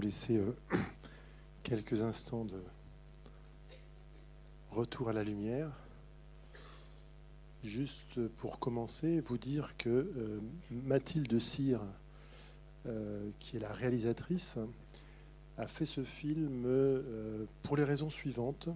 vous 0.00 0.06
laisser 0.06 0.38
euh, 0.38 0.56
quelques 1.62 2.00
instants 2.00 2.46
de 2.46 2.62
retour 4.70 5.10
à 5.10 5.12
la 5.12 5.22
lumière. 5.22 5.70
Juste 7.64 8.26
pour 8.38 8.58
commencer, 8.58 9.20
vous 9.20 9.36
dire 9.36 9.76
que 9.76 9.90
euh, 9.90 10.40
Mathilde 10.70 11.38
Cyr, 11.38 11.82
euh, 12.86 13.28
qui 13.40 13.58
est 13.58 13.60
la 13.60 13.72
réalisatrice, 13.72 14.56
a 15.58 15.66
fait 15.66 15.84
ce 15.84 16.02
film 16.02 16.64
pour 17.62 17.76
les 17.76 17.84
raisons 17.84 18.08
suivantes. 18.08 18.70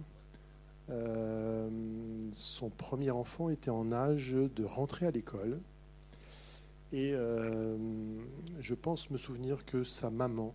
son 2.33 2.69
premier 2.69 3.09
enfant 3.09 3.49
était 3.49 3.71
en 3.71 3.91
âge 3.91 4.33
de 4.33 4.63
rentrer 4.63 5.07
à 5.07 5.11
l'école. 5.11 5.59
Et 6.93 7.15
je 8.59 8.73
pense 8.75 9.09
me 9.09 9.17
souvenir 9.17 9.65
que 9.65 9.83
sa 9.83 10.11
maman 10.11 10.53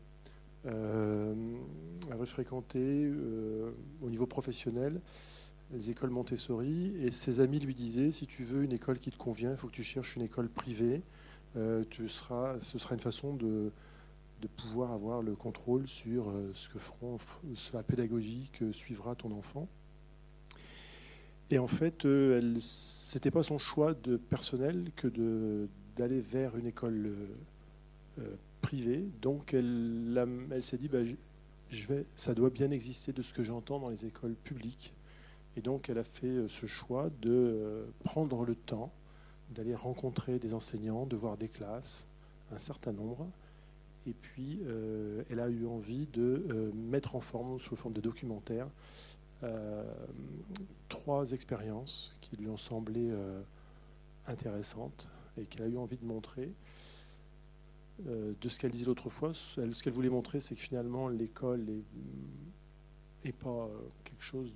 avait 0.66 2.26
fréquenté 2.26 2.78
euh, 2.78 3.70
au 4.02 4.10
niveau 4.10 4.26
professionnel 4.26 5.00
les 5.72 5.90
écoles 5.90 6.10
Montessori 6.10 6.92
et 7.00 7.12
ses 7.12 7.38
amis 7.40 7.60
lui 7.60 7.74
disaient 7.74 8.10
si 8.10 8.26
tu 8.26 8.42
veux 8.42 8.64
une 8.64 8.72
école 8.72 8.98
qui 8.98 9.10
te 9.10 9.16
convient, 9.16 9.52
il 9.52 9.56
faut 9.56 9.68
que 9.68 9.72
tu 9.72 9.84
cherches 9.84 10.16
une 10.16 10.22
école 10.22 10.48
privée. 10.48 11.02
tu 11.90 12.08
seras, 12.08 12.58
ce 12.58 12.76
sera 12.76 12.94
une 12.94 13.00
façon 13.00 13.34
de, 13.34 13.70
de 14.42 14.48
pouvoir 14.48 14.90
avoir 14.90 15.22
le 15.22 15.36
contrôle 15.36 15.86
sur 15.86 16.32
ce 16.54 16.68
que 16.68 16.80
feront, 16.80 17.18
la 17.72 17.84
pédagogie 17.84 18.50
que 18.52 18.72
suivra 18.72 19.14
ton 19.14 19.30
enfant. 19.30 19.68
Et 21.50 21.58
en 21.58 21.66
fait, 21.66 22.02
ce 22.02 23.14
n'était 23.14 23.30
pas 23.30 23.42
son 23.42 23.58
choix 23.58 23.94
de 23.94 24.16
personnel 24.16 24.90
que 24.94 25.68
d'aller 25.96 26.20
vers 26.20 26.56
une 26.56 26.66
école 26.66 27.06
euh, 27.06 27.26
euh, 28.20 28.36
Donc 29.20 29.54
elle, 29.54 30.62
s'est 30.62 30.78
dit, 30.78 30.88
bah, 30.88 30.98
ça 32.16 32.34
doit 32.34 32.50
bien 32.50 32.70
exister 32.70 33.12
de 33.12 33.22
ce 33.22 33.32
que 33.32 33.42
j'entends 33.42 33.78
dans 33.78 33.90
les 33.90 34.06
écoles 34.06 34.34
publiques. 34.34 34.94
Et 35.56 35.60
donc 35.60 35.88
elle 35.88 35.98
a 35.98 36.04
fait 36.04 36.26
euh, 36.26 36.48
ce 36.48 36.66
choix 36.66 37.10
de 37.22 37.84
prendre 38.04 38.44
le 38.44 38.54
temps 38.54 38.92
d'aller 39.50 39.74
rencontrer 39.74 40.38
des 40.38 40.54
enseignants, 40.54 41.06
de 41.06 41.16
voir 41.16 41.36
des 41.36 41.48
classes, 41.48 42.06
un 42.52 42.58
certain 42.58 42.92
nombre. 42.92 43.26
Et 44.06 44.14
puis, 44.14 44.60
elle 45.28 45.40
a 45.40 45.48
eu 45.48 45.66
envie 45.66 46.06
de 46.12 46.72
mettre 46.74 47.16
en 47.16 47.20
forme, 47.20 47.58
sous 47.58 47.74
forme 47.74 47.92
de 47.92 48.00
documentaire, 48.00 48.68
trois 50.88 51.32
expériences 51.32 52.16
qui 52.20 52.36
lui 52.36 52.48
ont 52.48 52.56
semblé 52.56 53.10
intéressantes 54.28 55.08
et 55.36 55.44
qu'elle 55.44 55.66
a 55.66 55.68
eu 55.68 55.76
envie 55.76 55.98
de 55.98 56.06
montrer. 56.06 56.52
Euh, 58.08 58.32
de 58.40 58.48
ce 58.48 58.58
qu'elle 58.58 58.70
disait 58.70 58.86
l'autre 58.86 59.10
fois, 59.10 59.34
ce 59.34 59.82
qu'elle 59.82 59.92
voulait 59.92 60.10
montrer, 60.10 60.40
c'est 60.40 60.54
que 60.54 60.60
finalement 60.60 61.08
l'école 61.08 61.64
n'est 63.24 63.32
pas 63.32 63.48
euh, 63.48 63.68
quelque 64.04 64.22
chose 64.22 64.54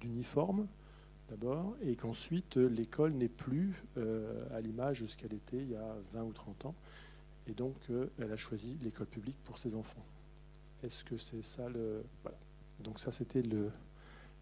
d'uniforme, 0.00 0.66
d'abord, 1.28 1.76
et 1.82 1.96
qu'ensuite 1.96 2.56
l'école 2.56 3.12
n'est 3.12 3.28
plus 3.28 3.82
euh, 3.98 4.40
à 4.56 4.60
l'image 4.60 5.02
de 5.02 5.06
ce 5.06 5.16
qu'elle 5.16 5.34
était 5.34 5.58
il 5.58 5.70
y 5.70 5.76
a 5.76 5.96
20 6.12 6.22
ou 6.22 6.32
30 6.32 6.66
ans. 6.66 6.74
Et 7.48 7.52
donc 7.52 7.76
elle 8.18 8.32
a 8.32 8.36
choisi 8.36 8.76
l'école 8.82 9.06
publique 9.06 9.38
pour 9.44 9.58
ses 9.58 9.74
enfants. 9.74 10.04
Est-ce 10.82 11.04
que 11.04 11.16
c'est 11.16 11.42
ça 11.42 11.68
le. 11.68 12.02
Voilà. 12.22 12.38
Donc 12.82 12.98
ça, 12.98 13.12
c'était 13.12 13.42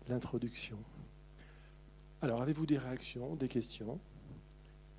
l'introduction. 0.09 0.79
Alors, 2.23 2.43
avez-vous 2.43 2.67
des 2.67 2.79
réactions, 2.79 3.37
des 3.37 3.49
questions? 3.49 4.01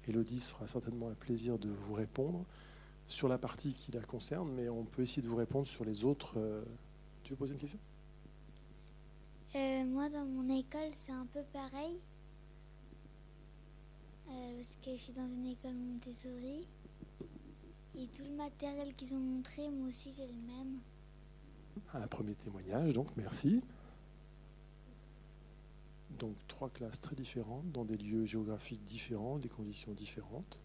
Elodie 0.08 0.40
fera 0.40 0.68
certainement 0.68 1.10
un 1.10 1.16
plaisir 1.16 1.58
de 1.58 1.70
vous 1.70 1.94
répondre 1.94 2.46
sur 3.06 3.28
la 3.28 3.38
partie 3.38 3.74
qui 3.74 3.92
la 3.92 4.02
concerne, 4.02 4.52
mais 4.52 4.70
on 4.70 4.84
peut 4.84 5.04
essayer 5.04 5.22
de 5.22 5.28
vous 5.28 5.36
répondre 5.36 5.68
sur 5.68 5.86
les 5.86 6.06
autres. 6.06 6.38
Euh, 6.38 6.64
tu 7.24 7.34
veux 7.34 7.38
poser 7.38 7.54
une 7.54 7.60
question? 7.60 7.80
Euh, 9.56 9.86
Moi, 9.86 10.10
dans 10.10 10.26
mon 10.26 10.50
école, 10.50 10.90
c'est 10.94 11.12
un 11.12 11.26
peu 11.28 11.44
pareil. 11.54 12.00
Euh, 14.28 14.56
parce 14.56 14.76
que 14.78 14.92
je 14.92 15.02
suis 15.02 15.14
dans 15.14 15.28
une 15.28 15.48
école 15.48 15.74
Montessori. 15.76 16.68
Et 17.98 18.08
tout 18.08 18.24
le 18.24 18.36
matériel 18.36 18.94
qu'ils 18.96 19.14
ont 19.14 19.20
montré, 19.20 19.70
moi 19.70 19.88
aussi, 19.88 20.12
j'ai 20.12 20.28
le 20.28 20.34
même. 20.34 20.80
Un 21.94 22.08
premier 22.08 22.36
témoignage, 22.36 22.94
donc 22.94 23.08
merci. 23.16 23.62
Donc 26.20 26.36
trois 26.48 26.70
classes 26.70 27.00
très 27.00 27.16
différentes, 27.16 27.72
dans 27.72 27.86
des 27.86 27.98
lieux 27.98 28.26
géographiques 28.26 28.84
différents, 28.84 29.38
des 29.38 29.50
conditions 29.50 29.94
différentes. 29.94 30.65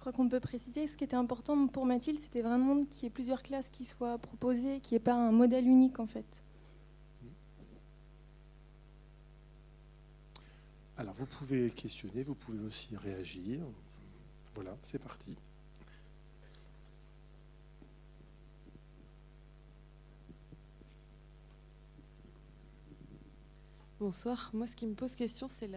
Je 0.00 0.02
crois 0.02 0.12
qu'on 0.14 0.30
peut 0.30 0.40
préciser, 0.40 0.86
ce 0.86 0.96
qui 0.96 1.04
était 1.04 1.14
important 1.14 1.66
pour 1.66 1.84
Mathilde, 1.84 2.18
c'était 2.18 2.40
vraiment 2.40 2.86
qu'il 2.86 3.02
y 3.02 3.06
ait 3.08 3.10
plusieurs 3.10 3.42
classes 3.42 3.68
qui 3.68 3.84
soient 3.84 4.16
proposées, 4.16 4.80
qu'il 4.80 4.94
n'y 4.94 4.96
ait 4.96 5.04
pas 5.04 5.12
un 5.12 5.30
modèle 5.30 5.66
unique 5.66 6.00
en 6.00 6.06
fait. 6.06 6.42
Alors 10.96 11.12
vous 11.12 11.26
pouvez 11.26 11.70
questionner, 11.70 12.22
vous 12.22 12.34
pouvez 12.34 12.60
aussi 12.60 12.96
réagir. 12.96 13.60
Voilà, 14.54 14.74
c'est 14.80 14.98
parti. 14.98 15.36
Bonsoir. 23.98 24.48
Moi, 24.54 24.66
ce 24.66 24.76
qui 24.76 24.86
me 24.86 24.94
pose 24.94 25.14
question, 25.14 25.46
c'est 25.46 25.68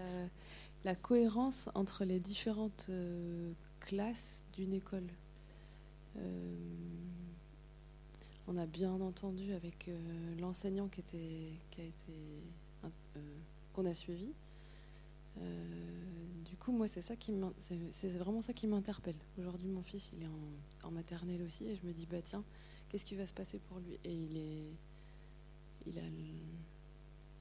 la, 0.85 0.95
cohérence 0.95 1.67
entre 1.75 2.05
les 2.05 2.21
différentes 2.21 2.85
euh, 2.87 3.51
classes 3.83 4.43
d'une 4.53 4.73
école. 4.73 5.07
Euh, 6.17 6.55
on 8.47 8.57
a 8.57 8.65
bien 8.65 8.91
entendu 8.91 9.53
avec 9.53 9.87
euh, 9.87 10.39
l'enseignant 10.39 10.87
qui, 10.87 11.01
était, 11.01 11.51
qui 11.71 11.81
a 11.81 11.85
été 11.85 12.13
qu'on 13.73 13.85
a 13.85 13.93
suivi. 13.93 14.31
du 16.45 16.55
coup, 16.57 16.71
moi, 16.71 16.87
c'est 16.87 17.01
ça 17.01 17.15
qui 17.15 17.33
c'est 17.91 18.09
vraiment 18.09 18.41
ça 18.41 18.53
qui 18.53 18.67
m'interpelle. 18.67 19.15
Aujourd'hui, 19.39 19.67
mon 19.67 19.81
fils, 19.81 20.11
il 20.13 20.23
est 20.23 20.27
en, 20.27 20.87
en, 20.87 20.91
maternelle 20.91 21.41
aussi, 21.41 21.67
et 21.67 21.75
je 21.75 21.87
me 21.87 21.93
dis, 21.93 22.05
bah 22.05 22.21
tiens, 22.21 22.43
qu'est-ce 22.89 23.05
qui 23.05 23.15
va 23.15 23.25
se 23.25 23.33
passer 23.33 23.57
pour 23.57 23.79
lui? 23.79 23.97
Et 24.03 24.13
il 24.13 24.37
est, 24.37 24.65
il 25.87 25.97
a 25.97 26.03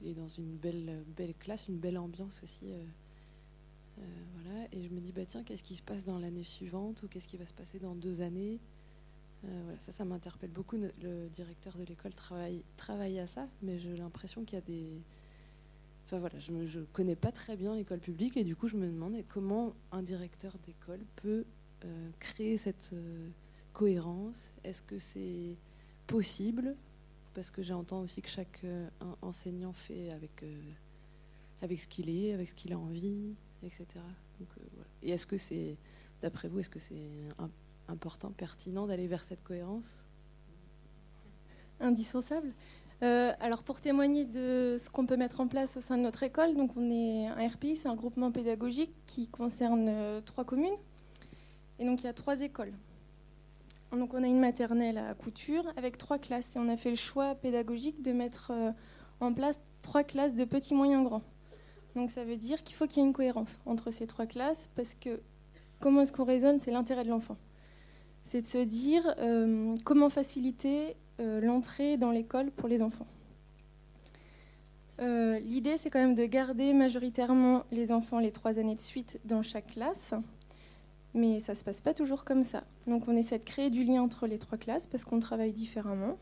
il 0.01 0.09
est 0.09 0.15
dans 0.15 0.29
une 0.29 0.57
belle, 0.57 1.05
belle 1.17 1.35
classe, 1.35 1.69
une 1.69 1.79
belle 1.79 1.99
ambiance 1.99 2.41
aussi. 2.43 2.73
Euh, 3.99 4.03
euh, 4.03 4.05
voilà. 4.35 4.69
Et 4.73 4.83
je 4.83 4.89
me 4.91 5.01
dis, 5.01 5.13
bah, 5.13 5.25
tiens, 5.27 5.43
qu'est-ce 5.43 5.63
qui 5.63 5.75
se 5.75 5.83
passe 5.83 6.05
dans 6.05 6.19
l'année 6.19 6.45
suivante 6.45 7.03
ou 7.03 7.09
qu'est-ce 7.09 7.29
qui 7.29 7.37
va 7.37 7.47
se 7.47 7.55
passer 7.55 7.79
dans 7.79 7.95
deux 7.95 8.21
années? 8.21 8.61
Euh, 9.45 9.61
voilà, 9.65 9.79
Ça, 9.79 9.93
ça 9.93 10.05
m'interpelle 10.05 10.51
beaucoup. 10.51 10.77
Le 10.77 11.29
directeur 11.29 11.77
de 11.77 11.85
l'école 11.85 12.15
travaille, 12.15 12.65
travaille 12.77 13.19
à 13.19 13.27
ça, 13.27 13.49
mais 13.63 13.79
j'ai 13.79 13.97
l'impression 13.97 14.45
qu'il 14.45 14.59
y 14.59 14.63
a 14.63 14.65
des... 14.65 15.01
Enfin 16.05 16.19
voilà, 16.19 16.39
je 16.39 16.53
ne 16.53 16.85
connais 16.87 17.17
pas 17.17 17.33
très 17.33 17.57
bien 17.57 17.75
l'école 17.75 18.01
publique 18.01 18.37
et 18.37 18.45
du 18.45 18.57
coup, 18.57 18.69
je 18.69 18.77
me 18.77 18.87
demande 18.87 19.15
comment 19.29 19.73
un 19.93 20.03
directeur 20.03 20.57
d'école 20.65 21.01
peut 21.17 21.45
créer 22.19 22.59
cette 22.59 22.95
cohérence? 23.73 24.53
Est-ce 24.65 24.83
que 24.83 24.99
c'est 24.99 25.57
possible? 26.07 26.77
Parce 27.35 27.51
que 27.51 27.63
j'entends 27.63 28.01
aussi 28.01 28.21
que 28.21 28.29
chaque 28.29 28.61
euh, 28.65 28.89
enseignant 29.23 29.73
fait 29.73 30.11
avec, 30.11 30.43
euh, 30.43 30.61
avec 31.63 31.81
ce 31.81 31.87
qu'il 31.87 32.11
est, 32.11 32.35
avec 32.35 32.49
ce 32.51 32.55
qu'il 32.55 32.73
a 32.73 32.79
envie, 32.79 33.35
etc. 33.65 33.87
Euh, 34.41 34.45
Et 35.03 35.11
est-ce 35.11 35.27
que 35.27 35.37
c'est, 35.37 35.77
d'après 36.21 36.49
vous, 36.49 36.61
est-ce 36.61 36.71
que 36.71 36.79
c'est 36.79 37.11
important, 37.89 38.31
pertinent 38.31 38.87
d'aller 38.87 39.07
vers 39.07 39.25
cette 39.25 39.43
cohérence? 39.43 40.05
Indispensable. 41.81 42.53
alors 43.01 43.65
pour 43.65 43.81
témoigner 43.81 44.25
de 44.25 44.77
ce 44.79 44.89
qu'on 44.89 45.07
peut 45.07 45.17
mettre 45.17 45.41
en 45.41 45.49
place 45.49 45.77
au 45.77 45.81
sein 45.81 45.97
de 45.99 46.03
notre 46.03 46.23
école, 46.23 46.55
donc 46.55 46.77
on 46.77 46.91
est 46.91 47.27
un 47.27 47.49
RPI, 47.49 47.77
c'est 47.77 47.89
un 47.89 47.97
groupement 47.97 48.31
pédagogique 48.31 48.95
qui 49.07 49.27
concerne 49.29 50.23
trois 50.25 50.45
communes. 50.45 50.77
Et 51.81 51.85
donc 51.85 52.03
il 52.03 52.07
y 52.07 52.09
a 52.09 52.13
trois 52.13 52.41
écoles. 52.43 52.73
Donc 53.93 54.15
on 54.15 54.23
a 54.23 54.27
une 54.27 54.41
maternelle 54.41 54.97
à 54.97 55.15
couture 55.15 55.71
avec 55.77 55.99
trois 55.99 56.19
classes 56.19 56.57
et 56.57 56.59
on 56.59 56.69
a 56.69 56.77
fait 56.77 56.91
le 56.91 56.97
choix 56.97 57.35
pédagogique 57.35 58.03
de 58.03 58.13
mettre 58.13 58.51
euh, 58.51 58.73
en 59.21 59.35
place 59.35 59.61
trois 59.83 60.03
classes 60.03 60.35
de 60.35 60.45
petits, 60.45 60.75
moyens, 60.75 61.05
grands. 61.05 61.23
Donc 61.97 62.11
ça 62.11 62.25
veut 62.25 62.37
dire 62.37 62.63
qu'il 62.63 62.75
faut 62.75 62.87
qu'il 62.87 63.03
y 63.03 63.05
ait 63.05 63.09
une 63.09 63.13
cohérence 63.13 63.61
entre 63.67 63.91
ces 63.91 64.07
trois 64.07 64.27
classes 64.27 64.69
parce 64.75 64.95
que 64.95 65.21
comment 65.81 66.03
est-ce 66.03 66.13
qu'on 66.13 66.25
raisonne, 66.25 66.59
c'est 66.59 66.71
l'intérêt 66.71 67.05
de 67.05 67.11
l'enfant. 67.11 67.37
C'est 68.25 68.43
de 68.43 68.47
se 68.47 68.59
dire 68.59 69.15
euh, 69.19 69.75
comment 69.85 70.09
faciliter 70.09 70.97
euh, 71.21 71.41
l'entrée 71.41 71.97
dans 71.97 72.11
l'école 72.11 72.51
pour 72.51 72.69
les 72.69 72.83
enfants. 72.83 73.07
L'idée, 75.45 75.79
c'est 75.79 75.91
quand 75.91 75.99
même 75.99 76.15
de 76.15 76.25
garder 76.27 76.73
majoritairement 76.73 77.65
les 77.73 77.91
enfants 77.91 78.21
les 78.21 78.31
trois 78.31 78.61
années 78.61 78.77
de 78.77 78.81
suite 78.81 79.19
dans 79.25 79.43
chaque 79.43 79.67
classe 79.67 80.15
mais 81.15 81.41
ça 81.41 81.53
ne 81.53 81.59
se 81.59 81.65
passe 81.65 81.81
pas 81.81 81.95
toujours 81.95 82.25
comme 82.25 82.45
ça. 82.45 82.65
Donc 82.87 83.09
on 83.09 83.17
essaie 83.17 83.39
de 83.39 83.45
créer 83.45 83.71
du 83.71 83.85
lien 83.85 84.03
entre 84.03 84.27
les 84.27 84.39
trois 84.39 84.59
classes 84.59 84.87
parce 84.87 85.05
qu'on 85.05 85.21
travaille 85.21 85.53
différemment 85.53 86.19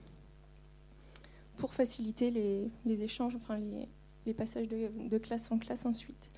pour 1.56 1.74
faciliter 1.74 2.30
les, 2.30 3.02
échanges, 3.02 3.36
enfin 3.36 3.58
les, 3.58 3.88
passages 4.34 4.68
de, 4.68 5.18
classe 5.18 5.50
en 5.50 5.58
classe 5.58 5.86
ensuite. 5.86 6.28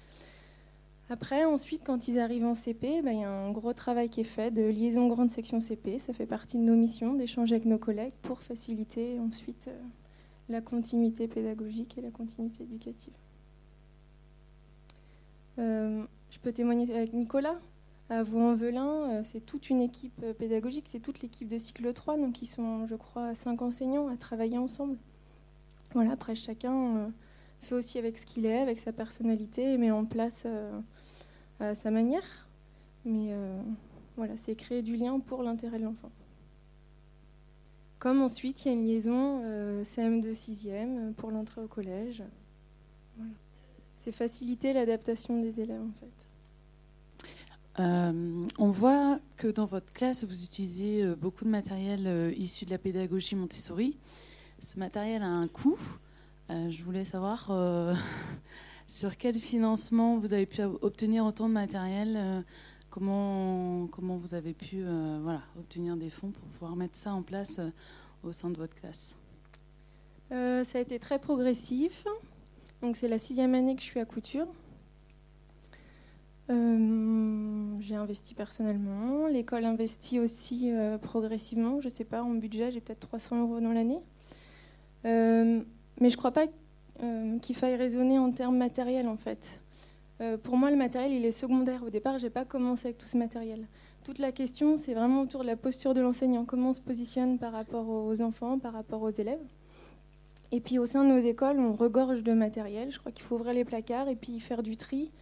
Après, 1.10 1.44
ensuite, 1.44 1.82
quand 1.84 2.08
ils 2.08 2.18
arrivent 2.18 2.46
en 2.46 2.54
CP, 2.54 3.02
bah, 3.02 3.12
il 3.12 3.20
y 3.20 3.24
a 3.24 3.30
un 3.30 3.50
gros 3.50 3.74
travail 3.74 4.08
qui 4.08 4.22
est 4.22 4.24
fait 4.24 4.50
de 4.50 4.62
liaison 4.62 5.08
grande 5.08 5.30
section 5.30 5.60
CP. 5.60 5.98
Ça 5.98 6.14
fait 6.14 6.26
partie 6.26 6.56
de 6.56 6.62
nos 6.62 6.74
missions 6.74 7.12
d'échanger 7.12 7.56
avec 7.56 7.66
nos 7.66 7.76
collègues 7.76 8.14
pour 8.22 8.40
faciliter 8.40 9.18
ensuite 9.18 9.68
euh, 9.68 9.78
la 10.48 10.62
continuité 10.62 11.28
pédagogique 11.28 11.98
et 11.98 12.00
la 12.00 12.10
continuité 12.10 12.62
éducative. 12.64 13.12
Euh, 15.58 16.02
je 16.30 16.38
peux 16.38 16.52
témoigner 16.52 16.90
avec 16.94 17.12
Nicolas. 17.12 17.58
À 18.08 18.22
Vaux-en-Velin, 18.22 19.10
euh, 19.10 19.22
c'est 19.22 19.40
toute 19.40 19.70
une 19.70 19.82
équipe 19.82 20.24
pédagogique, 20.38 20.86
c'est 20.88 21.00
toute 21.00 21.20
l'équipe 21.20 21.48
de 21.48 21.58
cycle 21.58 21.92
3, 21.92 22.16
donc 22.16 22.40
ils 22.42 22.46
sont, 22.46 22.86
je 22.86 22.94
crois, 22.94 23.34
cinq 23.34 23.60
enseignants 23.60 24.08
à 24.08 24.16
travailler 24.16 24.58
ensemble. 24.58 24.96
Voilà, 25.94 26.12
après, 26.12 26.34
chacun 26.34 27.12
fait 27.62 27.74
aussi 27.74 27.98
avec 27.98 28.18
ce 28.18 28.26
qu'il 28.26 28.46
est, 28.46 28.60
avec 28.60 28.78
sa 28.78 28.92
personnalité, 28.92 29.72
et 29.72 29.78
met 29.78 29.90
en 29.90 30.04
place 30.04 30.46
à 31.60 31.74
sa 31.74 31.90
manière. 31.90 32.46
Mais 33.04 33.28
euh, 33.30 33.60
voilà, 34.16 34.34
c'est 34.36 34.54
créer 34.54 34.82
du 34.82 34.96
lien 34.96 35.18
pour 35.20 35.42
l'intérêt 35.42 35.78
de 35.78 35.84
l'enfant. 35.84 36.10
Comme 37.98 38.20
ensuite, 38.20 38.64
il 38.64 38.68
y 38.68 38.70
a 38.70 38.74
une 38.74 38.84
liaison 38.84 39.40
euh, 39.44 39.84
CM2 39.84 40.32
6e 40.32 41.12
pour 41.14 41.30
l'entrée 41.30 41.60
au 41.60 41.68
collège. 41.68 42.22
C'est 44.00 44.12
faciliter 44.12 44.72
l'adaptation 44.72 45.40
des 45.40 45.60
élèves 45.60 45.80
en 45.80 45.92
fait. 46.00 46.10
Euh, 47.80 48.44
on 48.58 48.70
voit 48.70 49.20
que 49.36 49.46
dans 49.46 49.64
votre 49.64 49.92
classe, 49.92 50.24
vous 50.24 50.42
utilisez 50.42 51.06
beaucoup 51.14 51.44
de 51.44 51.50
matériel 51.50 52.34
issu 52.36 52.64
de 52.64 52.70
la 52.70 52.78
pédagogie 52.78 53.36
Montessori. 53.36 53.96
Ce 54.58 54.78
matériel 54.78 55.22
a 55.22 55.28
un 55.28 55.46
coût. 55.46 55.78
Je 56.70 56.82
voulais 56.84 57.04
savoir 57.04 57.50
Sur 58.92 59.16
quel 59.16 59.38
financement 59.38 60.18
vous 60.18 60.34
avez 60.34 60.44
pu 60.44 60.60
obtenir 60.82 61.24
autant 61.24 61.48
de 61.48 61.54
matériel 61.54 62.14
euh, 62.14 62.42
comment, 62.90 63.86
comment 63.86 64.18
vous 64.18 64.34
avez 64.34 64.52
pu 64.52 64.82
euh, 64.82 65.18
voilà, 65.22 65.40
obtenir 65.58 65.96
des 65.96 66.10
fonds 66.10 66.30
pour 66.30 66.42
pouvoir 66.48 66.76
mettre 66.76 66.96
ça 66.96 67.14
en 67.14 67.22
place 67.22 67.58
euh, 67.58 67.70
au 68.22 68.32
sein 68.32 68.50
de 68.50 68.58
votre 68.58 68.74
classe? 68.74 69.16
Ça 70.30 70.78
a 70.78 70.78
été 70.78 70.98
très 70.98 71.18
progressif. 71.18 72.04
Donc 72.82 72.96
c'est 72.96 73.08
la 73.08 73.18
sixième 73.18 73.54
année 73.54 73.74
que 73.76 73.80
je 73.80 73.86
suis 73.86 74.00
à 74.00 74.04
couture. 74.04 74.46
j'ai 76.48 77.96
investi 77.96 78.34
personnellement. 78.34 79.26
L'école 79.26 79.64
investit 79.64 80.20
aussi 80.20 80.70
progressivement. 81.00 81.80
Je 81.80 81.88
ne 81.88 81.92
sais 81.92 82.04
pas, 82.04 82.22
en 82.22 82.34
budget, 82.34 82.72
j'ai 82.72 82.80
peut-être 82.80 83.00
300 83.00 83.40
euros 83.40 83.60
dans 83.60 83.72
l'année. 83.72 84.00
Mais 86.02 86.10
je 86.10 86.16
ne 86.16 86.18
crois 86.18 86.32
pas 86.32 86.46
euh, 87.02 87.38
qu'il 87.38 87.54
faille 87.54 87.76
raisonner 87.76 88.18
en 88.18 88.32
termes 88.32 88.56
matériels 88.56 89.06
en 89.06 89.16
fait. 89.16 89.62
Euh, 90.20 90.36
pour 90.36 90.56
moi, 90.56 90.70
le 90.70 90.76
matériel, 90.76 91.12
il 91.12 91.24
est 91.24 91.30
secondaire. 91.30 91.84
Au 91.84 91.90
départ, 91.90 92.18
je 92.18 92.24
n'ai 92.24 92.30
pas 92.30 92.44
commencé 92.44 92.88
avec 92.88 92.98
tout 92.98 93.06
ce 93.06 93.16
matériel. 93.16 93.66
Toute 94.04 94.18
la 94.18 94.32
question, 94.32 94.76
c'est 94.76 94.94
vraiment 94.94 95.22
autour 95.22 95.42
de 95.42 95.46
la 95.46 95.56
posture 95.56 95.94
de 95.94 96.00
l'enseignant. 96.00 96.44
Comment 96.44 96.70
on 96.70 96.72
se 96.72 96.80
positionne 96.80 97.38
par 97.38 97.52
rapport 97.52 97.88
aux 97.88 98.20
enfants, 98.20 98.58
par 98.58 98.72
rapport 98.72 99.00
aux 99.00 99.10
élèves. 99.10 99.46
Et 100.50 100.60
puis 100.60 100.80
au 100.80 100.86
sein 100.86 101.04
de 101.04 101.08
nos 101.08 101.18
écoles, 101.18 101.60
on 101.60 101.72
regorge 101.72 102.24
de 102.24 102.32
matériel. 102.32 102.90
Je 102.90 102.98
crois 102.98 103.12
qu'il 103.12 103.24
faut 103.24 103.36
ouvrir 103.36 103.54
les 103.54 103.64
placards 103.64 104.08
et 104.08 104.16
puis 104.16 104.40
faire 104.40 104.64
du 104.64 104.76
tri. 104.76 105.12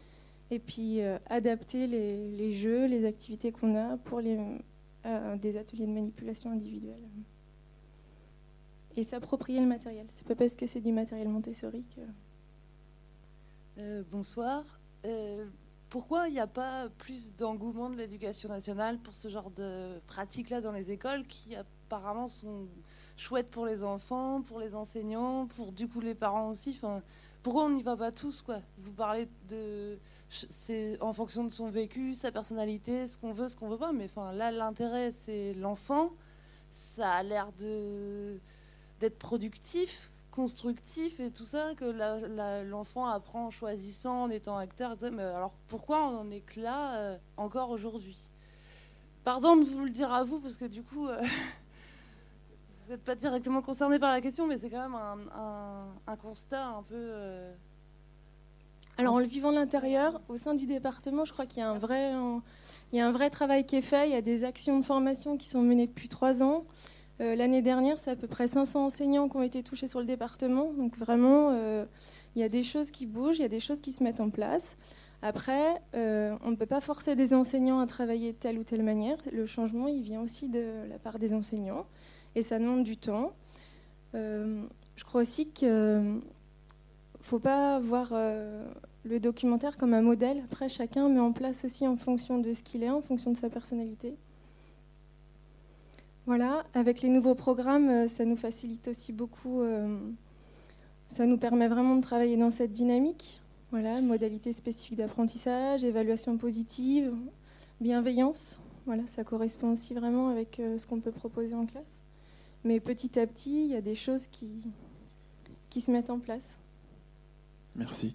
Et 0.50 0.58
puis 0.58 1.02
euh, 1.02 1.18
adapter 1.26 1.86
les, 1.86 2.52
jeux, 2.52 2.86
les 2.86 3.04
activités 3.04 3.52
qu'on 3.52 3.76
a 3.76 3.98
pour 3.98 4.22
des 4.22 5.56
ateliers 5.58 5.86
de 5.86 5.92
manipulation 5.92 6.50
individuelle 6.50 7.06
et 9.00 9.04
s'approprier 9.04 9.60
le 9.60 9.66
matériel. 9.66 10.06
C'est 10.14 10.26
pas 10.26 10.34
parce 10.34 10.54
que 10.54 10.66
c'est 10.66 10.80
du 10.80 10.92
matériel 10.92 11.28
Montessori 11.28 11.84
que. 11.94 12.00
Euh, 13.78 14.02
bonsoir. 14.10 14.62
Euh, 15.06 15.46
pourquoi 15.88 16.28
il 16.28 16.34
n'y 16.34 16.40
a 16.40 16.46
pas 16.46 16.88
plus 16.98 17.34
d'engouement 17.34 17.90
de 17.90 17.96
l'éducation 17.96 18.48
nationale 18.48 18.98
pour 18.98 19.14
ce 19.14 19.28
genre 19.28 19.50
de 19.50 19.98
pratiques-là 20.06 20.60
dans 20.60 20.72
les 20.72 20.90
écoles 20.90 21.26
qui 21.26 21.56
apparemment 21.56 22.28
sont 22.28 22.68
chouettes 23.16 23.50
pour 23.50 23.66
les 23.66 23.82
enfants, 23.82 24.42
pour 24.42 24.60
les 24.60 24.74
enseignants, 24.74 25.46
pour 25.46 25.72
du 25.72 25.88
coup 25.88 26.00
les 26.00 26.14
parents 26.14 26.50
aussi? 26.50 26.78
Pourquoi 27.42 27.64
on 27.64 27.70
n'y 27.70 27.82
va 27.82 27.96
pas 27.96 28.12
tous 28.12 28.42
quoi 28.42 28.60
Vous 28.78 28.92
parlez 28.92 29.26
de. 29.48 29.98
C'est 30.28 31.00
en 31.00 31.14
fonction 31.14 31.42
de 31.42 31.48
son 31.48 31.70
vécu, 31.70 32.14
sa 32.14 32.30
personnalité, 32.30 33.08
ce 33.08 33.16
qu'on 33.16 33.32
veut, 33.32 33.48
ce 33.48 33.56
qu'on 33.56 33.68
veut 33.68 33.78
pas, 33.78 33.92
mais 33.92 34.04
enfin, 34.04 34.32
là 34.32 34.52
l'intérêt 34.52 35.10
c'est 35.10 35.54
l'enfant. 35.54 36.12
Ça 36.70 37.14
a 37.14 37.22
l'air 37.22 37.50
de 37.58 38.38
d'être 39.00 39.18
productif, 39.18 40.10
constructif 40.30 41.20
et 41.20 41.30
tout 41.30 41.44
ça, 41.44 41.74
que 41.74 42.62
l'enfant 42.62 43.06
apprend 43.06 43.46
en 43.46 43.50
choisissant, 43.50 44.22
en 44.22 44.30
étant 44.30 44.56
acteur. 44.56 44.96
Mais 45.12 45.22
alors 45.22 45.52
pourquoi 45.66 46.06
on 46.06 46.18
en 46.18 46.30
est 46.30 46.40
que 46.40 46.60
là 46.60 46.94
euh, 46.94 47.18
encore 47.36 47.70
aujourd'hui? 47.70 48.16
Pardon 49.24 49.56
de 49.56 49.64
vous 49.64 49.84
le 49.84 49.90
dire 49.90 50.12
à 50.12 50.24
vous, 50.24 50.40
parce 50.40 50.56
que 50.56 50.66
du 50.66 50.82
coup, 50.82 51.08
euh, 51.08 51.20
vous 52.82 52.90
n'êtes 52.90 53.02
pas 53.02 53.14
directement 53.14 53.62
concerné 53.62 53.98
par 53.98 54.12
la 54.12 54.20
question, 54.20 54.46
mais 54.46 54.58
c'est 54.58 54.70
quand 54.70 54.88
même 54.88 54.98
un, 55.34 56.16
constat 56.16 56.66
un 56.68 56.82
peu... 56.82 56.94
Euh, 56.94 57.52
alors 58.98 59.14
en 59.14 59.18
le 59.18 59.26
vivant 59.26 59.50
de 59.50 59.56
l'intérieur, 59.56 60.20
au 60.28 60.36
sein 60.36 60.54
du 60.54 60.66
département, 60.66 61.24
je 61.24 61.32
crois 61.32 61.46
qu'il 61.46 61.60
y 61.60 61.62
a 61.62 61.70
un 61.70 61.78
vrai, 61.78 62.12
il 62.92 62.98
y 62.98 63.00
a 63.00 63.06
un 63.06 63.12
vrai 63.12 63.30
travail 63.30 63.64
qui 63.64 63.76
est 63.76 63.82
fait. 63.82 64.08
Il 64.08 64.12
y 64.12 64.16
a 64.16 64.20
des 64.20 64.44
actions 64.44 64.78
de 64.78 64.84
formation 64.84 65.38
qui 65.38 65.48
sont 65.48 65.62
menées 65.62 65.86
depuis 65.86 66.10
trois 66.10 66.42
ans. 66.42 66.64
Euh, 67.20 67.34
l'année 67.34 67.60
dernière, 67.60 68.00
c'est 68.00 68.10
à 68.10 68.16
peu 68.16 68.26
près 68.26 68.46
500 68.46 68.86
enseignants 68.86 69.28
qui 69.28 69.36
ont 69.36 69.42
été 69.42 69.62
touchés 69.62 69.86
sur 69.86 70.00
le 70.00 70.06
département. 70.06 70.72
Donc 70.72 70.96
vraiment, 70.96 71.50
euh, 71.52 71.84
il 72.34 72.40
y 72.40 72.44
a 72.44 72.48
des 72.48 72.62
choses 72.62 72.90
qui 72.90 73.06
bougent, 73.06 73.36
il 73.36 73.42
y 73.42 73.44
a 73.44 73.48
des 73.48 73.60
choses 73.60 73.80
qui 73.80 73.92
se 73.92 74.02
mettent 74.02 74.20
en 74.20 74.30
place. 74.30 74.76
Après, 75.22 75.82
euh, 75.94 76.34
on 76.42 76.50
ne 76.50 76.56
peut 76.56 76.64
pas 76.66 76.80
forcer 76.80 77.14
des 77.16 77.34
enseignants 77.34 77.80
à 77.80 77.86
travailler 77.86 78.32
de 78.32 78.38
telle 78.38 78.58
ou 78.58 78.64
telle 78.64 78.82
manière. 78.82 79.18
Le 79.32 79.44
changement, 79.44 79.86
il 79.86 80.02
vient 80.02 80.22
aussi 80.22 80.48
de 80.48 80.88
la 80.88 80.98
part 80.98 81.18
des 81.18 81.34
enseignants. 81.34 81.84
Et 82.34 82.42
ça 82.42 82.58
demande 82.58 82.84
du 82.84 82.96
temps. 82.96 83.32
je 84.14 85.04
crois 85.04 85.20
aussi 85.20 85.50
qu'il 85.50 85.68
ne 85.68 86.20
faut 87.20 87.40
pas 87.40 87.78
voir 87.80 88.12
le 88.12 89.20
documentaire 89.20 89.76
comme 89.76 89.92
un 89.92 90.00
modèle. 90.00 90.42
Après, 90.50 90.70
chacun 90.70 91.08
met 91.10 91.20
en 91.20 91.32
place 91.32 91.64
aussi 91.66 91.86
en 91.86 91.96
fonction 91.96 92.38
de 92.38 92.54
ce 92.54 92.62
qu'il 92.62 92.82
est, 92.82 92.90
en 92.90 93.02
fonction 93.02 93.32
de 93.32 93.36
sa 93.36 93.50
personnalité. 93.50 94.14
Voilà, 96.26 96.64
avec 96.74 97.02
les 97.02 97.08
nouveaux 97.08 97.34
programmes, 97.34 97.88
euh, 97.88 98.08
ça 98.08 98.24
nous 98.24 98.36
facilite 98.36 98.88
aussi 98.88 99.12
beaucoup. 99.12 99.62
Euh, 99.62 99.98
ça 101.08 101.26
nous 101.26 101.38
permet 101.38 101.66
vraiment 101.66 101.96
de 101.96 102.02
travailler 102.02 102.36
dans 102.36 102.50
cette 102.50 102.72
dynamique. 102.72 103.40
Voilà, 103.70 104.00
modalité 104.00 104.52
spécifique 104.52 104.98
d'apprentissage, 104.98 105.82
évaluation 105.84 106.36
positive, 106.36 107.12
bienveillance. 107.80 108.60
Voilà, 108.84 109.06
ça 109.06 109.24
correspond 109.24 109.72
aussi 109.72 109.94
vraiment 109.94 110.28
avec 110.28 110.60
euh, 110.60 110.76
ce 110.76 110.86
qu'on 110.86 111.00
peut 111.00 111.12
proposer 111.12 111.54
en 111.54 111.66
classe. 111.66 111.84
Mais 112.64 112.80
petit 112.80 113.18
à 113.18 113.26
petit, 113.26 113.64
il 113.64 113.70
y 113.70 113.76
a 113.76 113.80
des 113.80 113.94
choses 113.94 114.26
qui 114.26 115.80
se 115.80 115.90
mettent 115.90 116.10
en 116.10 116.18
place. 116.18 116.58
Merci. 117.74 118.14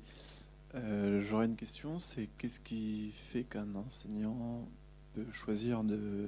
J'aurais 1.22 1.46
une 1.46 1.56
question, 1.56 2.00
c'est 2.00 2.28
qu'est-ce 2.38 2.60
qui 2.60 3.12
fait 3.14 3.44
qu'un 3.44 3.74
enseignant 3.76 4.68
peut 5.14 5.26
choisir 5.32 5.84
de 5.84 6.28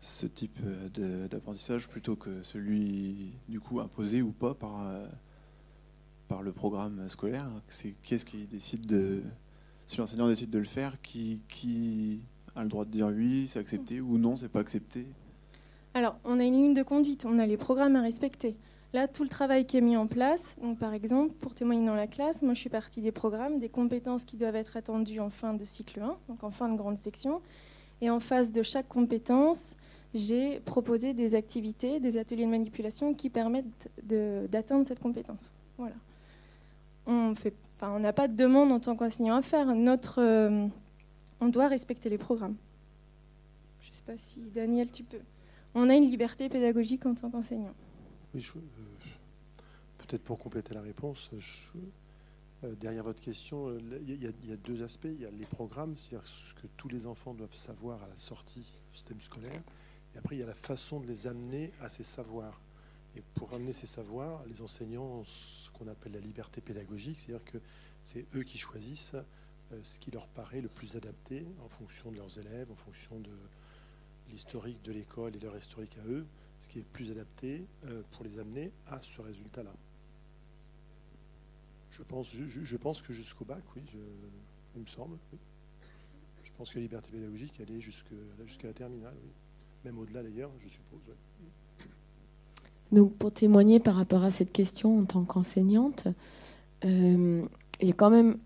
ce 0.00 0.26
type 0.26 0.58
euh, 0.64 1.28
d'apprentissage 1.28 1.88
plutôt 1.88 2.16
que 2.16 2.42
celui 2.42 3.32
du 3.48 3.60
coup 3.60 3.80
imposé 3.80 4.22
ou 4.22 4.32
pas 4.32 4.54
par, 4.54 4.86
euh, 4.86 5.06
par 6.28 6.42
le 6.42 6.52
programme 6.52 7.08
scolaire 7.08 7.48
C'est 7.68 7.94
qui 8.02 8.14
est-ce 8.14 8.24
qui 8.24 8.46
décide 8.46 8.86
de 8.86 9.22
si 9.88 9.96
l'enseignant 9.96 10.28
décide 10.28 10.50
de 10.50 10.58
le 10.58 10.66
faire, 10.66 11.00
qui, 11.00 11.40
qui 11.48 12.20
a 12.54 12.62
le 12.62 12.68
droit 12.68 12.84
de 12.84 12.90
dire 12.90 13.06
oui, 13.06 13.46
c'est 13.48 13.58
accepté 13.58 14.02
ou 14.02 14.18
non, 14.18 14.36
c'est 14.36 14.50
pas 14.50 14.60
accepté? 14.60 15.06
Alors, 15.94 16.16
on 16.24 16.38
a 16.38 16.44
une 16.44 16.60
ligne 16.60 16.74
de 16.74 16.82
conduite, 16.82 17.24
on 17.24 17.38
a 17.38 17.46
les 17.46 17.56
programmes 17.56 17.96
à 17.96 18.02
respecter. 18.02 18.54
Là, 18.92 19.08
tout 19.08 19.22
le 19.22 19.30
travail 19.30 19.66
qui 19.66 19.78
est 19.78 19.80
mis 19.80 19.96
en 19.96 20.06
place, 20.06 20.56
donc 20.60 20.78
par 20.78 20.92
exemple, 20.92 21.34
pour 21.40 21.54
témoigner 21.54 21.86
dans 21.86 21.94
la 21.94 22.06
classe, 22.06 22.42
moi 22.42 22.52
je 22.52 22.60
suis 22.60 22.68
partie 22.68 23.00
des 23.00 23.12
programmes, 23.12 23.60
des 23.60 23.70
compétences 23.70 24.26
qui 24.26 24.36
doivent 24.36 24.56
être 24.56 24.76
attendues 24.76 25.20
en 25.20 25.30
fin 25.30 25.54
de 25.54 25.64
cycle 25.64 26.00
1, 26.00 26.16
donc 26.28 26.44
en 26.44 26.50
fin 26.50 26.68
de 26.68 26.76
grande 26.76 26.98
section. 26.98 27.40
Et 28.00 28.10
en 28.10 28.20
face 28.20 28.52
de 28.52 28.62
chaque 28.62 28.88
compétence, 28.88 29.76
j'ai 30.14 30.60
proposé 30.60 31.14
des 31.14 31.34
activités, 31.34 32.00
des 32.00 32.16
ateliers 32.16 32.44
de 32.44 32.50
manipulation 32.50 33.14
qui 33.14 33.30
permettent 33.30 33.90
d'atteindre 34.02 34.86
cette 34.86 35.00
compétence. 35.00 35.52
Voilà. 35.76 35.96
On 37.06 37.98
n'a 37.98 38.12
pas 38.12 38.28
de 38.28 38.36
demande 38.36 38.70
en 38.70 38.80
tant 38.80 38.94
qu'enseignant 38.94 39.36
à 39.36 39.42
faire. 39.42 39.74
Notre, 39.74 40.20
euh, 40.20 40.66
on 41.40 41.48
doit 41.48 41.68
respecter 41.68 42.10
les 42.10 42.18
programmes. 42.18 42.56
Je 43.80 43.88
ne 43.88 43.94
sais 43.94 44.02
pas 44.02 44.16
si 44.16 44.42
Daniel, 44.50 44.90
tu 44.90 45.04
peux. 45.04 45.20
On 45.74 45.88
a 45.88 45.94
une 45.94 46.04
liberté 46.04 46.48
pédagogique 46.48 47.06
en 47.06 47.14
tant 47.14 47.30
qu'enseignant. 47.30 47.72
Oui, 48.34 48.46
euh, 48.56 48.60
peut-être 49.98 50.22
pour 50.22 50.38
compléter 50.38 50.74
la 50.74 50.82
réponse, 50.82 51.30
derrière 52.62 53.04
votre 53.04 53.20
question, 53.20 53.76
il 53.78 54.22
y, 54.22 54.52
a 54.52 54.56
deux 54.56 54.82
aspects. 54.82 55.06
Il 55.06 55.20
y 55.20 55.26
a 55.26 55.30
les 55.30 55.46
programmes, 55.46 55.96
c'est-à-dire 55.96 56.26
ce 56.26 56.54
que 56.54 56.66
tous 56.76 56.88
les 56.88 57.06
enfants 57.06 57.34
doivent 57.34 57.54
savoir 57.54 58.02
à 58.02 58.08
la 58.08 58.16
sortie 58.16 58.78
du 58.90 58.96
système 58.96 59.20
scolaire. 59.20 59.62
Et 60.14 60.18
après, 60.18 60.36
il 60.36 60.40
y 60.40 60.42
a 60.42 60.46
la 60.46 60.54
façon 60.54 61.00
de 61.00 61.06
les 61.06 61.26
amener 61.26 61.72
à 61.80 61.88
ces 61.88 62.04
savoirs. 62.04 62.60
Et 63.16 63.22
pour 63.34 63.52
amener 63.52 63.72
ces 63.72 63.86
savoirs, 63.86 64.44
les 64.46 64.62
enseignants 64.62 65.20
ont 65.20 65.24
ce 65.24 65.70
qu'on 65.70 65.88
appelle 65.88 66.12
la 66.12 66.20
liberté 66.20 66.60
pédagogique, 66.60 67.18
c'est-à-dire 67.18 67.44
que 67.44 67.58
c'est 68.02 68.26
eux 68.34 68.42
qui 68.42 68.58
choisissent 68.58 69.16
euh, 69.72 69.78
ce 69.82 69.98
qui 69.98 70.10
leur 70.10 70.28
paraît 70.28 70.60
le 70.60 70.68
plus 70.68 70.96
adapté 70.96 71.46
en 71.64 71.68
fonction 71.68 72.10
de 72.10 72.16
leurs 72.16 72.38
élèves, 72.38 72.70
en 72.70 72.76
fonction 72.76 73.18
de 73.18 73.30
l'historique 74.30 74.82
de 74.82 74.92
l'école 74.92 75.36
et 75.36 75.38
leur 75.38 75.56
historique 75.56 75.96
à 75.98 76.08
eux, 76.08 76.26
ce 76.60 76.68
qui 76.68 76.78
est 76.78 76.82
le 76.82 76.88
plus 76.88 77.10
adapté 77.10 77.66
euh, 77.86 78.02
pour 78.12 78.24
les 78.24 78.38
amener 78.38 78.72
à 78.86 78.98
ce 78.98 79.20
résultat-là. 79.20 79.72
Je 81.98 82.76
pense, 82.76 83.02
que 83.02 83.12
jusqu'au 83.12 83.44
bac, 83.44 83.62
oui, 83.74 83.82
je, 83.92 83.98
il 84.76 84.82
me 84.82 84.86
semble. 84.86 85.16
Oui. 85.32 85.38
Je 86.44 86.50
pense 86.56 86.70
que 86.70 86.76
la 86.76 86.82
liberté 86.82 87.10
pédagogique, 87.10 87.54
elle 87.60 87.74
est 87.74 87.80
jusqu'à 87.80 88.66
la 88.66 88.72
terminale, 88.72 89.14
oui. 89.22 89.30
même 89.84 89.98
au-delà 89.98 90.22
d'ailleurs, 90.22 90.50
je 90.60 90.68
suppose. 90.68 91.00
Donc 92.90 93.14
pour 93.14 93.32
témoigner 93.32 93.80
par 93.80 93.96
rapport 93.96 94.24
à 94.24 94.30
cette 94.30 94.52
question 94.52 94.98
en 94.98 95.04
tant 95.04 95.24
qu'enseignante, 95.24 96.08
euh, 96.84 97.44
il 97.80 97.88
y 97.88 97.90
a 97.90 97.94
quand 97.94 98.10
même 98.10 98.38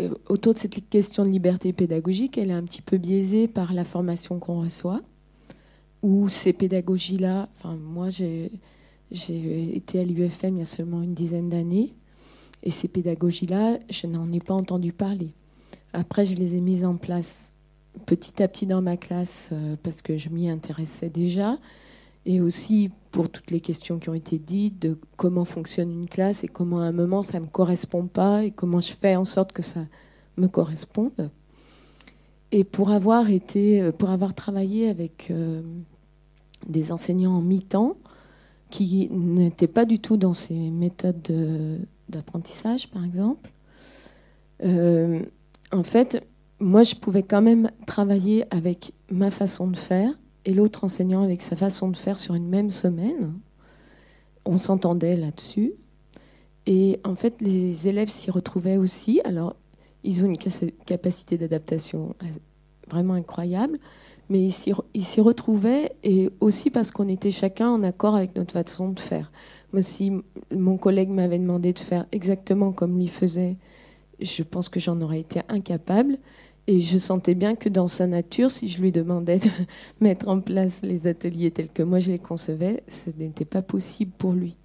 euh, 0.00 0.14
autour 0.28 0.54
de 0.54 0.58
cette 0.58 0.88
question 0.88 1.24
de 1.24 1.30
liberté 1.30 1.72
pédagogique, 1.72 2.38
elle 2.38 2.50
est 2.50 2.54
un 2.54 2.64
petit 2.64 2.82
peu 2.82 2.96
biaisée 2.96 3.46
par 3.46 3.72
la 3.72 3.84
formation 3.84 4.38
qu'on 4.38 4.60
reçoit, 4.60 5.02
où 6.02 6.28
ces 6.28 6.52
pédagogies-là, 6.52 7.48
enfin 7.56 7.76
moi 7.76 8.10
j'ai 8.10 8.50
été 9.10 10.00
à 10.00 10.04
l'UFM 10.04 10.56
il 10.56 10.58
y 10.58 10.62
a 10.62 10.66
seulement 10.66 11.02
une 11.02 11.14
dizaine 11.14 11.50
d'années, 11.50 11.94
et 12.64 12.70
ces 12.70 12.88
pédagogies-là, 12.88 13.78
je 13.90 14.06
n'en 14.06 14.32
ai 14.32 14.40
pas 14.40 14.54
entendu 14.54 14.92
parler. 14.92 15.34
Après, 15.92 16.26
je 16.26 16.34
les 16.34 16.56
ai 16.56 16.60
mises 16.60 16.84
en 16.84 16.96
place 16.96 17.54
petit 18.06 18.42
à 18.42 18.48
petit 18.48 18.66
dans 18.66 18.82
ma 18.82 18.96
classe 18.96 19.50
euh, 19.52 19.76
parce 19.82 20.02
que 20.02 20.16
je 20.16 20.30
m'y 20.30 20.48
intéressais 20.48 21.10
déjà, 21.10 21.58
et 22.26 22.40
aussi 22.40 22.90
pour 23.12 23.28
toutes 23.28 23.50
les 23.50 23.60
questions 23.60 23.98
qui 23.98 24.08
ont 24.08 24.14
été 24.14 24.38
dites 24.38 24.80
de 24.80 24.98
comment 25.16 25.44
fonctionne 25.44 25.92
une 25.92 26.08
classe 26.08 26.42
et 26.42 26.48
comment 26.48 26.80
à 26.80 26.84
un 26.84 26.92
moment 26.92 27.22
ça 27.22 27.38
ne 27.38 27.44
me 27.44 27.50
correspond 27.50 28.06
pas 28.06 28.44
et 28.44 28.50
comment 28.50 28.80
je 28.80 28.94
fais 28.94 29.14
en 29.14 29.26
sorte 29.26 29.52
que 29.52 29.62
ça 29.62 29.84
me 30.38 30.48
corresponde. 30.48 31.30
Et 32.50 32.64
pour 32.64 32.90
avoir 32.90 33.30
été, 33.30 33.82
euh, 33.82 33.92
pour 33.92 34.08
avoir 34.08 34.34
travaillé 34.34 34.88
avec 34.88 35.28
euh, 35.30 35.62
des 36.66 36.92
enseignants 36.92 37.34
en 37.34 37.42
mi-temps 37.42 37.96
qui 38.70 39.08
n'étaient 39.10 39.68
pas 39.68 39.84
du 39.84 39.98
tout 40.00 40.16
dans 40.16 40.34
ces 40.34 40.70
méthodes 40.70 41.86
d'apprentissage, 42.08 42.88
par 42.90 43.04
exemple, 43.04 43.50
euh, 44.62 45.22
en 45.72 45.82
fait, 45.82 46.26
moi, 46.60 46.82
je 46.82 46.94
pouvais 46.94 47.22
quand 47.22 47.42
même 47.42 47.70
travailler 47.86 48.44
avec 48.54 48.92
ma 49.10 49.30
façon 49.30 49.66
de 49.66 49.76
faire 49.76 50.12
et 50.44 50.54
l'autre 50.54 50.84
enseignant 50.84 51.22
avec 51.22 51.42
sa 51.42 51.56
façon 51.56 51.88
de 51.88 51.96
faire 51.96 52.18
sur 52.18 52.34
une 52.34 52.48
même 52.48 52.70
semaine. 52.70 53.34
On 54.44 54.58
s'entendait 54.58 55.16
là-dessus. 55.16 55.72
Et 56.66 57.00
en 57.04 57.14
fait, 57.14 57.40
les 57.40 57.88
élèves 57.88 58.08
s'y 58.08 58.30
retrouvaient 58.30 58.76
aussi. 58.76 59.20
Alors, 59.24 59.56
ils 60.02 60.22
ont 60.22 60.26
une 60.26 60.38
capacité 60.86 61.38
d'adaptation 61.38 62.14
vraiment 62.90 63.14
incroyable, 63.14 63.78
mais 64.30 64.40
ils 64.40 65.04
s'y 65.04 65.20
retrouvaient 65.20 65.92
et 66.02 66.30
aussi 66.40 66.70
parce 66.70 66.90
qu'on 66.90 67.08
était 67.08 67.30
chacun 67.30 67.68
en 67.68 67.82
accord 67.82 68.14
avec 68.14 68.36
notre 68.36 68.52
façon 68.52 68.90
de 68.90 69.00
faire. 69.00 69.30
Moi, 69.72 69.82
si 69.82 70.12
mon 70.54 70.76
collègue 70.76 71.10
m'avait 71.10 71.38
demandé 71.38 71.72
de 71.72 71.78
faire 71.78 72.06
exactement 72.12 72.72
comme 72.72 72.96
lui 72.96 73.08
faisait, 73.08 73.56
je 74.20 74.42
pense 74.42 74.68
que 74.68 74.80
j'en 74.80 75.00
aurais 75.00 75.20
été 75.20 75.40
incapable. 75.48 76.18
Et 76.66 76.80
je 76.80 76.96
sentais 76.96 77.34
bien 77.34 77.56
que 77.56 77.68
dans 77.68 77.88
sa 77.88 78.06
nature, 78.06 78.50
si 78.50 78.68
je 78.68 78.80
lui 78.80 78.90
demandais 78.90 79.38
de 79.38 79.50
mettre 80.00 80.28
en 80.28 80.40
place 80.40 80.80
les 80.82 81.06
ateliers 81.06 81.50
tels 81.50 81.68
que 81.68 81.82
moi 81.82 82.00
je 82.00 82.10
les 82.10 82.18
concevais, 82.18 82.82
ce 82.88 83.10
n'était 83.18 83.44
pas 83.44 83.60
possible 83.60 84.12
pour 84.16 84.32
lui. 84.32 84.56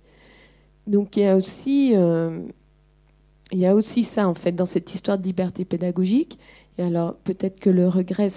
Donc 0.88 1.17
il 1.17 1.23
y 1.23 1.25
a 1.25 1.35
aussi, 1.35 1.91
euh, 1.95 2.39
il 3.51 3.59
y 3.59 3.65
a 3.65 3.75
aussi 3.75 4.03
ça 4.03 4.29
en 4.29 4.33
fait 4.33 4.53
dans 4.53 4.65
cette 4.65 4.93
histoire 4.93 5.17
de 5.17 5.23
liberté 5.23 5.65
pédagogique. 5.65 6.39
Et 6.79 6.81
alors 6.81 7.15
peut-être 7.17 7.59
que 7.59 7.69
le 7.69 7.89
regret, 7.89 8.29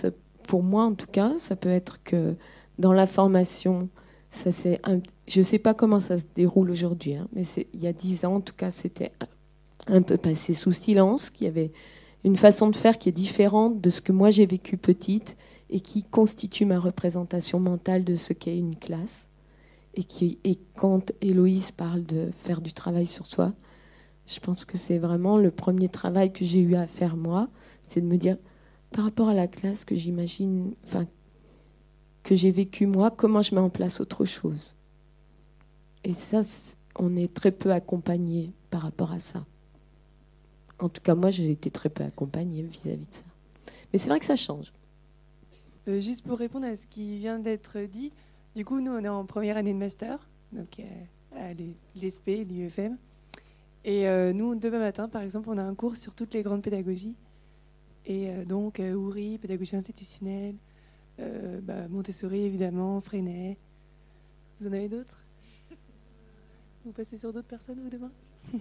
pour 0.49 0.65
moi 0.65 0.83
en 0.83 0.95
tout 0.95 1.07
cas, 1.07 1.33
ça 1.39 1.55
peut 1.55 1.69
être 1.69 2.03
que 2.03 2.35
dans 2.81 2.93
la 2.93 3.07
formation, 3.07 3.89
ça 4.31 4.51
c'est, 4.51 4.81
je 5.29 5.39
ne 5.39 5.45
sais 5.45 5.61
pas 5.61 5.75
comment 5.75 6.01
ça 6.01 6.19
se 6.19 6.25
déroule 6.35 6.73
aujourd'hui, 6.73 7.15
hein, 7.15 7.29
mais 7.37 7.45
il 7.73 7.81
y 7.81 7.87
a 7.87 7.93
dix 7.93 8.25
ans 8.25 8.35
en 8.35 8.41
tout 8.41 8.55
cas, 8.57 8.73
c'était 8.73 9.13
un 9.87 10.03
peu 10.03 10.17
passé 10.17 10.55
sous 10.55 10.73
silence, 10.73 11.31
qu'il 11.31 11.47
y 11.47 11.49
avait 11.49 11.71
une 12.25 12.37
façon 12.37 12.69
de 12.69 12.75
faire 12.75 12.99
qui 12.99 13.09
est 13.09 13.13
différente 13.13 13.81
de 13.81 13.91
ce 13.91 14.01
que 14.01 14.11
moi 14.11 14.31
j'ai 14.31 14.47
vécu 14.47 14.77
petite 14.77 15.37
et 15.71 15.79
qui 15.79 16.03
constitue 16.03 16.65
ma 16.65 16.81
représentation 16.81 17.61
mentale 17.61 18.03
de 18.03 18.17
ce 18.17 18.33
qu'est 18.33 18.59
une 18.59 18.77
classe. 18.77 19.31
Et, 19.95 20.03
qui, 20.03 20.41
et 20.43 20.59
quand 20.77 21.13
Héloïse 21.21 21.71
parle 21.71 22.03
de 22.05 22.31
faire 22.39 22.61
du 22.61 22.73
travail 22.73 23.07
sur 23.07 23.27
soi, 23.27 23.53
je 24.27 24.41
pense 24.41 24.65
que 24.65 24.79
c'est 24.79 24.99
vraiment 24.99 25.37
le 25.37 25.53
premier 25.53 25.89
travail 25.89 26.33
que 26.33 26.45
j'ai 26.45 26.61
eu 26.61 26.75
à 26.75 26.87
faire 26.87 27.17
moi, 27.17 27.49
c'est 27.93 28.01
de 28.01 28.07
me 28.07 28.17
dire, 28.17 28.39
par 28.91 29.05
rapport 29.05 29.29
à 29.29 29.35
la 29.35 29.47
classe 29.47 29.85
que 29.85 29.95
j'imagine, 29.95 30.75
enfin, 30.85 31.07
que 32.23 32.35
j'ai 32.35 32.51
vécu 32.51 32.87
moi, 32.87 33.11
comment 33.11 33.43
je 33.43 33.55
mets 33.55 33.61
en 33.61 33.71
place 33.71 34.01
autre 34.01 34.25
chose? 34.25 34.77
Et 36.05 36.15
ça, 36.15 36.41
on 36.99 37.17
est 37.17 37.33
très 37.33 37.53
peu 37.53 37.73
accompagné 37.73 38.53
par 38.71 38.83
rapport 38.83 39.13
à 39.13 39.21
ça. 39.21 39.45
En 40.79 40.89
tout 40.89 41.03
cas, 41.03 41.15
moi, 41.15 41.31
j'ai 41.31 41.51
été 41.51 41.71
très 41.71 41.91
peu 41.91 42.03
accompagnée 42.03 42.63
vis-à-vis 42.63 43.07
de 43.07 43.15
ça. 43.15 43.25
Mais 43.93 43.99
c'est 43.99 44.09
vrai 44.09 44.19
que 44.19 44.25
ça 44.25 44.37
change. 44.37 44.73
Euh, 45.89 46.01
juste 46.01 46.27
pour 46.27 46.39
répondre 46.39 46.67
à 46.67 46.75
ce 46.77 46.87
qui 46.87 47.19
vient 47.19 47.39
d'être 47.39 47.79
dit, 47.81 48.11
du 48.57 48.65
coup, 48.65 48.81
nous, 48.81 48.93
on 48.93 49.05
est 49.05 49.09
en 49.09 49.25
première 49.27 49.57
année 49.57 49.73
de 49.73 49.79
master, 49.79 50.29
donc 50.53 50.81
euh, 50.81 50.85
à 51.37 51.53
l'ESP, 51.53 52.47
l'UFM. 52.49 52.97
Et 53.85 54.09
euh, 54.09 54.33
nous, 54.33 54.55
demain 54.55 54.79
matin, 54.79 55.09
par 55.09 55.23
exemple, 55.23 55.49
on 55.51 55.59
a 55.59 55.63
un 55.63 55.75
cours 55.75 55.97
sur 55.97 56.15
toutes 56.15 56.35
les 56.35 56.43
grandes 56.43 56.63
pédagogies. 56.63 57.15
Et 58.07 58.45
donc, 58.45 58.81
Ouri, 58.81 59.39
pédagogie 59.39 59.77
institutionnelle, 59.77 60.57
bah, 61.19 61.89
Montessori, 61.89 62.45
évidemment, 62.45 63.01
Freinet. 63.01 63.59
Vous 64.59 64.67
en 64.67 64.73
avez 64.73 64.89
d'autres? 64.89 65.19
Vous 66.85 66.93
passez 66.93 67.17
sur 67.17 67.33
d'autres 67.33 67.47
personnes, 67.47 67.79
vous, 67.81 67.89
demain? 67.89 68.11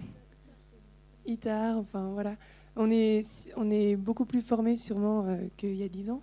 ITAR, 1.25 1.77
enfin 1.77 2.09
voilà. 2.09 2.35
On 2.75 2.89
est, 2.89 3.21
on 3.55 3.69
est 3.69 3.95
beaucoup 3.95 4.25
plus 4.25 4.41
formés 4.41 4.75
sûrement 4.75 5.25
euh, 5.25 5.37
qu'il 5.57 5.75
y 5.75 5.83
a 5.83 5.89
dix 5.89 6.09
ans. 6.09 6.21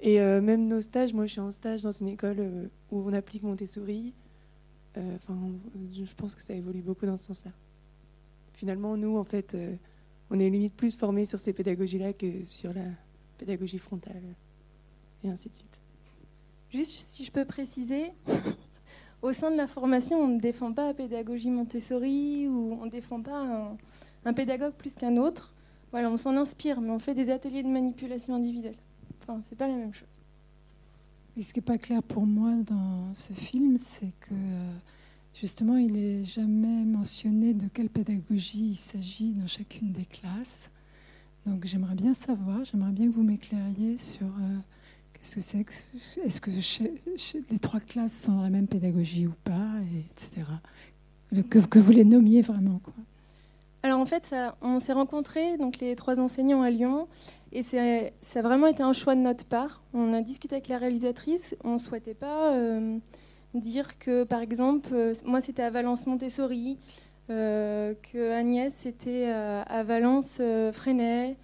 Et 0.00 0.20
euh, 0.20 0.40
même 0.40 0.66
nos 0.66 0.80
stages, 0.80 1.14
moi 1.14 1.26
je 1.26 1.32
suis 1.32 1.40
en 1.40 1.50
stage 1.50 1.82
dans 1.82 1.92
une 1.92 2.08
école 2.08 2.36
euh, 2.40 2.66
où 2.90 2.98
on 3.08 3.12
applique 3.12 3.42
Montessori. 3.42 4.14
Enfin, 4.96 5.38
je 5.92 6.14
pense 6.14 6.34
que 6.34 6.42
ça 6.42 6.52
évolue 6.52 6.82
beaucoup 6.82 7.06
dans 7.06 7.16
ce 7.16 7.26
sens-là. 7.26 7.52
Finalement, 8.52 8.96
nous, 8.96 9.16
en 9.16 9.24
fait, 9.24 9.56
on 10.30 10.38
est 10.38 10.48
limite 10.48 10.74
plus 10.74 10.96
formés 10.96 11.26
sur 11.26 11.40
ces 11.40 11.52
pédagogies-là 11.52 12.12
que 12.12 12.44
sur 12.44 12.72
la 12.72 12.84
pédagogie 13.38 13.78
frontale, 13.78 14.22
et 15.24 15.28
ainsi 15.28 15.48
de 15.48 15.54
suite. 15.54 15.80
Juste 16.70 17.10
si 17.10 17.24
je 17.24 17.32
peux 17.32 17.44
préciser, 17.44 18.12
au 19.22 19.32
sein 19.32 19.50
de 19.50 19.56
la 19.56 19.66
formation, 19.66 20.18
on 20.18 20.28
ne 20.28 20.40
défend 20.40 20.72
pas 20.72 20.86
la 20.86 20.94
pédagogie 20.94 21.50
Montessori 21.50 22.46
ou 22.48 22.78
on 22.80 22.86
ne 22.86 22.90
défend 22.90 23.20
pas 23.20 23.42
un, 23.42 23.76
un 24.24 24.32
pédagogue 24.32 24.74
plus 24.74 24.94
qu'un 24.94 25.16
autre. 25.16 25.52
Voilà, 25.90 26.10
on 26.10 26.16
s'en 26.16 26.36
inspire, 26.36 26.80
mais 26.80 26.90
on 26.90 27.00
fait 27.00 27.14
des 27.14 27.30
ateliers 27.30 27.64
de 27.64 27.68
manipulation 27.68 28.34
individuelle. 28.34 28.76
Enfin, 29.22 29.40
c'est 29.44 29.56
pas 29.56 29.66
la 29.66 29.74
même 29.74 29.92
chose. 29.92 30.08
ce 31.40 31.52
qui 31.52 31.58
n'est 31.58 31.64
pas 31.64 31.78
clair 31.78 32.02
pour 32.02 32.26
moi 32.26 32.52
dans 32.64 33.12
ce 33.12 33.32
film, 33.32 33.76
c'est 33.78 34.12
que 34.20 34.34
justement, 35.34 35.76
il 35.76 35.92
n'est 35.92 36.24
jamais 36.24 36.84
mentionné 36.84 37.54
de 37.54 37.68
quelle 37.68 37.88
pédagogie 37.88 38.70
il 38.70 38.76
s'agit 38.76 39.32
dans 39.32 39.46
chacune 39.46 39.92
des 39.92 40.04
classes. 40.04 40.70
Donc 41.46 41.64
j'aimerais 41.64 41.94
bien 41.94 42.14
savoir, 42.14 42.64
j'aimerais 42.64 42.92
bien 42.92 43.06
que 43.08 43.14
vous 43.14 43.22
m'éclairiez 43.22 43.96
sur 43.96 44.26
euh, 44.26 44.58
qu'est-ce 45.14 45.34
que 45.34 45.40
c'est, 45.40 45.64
est-ce 46.24 46.40
que 46.40 46.50
les 47.50 47.58
trois 47.58 47.80
classes 47.80 48.14
sont 48.14 48.34
dans 48.34 48.42
la 48.42 48.50
même 48.50 48.66
pédagogie 48.66 49.26
ou 49.26 49.34
pas, 49.44 49.70
etc. 50.10 50.46
Que, 51.48 51.78
vous 51.78 51.92
les 51.92 52.04
nommiez 52.04 52.42
vraiment. 52.42 52.80
Quoi. 52.82 52.92
Alors 53.82 54.00
en 54.00 54.06
fait, 54.06 54.34
on 54.60 54.78
s'est 54.78 54.92
rencontrés, 54.92 55.56
donc 55.56 55.78
les 55.78 55.96
trois 55.96 56.20
enseignants 56.20 56.60
à 56.60 56.70
Lyon, 56.70 57.08
et 57.52 57.62
ça 57.62 57.80
a 57.80 58.42
vraiment 58.42 58.66
été 58.66 58.82
un 58.82 58.92
choix 58.92 59.14
de 59.14 59.20
notre 59.20 59.44
part. 59.44 59.82
On 59.94 60.12
a 60.12 60.20
discuté 60.20 60.56
avec 60.56 60.68
la 60.68 60.76
réalisatrice, 60.76 61.56
on 61.64 61.74
ne 61.74 61.78
souhaitait 61.78 62.14
pas 62.14 62.52
euh, 62.52 62.98
dire 63.54 63.98
que, 63.98 64.24
par 64.24 64.40
exemple, 64.40 64.90
euh, 64.92 65.14
moi 65.24 65.40
c'était 65.40 65.62
à 65.62 65.70
Valence 65.70 66.06
Montessori, 66.06 66.78
euh, 67.30 67.94
que 68.12 68.32
Agnès 68.32 68.72
c'était 68.74 69.26
à 69.26 69.82
Valence 69.82 70.40
Freinet. 70.72 71.36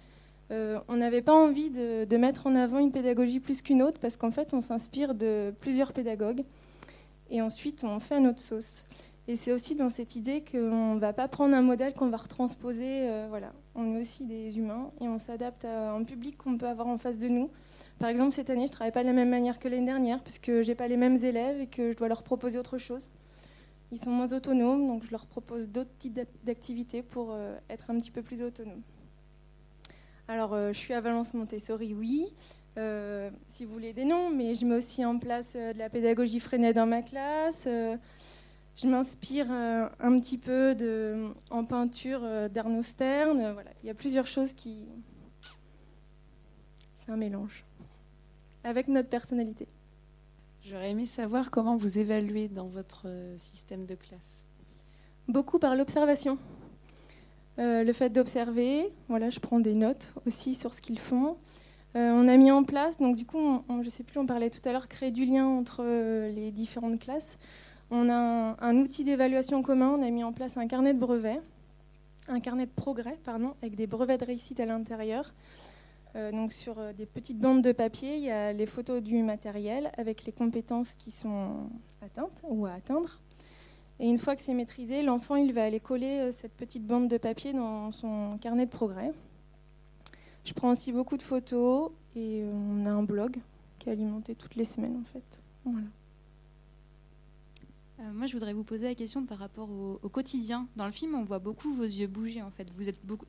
on 0.51 0.95
n'avait 0.95 1.21
pas 1.21 1.33
envie 1.33 1.69
de, 1.69 2.17
mettre 2.17 2.47
en 2.47 2.55
avant 2.55 2.79
une 2.79 2.91
pédagogie 2.91 3.39
plus 3.39 3.61
qu'une 3.61 3.81
autre, 3.81 3.99
parce 3.99 4.17
qu'en 4.17 4.31
fait 4.31 4.53
on 4.53 4.61
s'inspire 4.61 5.15
de 5.15 5.53
plusieurs 5.61 5.93
pédagogues, 5.93 6.43
et 7.29 7.41
ensuite 7.41 7.83
on 7.83 7.99
fait 7.99 8.15
à 8.15 8.19
notre 8.19 8.39
sauce. 8.39 8.85
Et 9.29 9.35
c'est 9.35 9.51
aussi 9.51 9.75
dans 9.75 9.89
cette 9.89 10.15
idée 10.15 10.41
qu'on 10.41 10.95
ne 10.95 10.99
va 10.99 11.11
pas 11.11 11.27
prendre 11.27 11.53
un 11.53 11.61
modèle 11.61 11.93
qu'on 11.93 12.07
va 12.07 12.15
retransposer. 12.15 13.09
Euh, 13.09 13.25
voilà. 13.27 13.51
On 13.75 13.95
est 13.95 13.99
aussi 13.99 14.25
des 14.25 14.57
humains 14.57 14.89
et 15.01 15.07
on 15.09 15.19
s'adapte 15.19 15.65
à 15.65 15.91
un 15.91 16.03
public 16.03 16.37
qu'on 16.37 16.57
peut 16.57 16.67
avoir 16.67 16.87
en 16.87 16.97
face 16.97 17.19
de 17.19 17.27
nous. 17.27 17.51
Par 17.99 18.07
exemple, 18.07 18.33
cette 18.33 18.49
année, 18.49 18.61
je 18.61 18.67
ne 18.67 18.71
travaille 18.71 18.93
pas 18.93 19.01
de 19.01 19.07
la 19.07 19.13
même 19.13 19.29
manière 19.29 19.59
que 19.59 19.67
l'année 19.67 19.85
dernière 19.85 20.23
parce 20.23 20.39
que 20.39 20.61
je 20.61 20.69
n'ai 20.69 20.75
pas 20.75 20.87
les 20.87 20.95
mêmes 20.95 21.17
élèves 21.17 21.59
et 21.59 21.67
que 21.67 21.91
je 21.91 21.97
dois 21.97 22.07
leur 22.07 22.23
proposer 22.23 22.57
autre 22.57 22.77
chose. 22.77 23.09
Ils 23.91 23.99
sont 23.99 24.11
moins 24.11 24.31
autonomes, 24.31 24.87
donc 24.87 25.03
je 25.03 25.11
leur 25.11 25.25
propose 25.25 25.67
d'autres 25.67 25.95
types 25.99 26.17
d'activités 26.43 27.01
pour 27.01 27.31
euh, 27.31 27.57
être 27.69 27.89
un 27.89 27.97
petit 27.97 28.11
peu 28.11 28.21
plus 28.21 28.41
autonomes. 28.41 28.81
Alors, 30.29 30.57
je 30.57 30.77
suis 30.77 30.93
à 30.93 30.99
Valence 30.99 31.33
Montessori, 31.33 31.93
oui. 31.93 32.33
si 33.47 33.63
vous 33.63 33.71
voulez 33.71 33.93
des 33.93 34.03
noms, 34.03 34.29
mais 34.29 34.55
je 34.55 34.65
mets 34.65 34.75
aussi 34.75 35.05
en 35.05 35.19
place 35.19 35.53
de 35.53 35.77
la 35.77 35.89
pédagogie 35.89 36.41
freinée 36.41 36.73
dans 36.73 36.85
ma 36.85 37.01
classe. 37.01 37.65
Je 38.77 38.87
m'inspire 38.87 39.51
un 39.51 40.19
petit 40.19 40.37
peu 40.37 40.75
de, 40.75 41.33
en 41.49 41.65
peinture 41.65 42.21
d'Arnaud 42.49 42.83
Stern. 42.83 43.51
Voilà. 43.53 43.71
Il 43.83 43.87
y 43.87 43.89
a 43.89 43.95
plusieurs 43.95 44.27
choses 44.27 44.53
qui. 44.53 44.85
C'est 46.95 47.11
un 47.11 47.17
mélange. 47.17 47.65
Avec 48.63 48.87
notre 48.87 49.09
personnalité. 49.09 49.67
J'aurais 50.69 50.91
aimé 50.91 51.05
savoir 51.05 51.49
comment 51.49 51.77
vous 51.77 51.97
évaluez 51.97 52.49
dans 52.49 52.67
votre 52.67 53.03
euh, 53.05 53.37
système 53.37 53.85
de 53.85 53.95
classe. 53.95 54.45
Beaucoup 55.29 55.59
par 55.59 55.77
l'observation. 55.77 56.37
Euh, 57.57 57.85
le 57.85 57.93
fait 57.93 58.09
d'observer, 58.09 58.91
voilà, 59.07 59.29
je 59.29 59.39
prends 59.39 59.61
des 59.61 59.75
notes 59.75 60.11
aussi 60.25 60.55
sur 60.55 60.73
ce 60.73 60.81
qu'ils 60.81 60.99
font. 60.99 61.37
Euh, 61.95 62.11
on 62.11 62.27
a 62.27 62.35
mis 62.35 62.51
en 62.51 62.65
place, 62.65 62.97
donc 62.97 63.15
du 63.15 63.25
coup, 63.25 63.63
je 63.69 63.75
ne 63.75 63.89
sais 63.89 64.03
plus, 64.03 64.19
on 64.19 64.25
parlait 64.25 64.49
tout 64.49 64.59
à 64.67 64.73
l'heure, 64.73 64.89
créer 64.89 65.11
du 65.11 65.23
lien 65.23 65.47
entre 65.47 65.83
les 66.27 66.51
différentes 66.51 66.99
classes. 66.99 67.37
On 67.89 68.09
a 68.09 68.57
un, 68.59 68.77
outil 68.77 69.03
d'évaluation 69.03 69.61
commun, 69.61 69.89
on 69.89 70.03
a 70.03 70.09
mis 70.09 70.23
en 70.23 70.33
place 70.33 70.57
un 70.57 70.67
carnet 70.67 70.93
de 70.93 70.99
brevets, 70.99 71.39
un 72.27 72.41
carnet 72.41 72.65
de 72.65 72.71
progrès, 72.71 73.17
pardon, 73.23 73.53
avec 73.61 73.75
des 73.75 73.87
brevets 73.87 74.17
de 74.17 74.25
réussite 74.25 74.59
à 74.59 74.65
l'intérieur. 74.65 75.33
Euh, 76.15 76.31
donc 76.31 76.51
sur 76.51 76.79
euh, 76.79 76.91
des 76.91 77.05
petites 77.05 77.39
bandes 77.39 77.61
de 77.61 77.71
papier, 77.71 78.17
il 78.17 78.23
y 78.23 78.31
a 78.31 78.51
les 78.51 78.65
photos 78.65 79.01
du 79.01 79.23
matériel 79.23 79.91
avec 79.97 80.25
les 80.25 80.33
compétences 80.33 80.95
qui 80.95 81.11
sont 81.11 81.69
atteintes 82.01 82.41
ou 82.43 82.65
à 82.65 82.73
atteindre. 82.73 83.19
Et 83.99 84.09
une 84.09 84.17
fois 84.17 84.35
que 84.35 84.41
c'est 84.41 84.53
maîtrisé, 84.53 85.01
l'enfant 85.01 85.35
il 85.35 85.53
va 85.53 85.63
aller 85.63 85.79
coller 85.79 86.19
euh, 86.19 86.31
cette 86.31 86.53
petite 86.53 86.85
bande 86.85 87.07
de 87.07 87.17
papier 87.17 87.53
dans 87.53 87.93
son 87.93 88.37
carnet 88.41 88.65
de 88.65 88.71
progrès. 88.71 89.13
Je 90.43 90.53
prends 90.53 90.71
aussi 90.71 90.91
beaucoup 90.91 91.17
de 91.17 91.21
photos 91.21 91.91
et 92.15 92.43
on 92.53 92.85
a 92.85 92.89
un 92.89 93.03
blog 93.03 93.37
qui 93.79 93.89
est 93.89 93.93
alimenté 93.93 94.35
toutes 94.35 94.55
les 94.55 94.65
semaines 94.65 94.97
en 94.97 95.05
fait. 95.05 95.39
Voilà. 95.65 95.87
Moi, 98.13 98.27
je 98.27 98.33
voudrais 98.33 98.53
vous 98.53 98.63
poser 98.63 98.85
la 98.85 98.95
question 98.95 99.25
par 99.25 99.39
rapport 99.39 99.69
au, 99.69 99.99
au, 100.01 100.09
quotidien. 100.09 100.67
Dans 100.75 100.85
le 100.85 100.91
film, 100.91 101.15
on 101.15 101.23
voit 101.23 101.39
beaucoup 101.39 101.73
vos 101.73 101.83
yeux 101.83 102.07
bouger 102.07 102.41
en 102.41 102.51
fait. 102.51 102.67
Vous 102.75 102.89
êtes 102.89 102.99
beaucoup, 103.03 103.25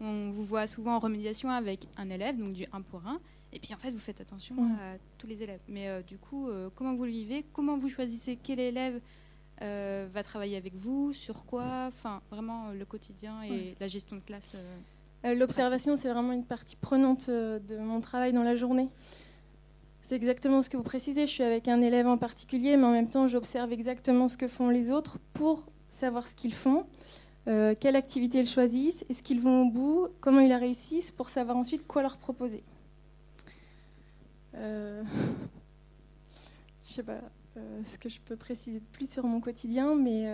on 0.00 0.30
vous 0.30 0.44
voit 0.44 0.66
souvent 0.66 0.96
en 0.96 0.98
remédiation 0.98 1.50
avec 1.50 1.86
un 1.96 2.08
élève, 2.08 2.36
donc 2.38 2.54
du 2.54 2.66
1 2.72 2.80
pour 2.82 3.06
1. 3.06 3.20
Et 3.52 3.58
puis 3.58 3.74
en 3.74 3.78
fait, 3.78 3.90
vous 3.90 3.98
faites 3.98 4.20
attention 4.20 4.54
à 4.56 4.96
tous 5.18 5.26
les 5.26 5.42
élèves. 5.42 5.60
Mais 5.68 5.88
euh, 5.88 6.02
du 6.02 6.16
coup, 6.16 6.48
euh, 6.48 6.70
comment 6.74 6.94
vous 6.94 7.04
le 7.04 7.10
vivez? 7.10 7.44
Comment 7.52 7.76
vous 7.76 7.88
choisissez 7.88 8.38
quel 8.42 8.60
élève 8.60 9.00
euh, 9.62 10.08
va 10.12 10.22
travailler 10.22 10.56
avec 10.56 10.74
vous? 10.74 11.12
Sur 11.12 11.44
quoi? 11.44 11.88
Enfin, 11.88 12.22
vraiment 12.30 12.70
le 12.70 12.84
quotidien 12.84 13.42
et 13.42 13.76
la 13.80 13.88
gestion 13.88 14.16
de 14.16 14.22
classe. 14.22 14.56
L'observation, 15.22 15.98
c'est 15.98 16.08
vraiment 16.08 16.32
une 16.32 16.46
partie 16.46 16.76
prenante 16.76 17.28
de 17.28 17.76
mon 17.76 18.00
travail 18.00 18.32
dans 18.32 18.42
la 18.42 18.56
journée. 18.56 18.88
C'est 20.10 20.16
exactement 20.16 20.60
ce 20.60 20.68
que 20.68 20.76
vous 20.76 20.82
précisez. 20.82 21.28
Je 21.28 21.30
suis 21.30 21.44
avec 21.44 21.68
un 21.68 21.80
élève 21.80 22.08
en 22.08 22.18
particulier, 22.18 22.76
mais 22.76 22.82
en 22.82 22.90
même 22.90 23.08
temps, 23.08 23.28
j'observe 23.28 23.72
exactement 23.72 24.26
ce 24.26 24.36
que 24.36 24.48
font 24.48 24.68
les 24.68 24.90
autres 24.90 25.18
pour 25.34 25.64
savoir 25.88 26.26
ce 26.26 26.34
qu'ils 26.34 26.52
font. 26.52 26.84
Euh, 27.46 27.76
quelle 27.78 27.94
activité 27.94 28.40
ils 28.40 28.48
choisissent, 28.48 29.04
est-ce 29.08 29.22
qu'ils 29.22 29.40
vont 29.40 29.62
au 29.62 29.70
bout, 29.70 30.08
comment 30.20 30.40
ils 30.40 30.48
la 30.48 30.58
réussissent, 30.58 31.12
pour 31.12 31.28
savoir 31.28 31.56
ensuite 31.56 31.86
quoi 31.86 32.02
leur 32.02 32.16
proposer. 32.16 32.64
Euh, 34.56 35.04
je 36.88 36.92
sais 36.92 37.04
pas 37.04 37.20
euh, 37.56 37.80
ce 37.84 37.96
que 37.96 38.08
je 38.08 38.18
peux 38.18 38.34
préciser 38.34 38.80
de 38.80 38.86
plus 38.90 39.08
sur 39.08 39.22
mon 39.22 39.40
quotidien, 39.40 39.94
mais 39.94 40.24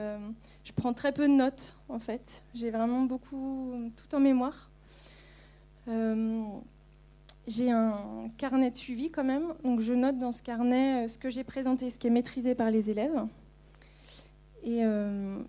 je 0.64 0.72
prends 0.72 0.94
très 0.94 1.12
peu 1.12 1.28
de 1.28 1.34
notes 1.34 1.74
en 1.90 1.98
fait. 1.98 2.44
J'ai 2.54 2.70
vraiment 2.70 3.02
beaucoup 3.02 3.90
tout 3.94 4.14
en 4.14 4.20
mémoire. 4.20 4.70
J'ai 7.46 7.70
un 7.70 8.30
carnet 8.38 8.70
de 8.70 8.76
suivi 8.76 9.10
quand 9.10 9.24
même, 9.24 9.54
donc 9.64 9.80
je 9.80 9.92
note 9.92 10.18
dans 10.18 10.32
ce 10.32 10.42
carnet 10.42 11.08
ce 11.08 11.18
que 11.18 11.30
j'ai 11.30 11.44
présenté, 11.44 11.90
ce 11.90 11.98
qui 11.98 12.06
est 12.06 12.10
maîtrisé 12.10 12.54
par 12.54 12.70
les 12.70 12.90
élèves. 12.90 13.26
Et 14.64 14.82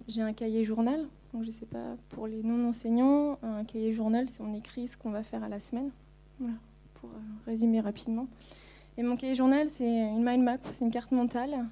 j'ai 0.07 0.21
un 0.21 0.33
cahier 0.33 0.63
journal 0.63 1.07
donc, 1.33 1.43
je 1.43 1.49
ne 1.49 1.53
sais 1.53 1.65
pas, 1.65 1.95
pour 2.09 2.27
les 2.27 2.41
non-enseignants, 2.41 3.37
un 3.43 3.63
cahier 3.63 3.93
journal, 3.93 4.27
c'est 4.29 4.41
on 4.41 4.53
écrit 4.53 4.87
ce 4.87 4.97
qu'on 4.97 5.11
va 5.11 5.23
faire 5.23 5.43
à 5.43 5.49
la 5.49 5.59
semaine. 5.59 5.91
Voilà, 6.39 6.55
pour 6.95 7.09
euh, 7.09 7.19
résumer 7.45 7.79
rapidement. 7.79 8.27
Et 8.97 9.03
mon 9.03 9.15
cahier 9.15 9.35
journal, 9.35 9.69
c'est 9.69 9.87
une 9.87 10.23
mind 10.23 10.43
map, 10.43 10.57
c'est 10.73 10.85
une 10.85 10.91
carte 10.91 11.11
mentale 11.11 11.65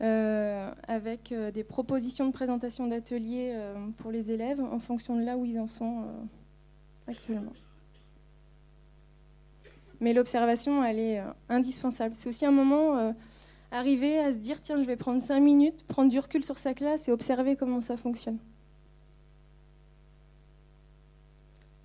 euh, 0.00 0.72
avec 0.86 1.32
euh, 1.32 1.50
des 1.50 1.64
propositions 1.64 2.26
de 2.26 2.32
présentation 2.32 2.86
d'ateliers 2.86 3.54
pour 3.98 4.10
les 4.10 4.30
élèves 4.30 4.60
en 4.60 4.78
fonction 4.78 5.16
de 5.16 5.22
là 5.22 5.36
où 5.36 5.44
ils 5.44 5.60
en 5.60 5.66
sont 5.66 6.04
actuellement. 7.06 7.52
Mais 10.00 10.12
l'observation, 10.12 10.84
elle 10.84 10.98
est 10.98 11.22
indispensable. 11.48 12.14
C'est 12.14 12.28
aussi 12.28 12.46
un 12.46 12.52
moment 12.52 13.14
arriver 13.70 14.18
à 14.18 14.32
se 14.32 14.38
dire 14.38 14.62
tiens, 14.62 14.80
je 14.80 14.86
vais 14.86 14.96
prendre 14.96 15.20
cinq 15.20 15.40
minutes, 15.40 15.84
prendre 15.86 16.10
du 16.10 16.18
recul 16.18 16.44
sur 16.44 16.58
sa 16.58 16.72
classe 16.74 17.08
et 17.08 17.12
observer 17.12 17.56
comment 17.56 17.80
ça 17.80 17.96
fonctionne. 17.96 18.38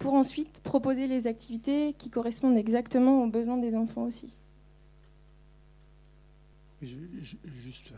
pour 0.03 0.15
ensuite 0.15 0.59
proposer 0.59 1.07
les 1.07 1.27
activités 1.27 1.93
qui 1.93 2.09
correspondent 2.09 2.57
exactement 2.57 3.23
aux 3.23 3.27
besoins 3.27 3.55
des 3.55 3.73
enfants 3.73 4.03
aussi. 4.03 4.37
juste, 6.81 7.93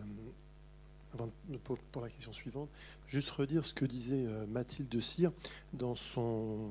pour, 1.63 2.01
la 2.01 2.09
question 2.09 2.33
suivante, 2.33 2.69
juste 3.07 3.29
redire 3.29 3.65
ce 3.65 3.73
que 3.73 3.85
disait 3.85 4.25
euh, 4.25 4.45
Mathilde 4.47 4.99
Cyr 4.99 5.31
dans 5.73 5.95
son, 5.95 6.69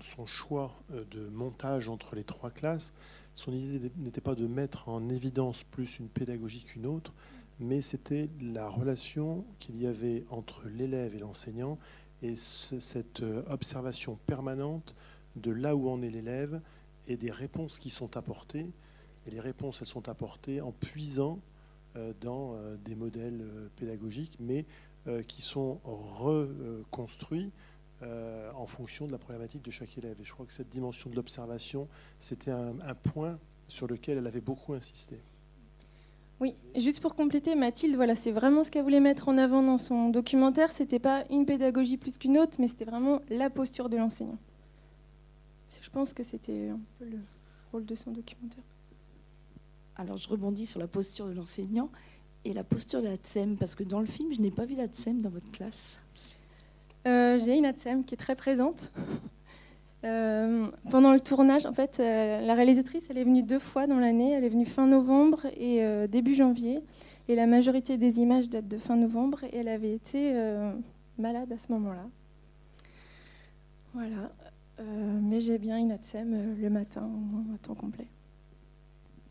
son 0.00 0.26
choix 0.26 0.74
euh, 0.92 1.04
de 1.10 1.28
montage 1.28 1.88
entre 1.88 2.14
les 2.14 2.24
trois 2.24 2.50
classes. 2.50 2.94
Son 3.34 3.52
idée 3.52 3.90
n'était 3.96 4.20
pas 4.20 4.34
de 4.34 4.46
mettre 4.46 4.88
en 4.88 5.08
évidence 5.08 5.62
plus 5.64 5.98
une 5.98 6.08
pédagogie 6.08 6.64
qu'une 6.64 6.86
autre, 6.86 7.12
mais 7.58 7.80
c'était 7.80 8.28
la 8.40 8.68
relation 8.68 9.44
qu'il 9.58 9.80
y 9.80 9.86
avait 9.86 10.24
entre 10.30 10.68
l'élève 10.68 11.14
et 11.14 11.18
l'enseignant 11.18 11.78
et 12.22 12.34
cette 12.36 13.22
euh, 13.22 13.42
observation 13.48 14.18
permanente 14.26 14.94
de 15.36 15.50
là 15.50 15.76
où 15.76 15.88
en 15.88 16.02
est 16.02 16.10
l'élève 16.10 16.60
et 17.08 17.16
des 17.16 17.30
réponses 17.30 17.78
qui 17.78 17.90
sont 17.90 18.16
apportées. 18.16 18.70
Et 19.26 19.30
les 19.30 19.40
réponses, 19.40 19.80
elles 19.80 19.86
sont 19.86 20.08
apportées 20.08 20.60
en 20.60 20.72
puisant 20.72 21.40
dans 22.20 22.54
euh, 22.54 22.76
des 22.76 22.94
modèles 22.94 23.44
pédagogiques, 23.76 24.36
mais 24.40 24.64
qui 25.28 25.40
sont 25.40 25.78
reconstruits 25.84 27.52
en 28.02 28.66
fonction 28.66 29.06
de 29.06 29.12
la 29.12 29.18
problématique 29.18 29.62
de 29.62 29.70
chaque 29.70 29.96
élève. 29.96 30.20
Et 30.20 30.24
je 30.24 30.32
crois 30.32 30.44
que 30.44 30.52
cette 30.52 30.68
dimension 30.68 31.08
de 31.10 31.14
l'observation, 31.14 31.86
c'était 32.18 32.50
un, 32.50 32.74
point 33.04 33.38
sur 33.68 33.86
lequel 33.86 34.18
elle 34.18 34.26
avait 34.26 34.40
beaucoup 34.40 34.72
insisté. 34.72 35.20
Oui, 36.40 36.56
juste 36.74 36.98
pour 37.00 37.14
compléter, 37.14 37.54
Mathilde, 37.54 37.94
voilà, 37.94 38.16
c'est 38.16 38.32
vraiment 38.32 38.64
ce 38.64 38.72
qu'elle 38.72 38.82
voulait 38.82 38.98
mettre 38.98 39.28
en 39.28 39.38
avant 39.38 39.62
dans 39.62 39.78
son 39.78 40.08
documentaire. 40.08 40.72
C'était 40.72 40.98
pas 40.98 41.24
une 41.30 41.46
pédagogie 41.46 41.98
plus 41.98 42.18
qu'une 42.18 42.36
autre, 42.36 42.56
mais 42.58 42.66
c'était 42.66 42.84
vraiment 42.84 43.20
la 43.30 43.48
posture 43.48 43.88
de 43.88 43.96
l'enseignant. 43.96 44.38
Je 45.80 45.90
pense 45.90 46.12
que 46.14 46.22
c'était 46.22 46.68
un 46.68 46.80
peu 46.98 47.04
le 47.04 47.18
rôle 47.72 47.86
de 47.86 47.94
son 47.94 48.10
documentaire. 48.10 48.64
Alors, 49.96 50.16
je 50.16 50.28
rebondis 50.28 50.66
sur 50.66 50.80
la 50.80 50.86
posture 50.86 51.26
de 51.26 51.32
l'enseignant 51.32 51.90
et 52.44 52.52
la 52.52 52.64
posture 52.64 53.02
de 53.02 53.08
la 53.08 53.16
TSEM, 53.16 53.56
parce 53.56 53.74
que 53.74 53.82
dans 53.82 54.00
le 54.00 54.06
film, 54.06 54.32
je 54.32 54.40
n'ai 54.40 54.50
pas 54.50 54.64
vu 54.64 54.74
la 54.74 54.86
TSEM 54.86 55.20
dans 55.20 55.30
votre 55.30 55.50
classe. 55.50 55.98
Euh, 57.06 57.38
j'ai 57.38 57.56
une 57.56 57.64
ATSEM 57.64 58.04
qui 58.04 58.14
est 58.14 58.18
très 58.18 58.36
présente. 58.36 58.92
Euh, 60.04 60.68
pendant 60.92 61.12
le 61.12 61.20
tournage, 61.20 61.66
en 61.66 61.72
fait, 61.72 61.98
euh, 61.98 62.40
la 62.40 62.54
réalisatrice, 62.54 63.02
elle 63.10 63.18
est 63.18 63.24
venue 63.24 63.42
deux 63.42 63.58
fois 63.58 63.88
dans 63.88 63.98
l'année. 63.98 64.30
Elle 64.30 64.44
est 64.44 64.48
venue 64.50 64.66
fin 64.66 64.86
novembre 64.86 65.46
et 65.56 65.82
début 66.06 66.34
janvier. 66.34 66.78
Et 67.26 67.34
la 67.34 67.46
majorité 67.46 67.96
des 67.96 68.20
images 68.20 68.48
datent 68.48 68.68
de 68.68 68.78
fin 68.78 68.94
novembre. 68.94 69.42
Et 69.50 69.56
elle 69.56 69.68
avait 69.68 69.92
été 69.92 70.32
malade 71.18 71.50
à 71.50 71.58
ce 71.58 71.72
moment-là. 71.72 72.06
Voilà. 73.94 74.30
mais 75.22 75.40
j'ai 75.40 75.58
bien 75.58 75.76
une 75.76 75.90
ATSEM 75.90 76.56
le 76.56 76.70
matin, 76.70 77.10
à 77.52 77.58
temps 77.58 77.74
complet. 77.74 78.06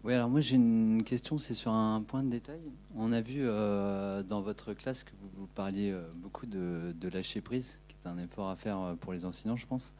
Oui, 0.05 0.13
alors 0.13 0.29
moi 0.29 0.39
j'ai 0.39 0.57
une 0.57 1.01
question, 1.01 1.39
c'est 1.39 1.55
sur 1.55 1.71
un 1.71 1.99
point 2.03 2.21
de 2.21 2.29
détail. 2.29 2.71
On 2.95 3.11
a 3.11 3.21
vu 3.21 3.41
dans 3.41 4.39
votre 4.39 4.73
classe 4.73 5.03
que 5.03 5.09
vous, 5.19 5.29
vous 5.35 5.47
parliez 5.47 5.97
beaucoup 6.17 6.45
de, 6.45 6.93
lâcher 7.11 7.41
prise, 7.41 7.81
qui 7.87 7.95
est 7.95 8.07
un 8.07 8.19
effort 8.19 8.49
à 8.49 8.55
faire 8.55 8.95
pour 9.01 9.13
les 9.13 9.25
enseignants, 9.25 9.55
je 9.55 9.65
pense. 9.65 9.95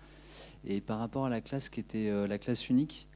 Et 0.63 0.79
par 0.79 0.99
rapport 0.99 1.25
à 1.25 1.29
la 1.29 1.41
classe 1.41 1.69
qui 1.69 1.79
était 1.79 2.09
euh, 2.09 2.27
la 2.27 2.37
classe 2.37 2.69
unique, 2.69 3.07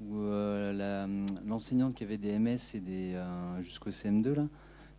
où 0.00 0.16
euh, 0.16 1.16
l'enseignante 1.46 1.94
qui 1.94 2.02
avait 2.02 2.18
des 2.18 2.36
MS 2.40 2.74
et 2.74 2.80
des 2.80 3.14
euh, 3.14 3.62
jusqu'au 3.62 3.90
CM2 3.90 4.34
là, 4.34 4.48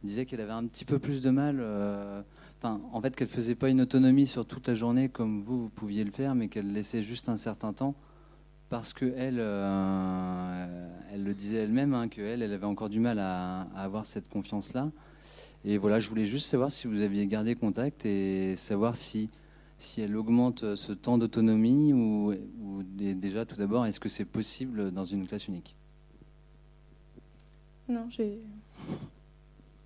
disait 0.01 0.25
qu'elle 0.25 0.39
avait 0.39 0.53
un 0.53 0.65
petit 0.65 0.85
peu 0.85 0.97
plus 0.97 1.21
de 1.21 1.29
mal. 1.29 1.59
Enfin, 2.57 2.79
en 2.93 3.01
fait, 3.01 3.17
qu'elle 3.17 3.27
faisait 3.27 3.55
pas 3.55 3.67
une 3.67 3.81
autonomie 3.81 4.27
sur 4.27 4.45
toute 4.45 4.69
la 4.69 4.75
journée 4.75 5.09
comme 5.09 5.41
vous, 5.41 5.63
vous 5.63 5.69
pouviez 5.69 6.05
le 6.05 6.11
faire, 6.11 6.35
mais 6.35 6.47
qu'elle 6.47 6.71
laissait 6.71 7.01
juste 7.01 7.27
un 7.27 7.35
certain 7.35 7.73
temps 7.73 7.95
parce 8.69 8.93
que 8.93 9.05
elle, 9.15 9.39
elle 11.11 11.23
le 11.23 11.33
disait 11.33 11.57
elle-même, 11.57 11.93
hein, 11.93 12.07
qu'elle, 12.07 12.41
elle 12.41 12.53
avait 12.53 12.65
encore 12.65 12.89
du 12.89 12.99
mal 12.99 13.19
à, 13.19 13.61
avoir 13.75 14.05
cette 14.05 14.29
confiance-là. 14.29 14.91
Et 15.65 15.77
voilà, 15.77 15.99
je 15.99 16.09
voulais 16.09 16.25
juste 16.25 16.47
savoir 16.47 16.71
si 16.71 16.87
vous 16.87 17.01
aviez 17.01 17.25
gardé 17.27 17.55
contact 17.55 18.05
et 18.05 18.55
savoir 18.55 18.95
si 18.95 19.29
si 19.83 20.01
elle 20.01 20.15
augmente 20.15 20.75
ce 20.75 20.93
temps 20.93 21.17
d'autonomie 21.17 21.93
ou, 21.93 22.33
déjà 22.85 23.45
tout 23.45 23.57
d'abord, 23.57 23.85
est-ce 23.85 23.99
que 23.99 24.09
c'est 24.09 24.25
possible 24.25 24.91
dans 24.91 25.05
une 25.05 25.27
classe 25.27 25.47
unique? 25.47 25.75
Non, 27.89 28.07
j'ai 28.09 28.39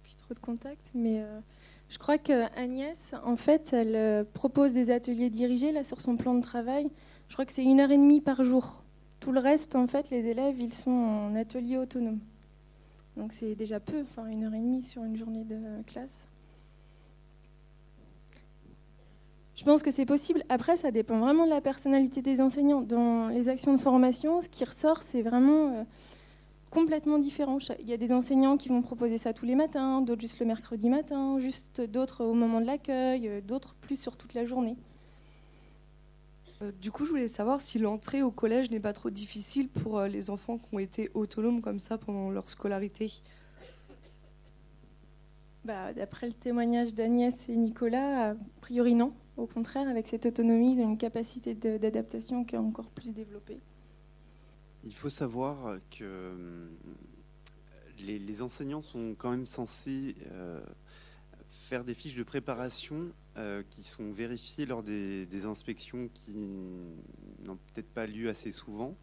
plus 0.03 0.15
trop 0.15 0.33
de 0.35 0.39
contacts, 0.39 0.91
mais 0.93 1.21
euh, 1.21 1.39
je 1.89 1.97
crois 1.97 2.19
que 2.19 2.43
Agnès, 2.55 3.15
en 3.23 3.35
fait, 3.35 3.73
elle 3.73 3.95
euh, 3.95 4.23
propose 4.23 4.71
des 4.71 4.91
ateliers 4.91 5.31
dirigés 5.31 5.71
là 5.71 5.83
sur 5.83 5.99
son 5.99 6.15
plan 6.15 6.35
de 6.35 6.41
travail. 6.41 6.87
Je 7.27 7.33
crois 7.33 7.45
que 7.45 7.51
c'est 7.51 7.63
une 7.63 7.79
heure 7.79 7.91
et 7.91 7.97
demie 7.97 8.21
par 8.21 8.43
jour. 8.43 8.83
Tout 9.19 9.31
le 9.31 9.39
reste, 9.39 9.75
en 9.75 9.87
fait, 9.87 10.09
les 10.09 10.27
élèves, 10.27 10.59
ils 10.59 10.73
sont 10.73 10.91
en 10.91 11.35
atelier 11.35 11.77
autonome. 11.77 12.19
Donc 13.15 13.33
c'est 13.33 13.55
déjà 13.55 13.79
peu, 13.79 14.01
enfin 14.01 14.27
une 14.27 14.43
heure 14.43 14.53
et 14.53 14.59
demie 14.59 14.83
sur 14.83 15.03
une 15.03 15.17
journée 15.17 15.43
de 15.43 15.81
classe. 15.87 16.27
Je 19.55 19.63
pense 19.63 19.81
que 19.81 19.89
c'est 19.89 20.05
possible. 20.05 20.43
Après, 20.49 20.77
ça 20.77 20.91
dépend 20.91 21.17
vraiment 21.17 21.45
de 21.45 21.49
la 21.49 21.61
personnalité 21.61 22.21
des 22.21 22.41
enseignants. 22.41 22.81
Dans 22.81 23.27
les 23.29 23.49
actions 23.49 23.73
de 23.73 23.79
formation, 23.79 24.39
ce 24.39 24.49
qui 24.49 24.63
ressort, 24.63 25.01
c'est 25.01 25.23
vraiment 25.23 25.73
euh, 25.73 25.83
complètement 26.69 27.17
différent. 27.17 27.57
Il 27.79 27.89
y 27.89 27.93
a 27.93 27.97
des 27.97 28.11
enseignants 28.11 28.55
qui 28.55 28.69
vont 28.69 28.83
proposer 28.83 29.17
ça 29.17 29.33
tous 29.33 29.45
les 29.45 29.55
matins, 29.55 30.01
d'autres 30.01 30.21
juste 30.21 30.39
le 30.39 30.45
mercredi 30.45 30.89
matin, 30.89 31.39
juste 31.39 31.81
d'autres 31.81 32.23
au 32.23 32.35
moment 32.35 32.61
de 32.61 32.67
l'accueil, 32.67 33.27
euh, 33.27 33.41
d'autres 33.41 33.73
plus 33.81 33.95
sur 33.99 34.15
toute 34.15 34.35
la 34.35 34.45
journée. 34.45 34.77
Euh, 36.61 36.71
du 36.81 36.91
coup, 36.91 37.05
je 37.05 37.11
voulais 37.11 37.27
savoir 37.27 37.61
si 37.61 37.79
l'entrée 37.79 38.21
au 38.23 38.31
collège 38.31 38.71
n'est 38.71 38.79
pas 38.79 38.93
trop 38.93 39.09
difficile 39.09 39.69
pour 39.69 40.01
les 40.01 40.29
enfants 40.29 40.57
qui 40.57 40.73
ont 40.73 40.79
été 40.79 41.11
autonomes 41.13 41.61
comme 41.61 41.79
ça 41.79 41.97
pendant 41.97 42.31
leur 42.31 42.49
scolarité. 42.49 43.11
Bah, 45.65 45.93
D'après 45.93 46.27
le 46.27 46.33
témoignage 46.33 46.93
d'Agnès 46.93 47.49
et 47.49 47.55
Nicolas, 47.57 48.31
a 48.31 48.35
priori 48.61 48.95
non. 48.95 49.13
Au 49.35 49.45
contraire, 49.45 49.87
avec 49.87 50.07
cette 50.07 50.25
autonomie, 50.25 50.75
ils 50.75 50.81
ont 50.81 50.89
une 50.89 50.97
capacité 50.97 51.53
d'adaptation 51.53 52.43
qui 52.43 52.55
est 52.55 52.57
encore 52.57 52.89
plus 52.89 53.13
développée. 53.13 53.59
Il 54.83 54.95
faut 54.95 55.09
savoir 55.09 55.77
que 55.91 56.03
euh, 56.03 56.69
les, 57.99 58.41
enseignants 58.41 58.81
sont 58.81 59.13
quand 59.15 59.29
même 59.29 59.45
censés 59.45 60.15
euh, 60.31 60.61
faire 61.49 61.83
des 61.83 61.93
fiches 61.93 62.15
de 62.15 62.23
préparation 62.23 63.11
euh, 63.37 63.63
qui 63.69 63.83
sont 63.83 64.11
vérifiées 64.11 64.65
lors 64.65 64.83
des, 64.83 65.45
inspections 65.45 66.09
qui 66.13 66.33
n'ont 67.43 67.57
peut-être 67.73 67.89
pas 67.89 68.07
lieu 68.07 68.29
assez 68.29 68.51
souvent. 68.51 68.97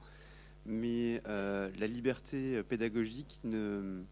Mais 0.67 1.23
la 1.27 1.87
liberté 1.87 2.63
pédagogique 2.63 3.41
ne, 3.45 4.03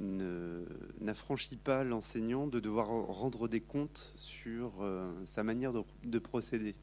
n'affranchit 0.00 1.56
pas 1.56 1.84
l'enseignant 1.84 2.46
de 2.46 2.60
devoir 2.60 2.88
rendre 2.88 3.48
des 3.48 3.60
comptes 3.60 4.12
sur 4.16 4.82
euh, 4.82 5.12
sa 5.24 5.42
manière 5.42 5.72
de, 5.72 6.18
procéder. 6.18 6.74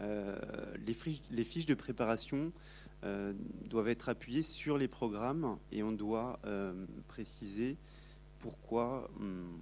Euh, 0.00 0.38
les, 0.86 1.44
fiches 1.44 1.66
de 1.66 1.74
préparation 1.74 2.52
euh, 3.04 3.32
doivent 3.64 3.88
être 3.88 4.08
appuyées 4.08 4.42
sur 4.42 4.78
les 4.78 4.88
programmes 4.88 5.58
et 5.72 5.82
on 5.82 5.92
doit 5.92 6.40
préciser 7.06 7.76
pourquoi, 8.38 9.10
hum, 9.18 9.58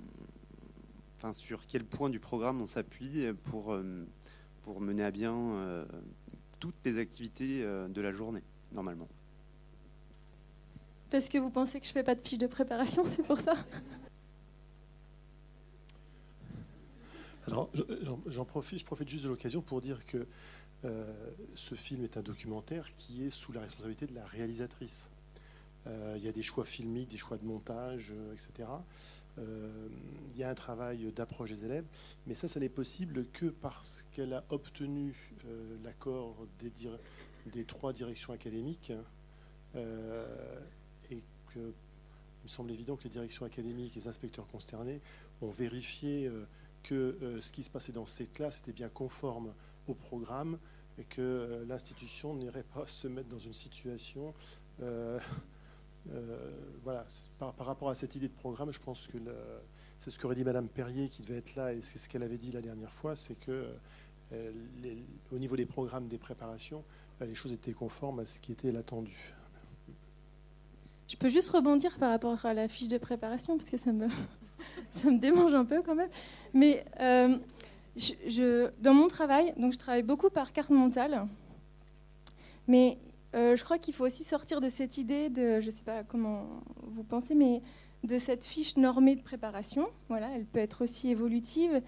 enfin 1.16 1.32
sur 1.32 1.66
quel 1.66 1.84
point 1.84 2.10
du 2.10 2.20
programme 2.20 2.60
on 2.60 2.66
s'appuie 2.66 3.26
pour, 3.44 3.76
pour 4.62 4.80
mener 4.80 5.02
à 5.02 5.10
bien 5.10 5.86
toutes 6.60 6.74
les 6.84 6.98
activités 6.98 7.62
de 7.62 8.00
la 8.00 8.12
journée, 8.12 8.42
normalement. 8.72 9.08
Parce 11.10 11.28
que 11.28 11.38
vous 11.38 11.50
pensez 11.50 11.80
que 11.80 11.86
je 11.86 11.92
fais 11.92 12.02
pas 12.02 12.14
de 12.14 12.20
fiche 12.20 12.38
de 12.38 12.46
préparation, 12.46 13.04
c'est 13.08 13.22
pour 13.22 13.38
ça? 13.38 13.54
Alors, 17.46 17.70
j'en 18.26 18.44
profite, 18.44 18.80
je 18.80 18.84
profite 18.84 19.08
juste 19.08 19.24
de 19.24 19.28
l'occasion 19.28 19.62
pour 19.62 19.80
dire 19.80 20.04
que 20.04 20.26
euh, 20.84 21.04
ce 21.54 21.74
film 21.74 22.02
est 22.02 22.16
un 22.16 22.22
documentaire 22.22 22.84
qui 22.96 23.24
est 23.24 23.30
sous 23.30 23.52
la 23.52 23.60
responsabilité 23.60 24.06
de 24.06 24.14
la 24.14 24.24
réalisatrice. 24.24 25.08
Euh, 25.86 26.14
il 26.16 26.24
y 26.24 26.28
a 26.28 26.32
des 26.32 26.42
choix 26.42 26.64
filmiques, 26.64 27.10
des 27.10 27.16
choix 27.16 27.36
de 27.36 27.44
montage, 27.44 28.12
euh, 28.12 28.32
etc. 28.32 28.68
il 29.38 30.36
y 30.36 30.42
a 30.42 30.48
un 30.48 30.54
travail 30.54 31.12
d'approche 31.12 31.50
des 31.50 31.64
élèves, 31.64 31.84
mais 32.26 32.34
ça, 32.34 32.48
ça 32.48 32.60
n'est 32.60 32.68
possible 32.68 33.26
que 33.32 33.46
parce 33.46 34.06
qu'elle 34.12 34.32
a 34.32 34.44
obtenu 34.50 35.34
l'accord 35.84 36.46
des, 37.52 37.64
trois 37.64 37.92
directions 37.92 38.32
académiques 38.32 38.92
il 42.46 42.50
me 42.50 42.54
semble 42.54 42.70
évident 42.70 42.96
que 42.96 43.04
les 43.04 43.10
directions 43.10 43.44
académiques 43.44 43.96
et 43.96 44.00
les 44.00 44.08
inspecteurs 44.08 44.46
concernés 44.46 45.00
ont 45.42 45.50
vérifié 45.50 46.26
euh, 46.26 46.44
que 46.84 46.94
euh, 46.94 47.40
ce 47.40 47.50
qui 47.50 47.64
se 47.64 47.70
passait 47.70 47.92
dans 47.92 48.06
ces 48.06 48.26
classes 48.26 48.60
était 48.60 48.72
bien 48.72 48.88
conforme 48.88 49.52
au 49.88 49.94
programme 49.94 50.58
et 50.98 51.04
que 51.04 51.20
euh, 51.20 51.64
l'institution 51.66 52.34
n'irait 52.34 52.62
pas 52.62 52.86
se 52.86 53.08
mettre 53.08 53.28
dans 53.28 53.38
une 53.38 53.52
situation. 53.52 54.32
Voilà, 56.82 57.04
par, 57.38 57.54
rapport 57.58 57.90
à 57.90 57.94
cette 57.94 58.14
idée 58.16 58.28
de 58.28 58.34
programme, 58.34 58.72
je 58.72 58.80
pense 58.80 59.06
que 59.06 59.18
c'est 59.98 60.10
ce 60.10 60.18
qu'aurait 60.18 60.34
dit 60.34 60.44
Madame 60.44 60.68
Perrier 60.68 61.08
qui 61.08 61.22
devait 61.22 61.38
être 61.38 61.56
là 61.56 61.72
et 61.72 61.80
c'est 61.80 61.98
ce 61.98 62.08
qu'elle 62.08 62.22
avait 62.22 62.36
dit 62.36 62.52
la 62.52 62.60
dernière 62.60 62.92
fois, 62.92 63.16
c'est 63.16 63.38
que 63.38 63.66
au 65.32 65.38
niveau 65.38 65.56
des 65.56 65.66
programmes 65.66 66.08
des 66.08 66.18
préparations, 66.18 66.84
les 67.20 67.34
choses 67.34 67.52
étaient 67.52 67.72
conformes 67.72 68.20
à 68.20 68.24
ce 68.24 68.40
qui 68.40 68.52
était 68.52 68.72
l'attendu. 68.72 69.34
Je 71.08 71.16
peux 71.16 71.28
juste 71.28 71.50
rebondir 71.50 71.96
par 71.98 72.10
rapport 72.10 72.44
à 72.44 72.52
la 72.52 72.68
fiche 72.68 72.88
de 72.88 72.98
préparation, 72.98 73.56
parce 73.56 73.70
que 73.70 73.76
ça 73.76 73.92
me, 73.92 74.08
ça 74.90 75.10
me 75.10 75.18
démange 75.18 75.54
un 75.54 75.64
peu 75.64 75.82
quand 75.82 75.94
même. 75.94 76.10
Mais 76.52 76.84
euh, 77.00 77.38
dans 78.80 78.94
mon 78.94 79.08
travail, 79.08 79.54
donc 79.56 79.72
je 79.72 79.78
travaille 79.78 80.02
beaucoup 80.02 80.30
par 80.30 80.52
carte 80.52 80.70
mentale. 80.70 81.26
Mais 82.66 82.98
euh, 82.98 83.15
je 83.34 83.62
crois 83.62 83.78
qu'il 83.78 83.94
faut 83.94 84.04
aussi 84.04 84.24
sortir 84.24 84.60
de 84.60 84.68
cette 84.68 84.98
idée 84.98 85.28
de, 85.28 85.60
je 85.60 85.66
ne 85.66 85.70
sais 85.70 85.82
pas 85.82 86.04
comment 86.04 86.62
vous 86.82 87.04
pensez, 87.04 87.34
mais 87.34 87.62
de 88.04 88.18
cette 88.18 88.44
fiche 88.44 88.76
normée 88.76 89.16
de 89.16 89.22
préparation. 89.22 89.88
Voilà, 90.08 90.28
elle 90.34 90.46
peut 90.46 90.58
être 90.58 90.84
aussi 90.84 91.10
évolutive. 91.10 91.82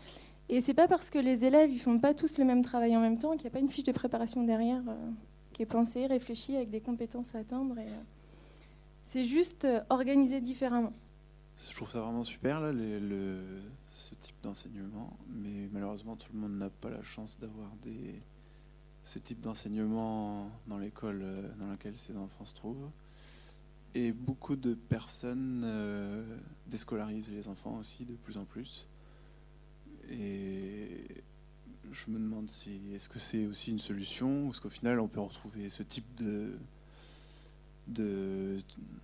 Et 0.49 0.61
c'est 0.61 0.75
pas 0.75 0.89
parce 0.89 1.11
que 1.11 1.19
les 1.19 1.45
élèves 1.45 1.71
ils 1.71 1.79
font 1.79 1.99
pas 1.99 2.15
tous 2.15 2.39
le 2.39 2.45
même 2.45 2.63
travail 2.63 2.97
en 2.97 3.01
même 3.01 3.19
temps 3.19 3.33
qu'il 3.33 3.43
n'y 3.43 3.49
a 3.49 3.51
pas 3.51 3.59
une 3.59 3.69
fiche 3.69 3.85
de 3.85 3.93
préparation 3.93 4.43
derrière 4.45 4.83
euh, 4.89 5.11
qui 5.53 5.63
est 5.63 5.67
pensée, 5.67 6.07
réfléchie 6.07 6.57
avec 6.57 6.71
des 6.71 6.81
compétences 6.81 7.35
à 7.35 7.39
atteindre. 7.39 7.79
Et, 7.79 7.89
c'est 9.09 9.25
juste 9.25 9.65
euh, 9.65 9.81
organisé 9.89 10.41
différemment. 10.41 10.93
Je 11.69 11.75
trouve 11.75 11.91
ça 11.91 12.01
vraiment 12.01 12.25
super, 12.25 12.61
là, 12.61 12.73
ce 13.89 14.15
type 14.15 14.37
d'enseignement. 14.43 15.17
Mais 15.29 15.69
malheureusement, 15.73 16.15
tout 16.15 16.29
le 16.33 16.41
monde 16.41 16.57
n'a 16.57 16.71
pas 16.71 16.91
la 16.91 17.03
chance 17.03 17.39
d'avoir 17.39 17.75
des, 17.83 18.23
ces 19.09 19.21
types 19.21 19.41
d'enseignement 19.41 20.51
dans 20.67 20.77
l'école 20.77 21.21
euh, 21.23 21.49
dans 21.59 21.67
laquelle 21.67 21.97
ces 21.97 22.15
enfants 22.19 22.45
se 22.45 22.55
trouvent. 22.55 22.91
Et 23.95 24.13
beaucoup 24.13 24.55
de 24.55 24.75
personnes 24.75 25.63
euh, 25.65 26.23
déscolarisent 26.67 27.33
les 27.33 27.49
enfants 27.49 27.79
aussi 27.79 28.05
de 28.05 28.13
plus 28.13 28.37
en 28.37 28.45
plus. 28.45 28.87
Et 30.11 31.07
je 31.91 32.11
me 32.11 32.19
demande 32.19 32.51
si 32.51 32.83
est-ce 32.95 33.09
que 33.09 33.19
c'est 33.19 33.47
aussi 33.47 33.71
une 33.71 33.79
solution 33.79 34.47
ou 34.47 34.51
est-ce 34.51 34.61
qu'au 34.61 34.69
final 34.69 35.01
on 35.01 35.09
peut 35.09 35.21
retrouver 35.21 35.71
ce 35.71 35.83
type 35.83 36.05
de, 36.19 36.59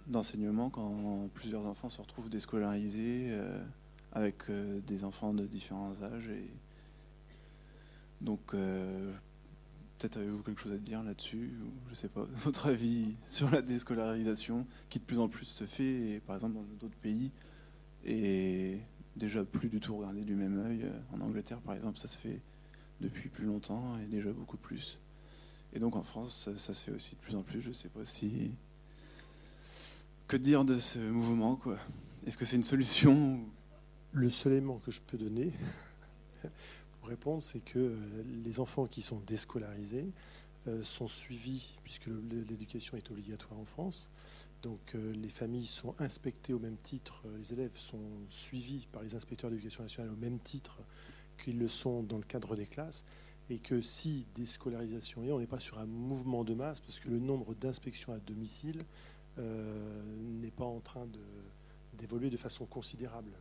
d'enseignement 0.06 0.68
quand 0.68 1.30
plusieurs 1.32 1.64
enfants 1.64 1.88
se 1.88 2.02
retrouvent 2.02 2.28
déscolarisés 2.28 3.28
euh, 3.30 3.64
avec 4.12 4.50
des 4.86 5.02
enfants 5.02 5.32
de 5.32 5.46
différents 5.46 6.02
âges. 6.02 6.28
Et 6.28 6.50
donc, 8.20 8.54
peut-être 9.98 10.16
avez-vous 10.16 10.42
quelque 10.42 10.60
chose 10.60 10.72
à 10.72 10.78
dire 10.78 11.02
là-dessus, 11.02 11.52
ou 11.64 11.70
je 11.90 11.94
sais 11.94 12.08
pas, 12.08 12.26
votre 12.34 12.66
avis 12.66 13.14
sur 13.26 13.50
la 13.50 13.62
déscolarisation 13.62 14.66
qui 14.88 14.98
de 14.98 15.04
plus 15.04 15.18
en 15.18 15.28
plus 15.28 15.46
se 15.46 15.64
fait, 15.64 16.14
et, 16.14 16.20
par 16.20 16.36
exemple 16.36 16.54
dans 16.54 16.64
d'autres 16.80 16.98
pays, 17.00 17.30
et 18.04 18.78
déjà 19.16 19.44
plus 19.44 19.68
du 19.68 19.80
tout 19.80 19.96
regardé 19.96 20.24
du 20.24 20.34
même 20.34 20.58
œil. 20.66 20.90
En 21.12 21.20
Angleterre, 21.20 21.60
par 21.60 21.74
exemple, 21.74 21.98
ça 21.98 22.08
se 22.08 22.18
fait 22.18 22.40
depuis 23.00 23.28
plus 23.28 23.46
longtemps 23.46 23.98
et 23.98 24.06
déjà 24.06 24.32
beaucoup 24.32 24.56
plus. 24.56 24.98
Et 25.72 25.78
donc 25.78 25.96
en 25.96 26.02
France, 26.02 26.44
ça, 26.44 26.58
ça 26.58 26.74
se 26.74 26.84
fait 26.84 26.92
aussi 26.92 27.16
de 27.16 27.20
plus 27.20 27.34
en 27.34 27.42
plus. 27.42 27.60
Je 27.60 27.70
ne 27.70 27.74
sais 27.74 27.88
pas 27.88 28.04
si 28.04 28.52
que 30.26 30.36
dire 30.36 30.64
de 30.64 30.78
ce 30.78 30.98
mouvement 30.98 31.56
quoi 31.56 31.78
Est-ce 32.26 32.36
que 32.36 32.44
c'est 32.44 32.56
une 32.56 32.62
solution 32.62 33.40
Le 34.12 34.30
seul 34.30 34.52
élément 34.52 34.78
que 34.78 34.90
je 34.90 35.00
peux 35.00 35.18
donner 35.18 35.52
pour 37.04 37.10
répondre, 37.10 37.42
c'est 37.42 37.60
que 37.60 37.78
euh, 37.78 37.96
les 38.46 38.60
enfants 38.60 38.86
qui 38.86 39.02
sont 39.02 39.20
déscolarisés 39.26 40.10
euh, 40.68 40.82
sont 40.82 41.06
suivis, 41.06 41.76
puisque 41.84 42.06
l'éducation 42.06 42.96
est 42.96 43.10
obligatoire 43.10 43.60
en 43.60 43.66
France. 43.66 44.08
Donc 44.62 44.94
euh, 44.94 45.12
les 45.12 45.28
familles 45.28 45.66
sont 45.66 45.94
inspectées 45.98 46.54
au 46.54 46.58
même 46.58 46.78
titre, 46.82 47.24
les 47.36 47.52
élèves 47.52 47.76
sont 47.76 48.00
suivis 48.30 48.88
par 48.90 49.02
les 49.02 49.14
inspecteurs 49.14 49.50
d'éducation 49.50 49.82
nationale 49.82 50.14
au 50.14 50.16
même 50.16 50.38
titre 50.38 50.78
qu'ils 51.36 51.58
le 51.58 51.68
sont 51.68 52.02
dans 52.02 52.16
le 52.16 52.24
cadre 52.24 52.56
des 52.56 52.64
classes 52.64 53.04
et 53.50 53.58
que 53.58 53.82
si 53.82 54.26
déscolarisation 54.34 55.24
est, 55.24 55.32
on 55.32 55.40
n'est 55.40 55.46
pas 55.46 55.60
sur 55.60 55.78
un 55.80 55.86
mouvement 55.86 56.42
de 56.42 56.54
masse, 56.54 56.80
parce 56.80 57.00
que 57.00 57.10
le 57.10 57.18
nombre 57.18 57.54
d'inspections 57.54 58.14
à 58.14 58.18
domicile 58.18 58.82
n'est 59.36 60.52
pas 60.52 60.64
en 60.64 60.80
train 60.80 61.06
d'évoluer 61.98 62.30
de, 62.30 62.38
façon 62.38 62.64
considérable. 62.64 63.32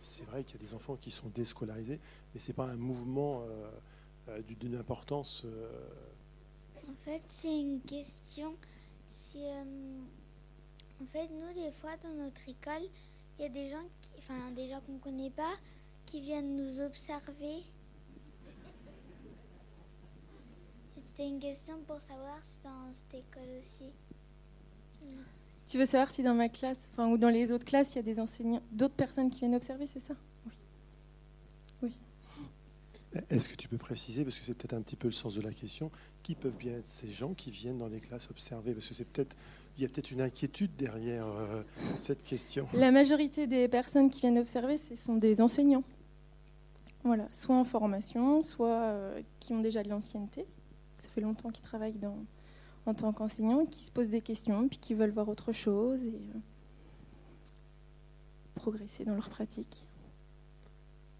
C'est 0.00 0.24
vrai 0.24 0.44
qu'il 0.44 0.60
y 0.60 0.64
a 0.64 0.66
des 0.66 0.74
enfants 0.74 0.96
qui 0.96 1.10
sont 1.10 1.28
déscolarisés, 1.28 2.00
mais 2.32 2.40
c'est 2.40 2.52
pas 2.52 2.66
un 2.66 2.76
mouvement 2.76 3.42
d'une 4.46 4.76
importance. 4.76 5.44
En 6.88 6.94
fait, 7.04 7.22
c'est 7.28 7.60
une 7.60 7.80
question. 7.80 8.56
En 11.00 11.06
fait, 11.06 11.28
nous, 11.28 11.52
des 11.54 11.72
fois, 11.72 11.96
dans 11.98 12.14
notre 12.14 12.48
école, 12.48 12.88
il 13.38 13.42
y 13.42 13.44
a 13.44 13.48
des 13.48 13.68
gens, 13.70 13.84
enfin, 14.18 14.50
des 14.52 14.68
gens 14.68 14.80
qu'on 14.80 14.94
ne 14.94 14.98
connaît 14.98 15.30
pas, 15.30 15.54
qui 16.06 16.20
viennent 16.20 16.56
nous 16.56 16.80
observer. 16.80 17.64
C'était 21.04 21.28
une 21.28 21.38
question 21.38 21.78
pour 21.86 22.00
savoir 22.00 22.38
si 22.42 22.58
dans 22.62 22.92
cette 22.92 23.14
école 23.14 23.58
aussi. 23.58 23.90
Tu 25.66 25.78
veux 25.78 25.84
savoir 25.84 26.10
si 26.10 26.22
dans 26.22 26.34
ma 26.34 26.48
classe, 26.48 26.88
enfin, 26.92 27.08
ou 27.08 27.18
dans 27.18 27.28
les 27.28 27.50
autres 27.50 27.64
classes, 27.64 27.94
il 27.94 27.96
y 27.96 27.98
a 27.98 28.02
des 28.02 28.20
enseignants, 28.20 28.62
d'autres 28.70 28.94
personnes 28.94 29.30
qui 29.30 29.40
viennent 29.40 29.54
observer, 29.54 29.86
c'est 29.86 30.00
ça? 30.00 30.14
Oui. 30.46 30.52
Oui. 31.82 31.98
Est-ce 33.30 33.48
que 33.48 33.56
tu 33.56 33.66
peux 33.68 33.78
préciser, 33.78 34.22
parce 34.22 34.38
que 34.38 34.44
c'est 34.44 34.54
peut-être 34.54 34.74
un 34.74 34.82
petit 34.82 34.94
peu 34.94 35.08
le 35.08 35.12
sens 35.12 35.34
de 35.34 35.40
la 35.40 35.52
question, 35.52 35.90
qui 36.22 36.34
peuvent 36.34 36.56
bien 36.56 36.74
être 36.74 36.86
ces 36.86 37.08
gens 37.08 37.34
qui 37.34 37.50
viennent 37.50 37.78
dans 37.78 37.88
des 37.88 38.00
classes 38.00 38.30
observer? 38.30 38.74
Parce 38.74 38.86
que 38.86 38.94
c'est 38.94 39.06
peut-être, 39.06 39.36
il 39.76 39.82
y 39.82 39.84
a 39.84 39.88
peut-être 39.88 40.12
une 40.12 40.20
inquiétude 40.20 40.76
derrière 40.76 41.26
euh, 41.26 41.62
cette 41.96 42.22
question. 42.22 42.68
La 42.72 42.92
majorité 42.92 43.48
des 43.48 43.66
personnes 43.66 44.08
qui 44.08 44.20
viennent 44.20 44.38
observer, 44.38 44.78
ce 44.78 44.94
sont 44.94 45.16
des 45.16 45.40
enseignants. 45.40 45.84
Voilà, 47.02 47.26
soit 47.32 47.56
en 47.56 47.64
formation, 47.64 48.42
soit 48.42 48.82
euh, 48.82 49.22
qui 49.40 49.52
ont 49.52 49.60
déjà 49.60 49.82
de 49.82 49.88
l'ancienneté. 49.88 50.46
Ça 51.00 51.08
fait 51.08 51.20
longtemps 51.20 51.50
qu'ils 51.50 51.64
travaillent 51.64 51.98
dans, 51.98 52.18
en 52.86 52.94
tant 52.94 53.12
qu'enseignants, 53.12 53.66
qui 53.66 53.84
se 53.84 53.90
posent 53.90 54.08
des 54.08 54.20
questions, 54.20 54.68
puis 54.68 54.78
qui 54.78 54.94
veulent 54.94 55.10
voir 55.10 55.28
autre 55.28 55.52
chose 55.52 56.00
et 56.02 56.14
euh, 56.14 56.38
progresser 58.54 59.04
dans 59.04 59.14
leur 59.14 59.28
pratique. 59.28 59.88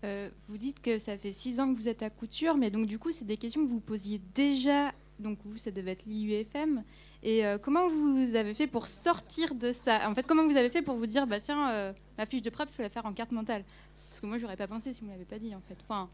Euh, 0.05 0.31
vous 0.47 0.57
dites 0.57 0.81
que 0.81 0.99
ça 0.99 1.19
fait 1.19 1.33
six 1.33 1.59
ans 1.59 1.73
que 1.73 1.77
vous 1.79 1.89
êtes 1.89 2.03
à 2.03 2.11
couture, 2.11 2.57
mais 2.57 2.71
donc 2.71 2.87
du 2.87 2.99
coup, 2.99 3.11
c'est 3.11 3.25
des 3.25 3.37
questions 3.37 3.65
que 3.65 3.71
vous 3.71 3.81
posiez 3.81 4.21
déjà. 4.35 4.93
Donc 5.19 5.39
vous, 5.45 5.57
ça 5.57 5.71
devait 5.71 5.93
être 5.93 6.05
l'IUFM. 6.07 6.85
Et 7.23 7.45
euh, 7.45 7.59
comment 7.59 7.89
vous 7.89 8.37
avez 8.37 8.55
fait 8.55 8.67
pour 8.67 8.87
sortir 8.87 9.55
de 9.55 9.73
ça? 9.73 10.09
En 10.09 10.15
fait, 10.15 10.27
comment 10.27 10.47
vous 10.47 10.57
avez 10.57 10.71
fait 10.71 10.83
pour 10.83 10.95
vous 10.95 11.07
dire, 11.07 11.27
bah 11.27 11.41
tiens, 11.41 11.95
ma 12.17 12.27
fiche 12.27 12.43
de 12.43 12.51
prep, 12.51 12.69
je 12.71 12.77
peux 12.77 12.83
la 12.83 12.91
faire 12.91 13.07
en 13.07 13.13
carte 13.13 13.33
mentale? 13.33 13.65
Parce 14.09 14.21
que 14.21 14.27
moi, 14.27 14.39
j'aurais 14.39 14.57
pas 14.57 14.69
pensé 14.69 14.93
si 14.93 15.01
vous 15.01 15.07
ne 15.07 15.13
l'avez 15.13 15.25
pas 15.25 15.39
dit, 15.39 15.55
en 15.55 15.61
fait. 15.67 15.77
Enfin, 15.81 16.09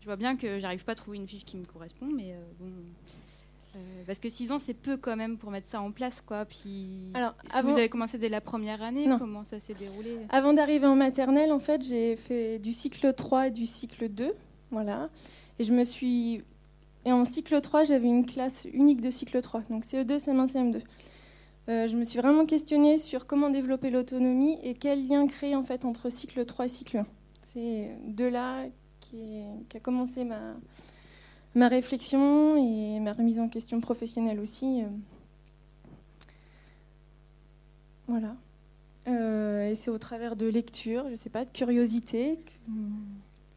je 0.00 0.04
vois 0.04 0.16
bien 0.16 0.36
que 0.36 0.60
j'arrive 0.60 0.84
pas 0.84 0.92
à 0.92 0.94
trouver 0.94 1.16
une 1.16 1.26
fiche 1.26 1.44
qui 1.44 1.56
me 1.56 1.64
correspond, 1.64 2.06
mais 2.06 2.36
bon. 2.60 2.70
Euh, 3.74 4.02
parce 4.06 4.18
que 4.18 4.28
6 4.28 4.52
ans, 4.52 4.58
c'est 4.58 4.74
peu 4.74 4.96
quand 4.96 5.16
même 5.16 5.38
pour 5.38 5.50
mettre 5.50 5.66
ça 5.66 5.80
en 5.80 5.92
place. 5.92 6.20
Quoi. 6.20 6.44
Puis, 6.44 7.10
Alors, 7.14 7.34
vous 7.64 7.72
avez 7.72 7.88
commencé 7.88 8.18
dès 8.18 8.28
la 8.28 8.40
première 8.40 8.82
année? 8.82 9.06
Comment 9.18 9.44
ça 9.44 9.60
s'est 9.60 9.74
déroulé? 9.74 10.18
Avant 10.28 10.52
d'arriver 10.52 10.86
en 10.86 10.96
maternelle, 10.96 11.52
en 11.52 11.58
fait, 11.58 11.82
j'ai 11.82 12.16
fait 12.16 12.58
du 12.58 12.72
cycle 12.72 13.12
3 13.12 13.48
et 13.48 13.50
du 13.50 13.66
cycle 13.66 14.08
2. 14.08 14.34
Voilà. 14.70 15.08
Et 15.58 15.64
je 15.64 15.72
me 15.72 15.84
suis. 15.84 16.42
Et 17.04 17.12
en 17.12 17.24
cycle 17.24 17.60
3, 17.60 17.84
j'avais 17.84 18.08
une 18.08 18.26
classe 18.26 18.66
unique 18.72 19.00
de 19.00 19.10
cycle 19.10 19.40
3, 19.40 19.62
donc 19.70 19.84
CE2, 19.84 20.18
CM1, 20.18 20.46
CM2. 20.46 20.82
Euh, 21.68 21.88
je 21.88 21.96
me 21.96 22.04
suis 22.04 22.18
vraiment 22.18 22.46
questionnée 22.46 22.98
sur 22.98 23.26
comment 23.26 23.50
développer 23.50 23.90
l'autonomie 23.90 24.58
et 24.62 24.74
quel 24.74 25.06
lien 25.06 25.26
créer 25.26 25.54
en 25.54 25.62
fait 25.62 25.84
entre 25.84 26.10
cycle 26.10 26.44
3 26.44 26.64
et 26.64 26.68
cycle 26.68 26.98
1. 26.98 27.06
C'est 27.44 27.90
de 28.06 28.24
là 28.24 28.64
qu'a 29.68 29.80
commencé 29.80 30.24
ma, 30.24 30.54
ma 31.54 31.68
réflexion 31.68 32.56
et 32.56 33.00
ma 33.00 33.12
remise 33.12 33.38
en 33.38 33.48
question 33.48 33.80
professionnelle 33.80 34.40
aussi. 34.40 34.82
Euh, 34.82 34.88
voilà. 38.08 38.36
Euh, 39.08 39.70
et 39.70 39.74
c'est 39.74 39.90
au 39.90 39.98
travers 39.98 40.36
de 40.36 40.46
lecture, 40.46 41.04
je 41.06 41.10
ne 41.10 41.16
sais 41.16 41.30
pas, 41.30 41.44
de 41.44 41.50
curiosité, 41.50 42.36
que 42.36 42.70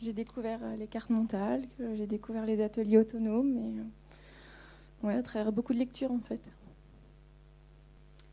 j'ai 0.01 0.13
découvert 0.13 0.59
euh, 0.63 0.75
les 0.75 0.87
cartes 0.87 1.09
mentales, 1.09 1.63
que 1.77 1.95
j'ai 1.95 2.07
découvert 2.07 2.45
les 2.45 2.61
ateliers 2.61 2.97
autonomes, 2.97 3.57
et 3.57 5.05
ouais, 5.05 5.15
à 5.15 5.23
travers 5.23 5.51
beaucoup 5.51 5.73
de 5.73 5.79
lectures 5.79 6.11
en 6.11 6.19
fait. 6.19 6.41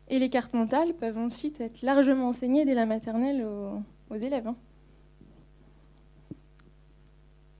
Et 0.09 0.19
les 0.19 0.29
cartes 0.29 0.53
mentales 0.53 0.93
peuvent 0.93 1.17
ensuite 1.17 1.61
être 1.61 1.81
largement 1.81 2.27
enseignées 2.27 2.65
dès 2.65 2.75
la 2.75 2.85
maternelle 2.85 3.45
aux, 4.09 4.15
élèves. 4.15 4.47
Hein. 4.47 4.55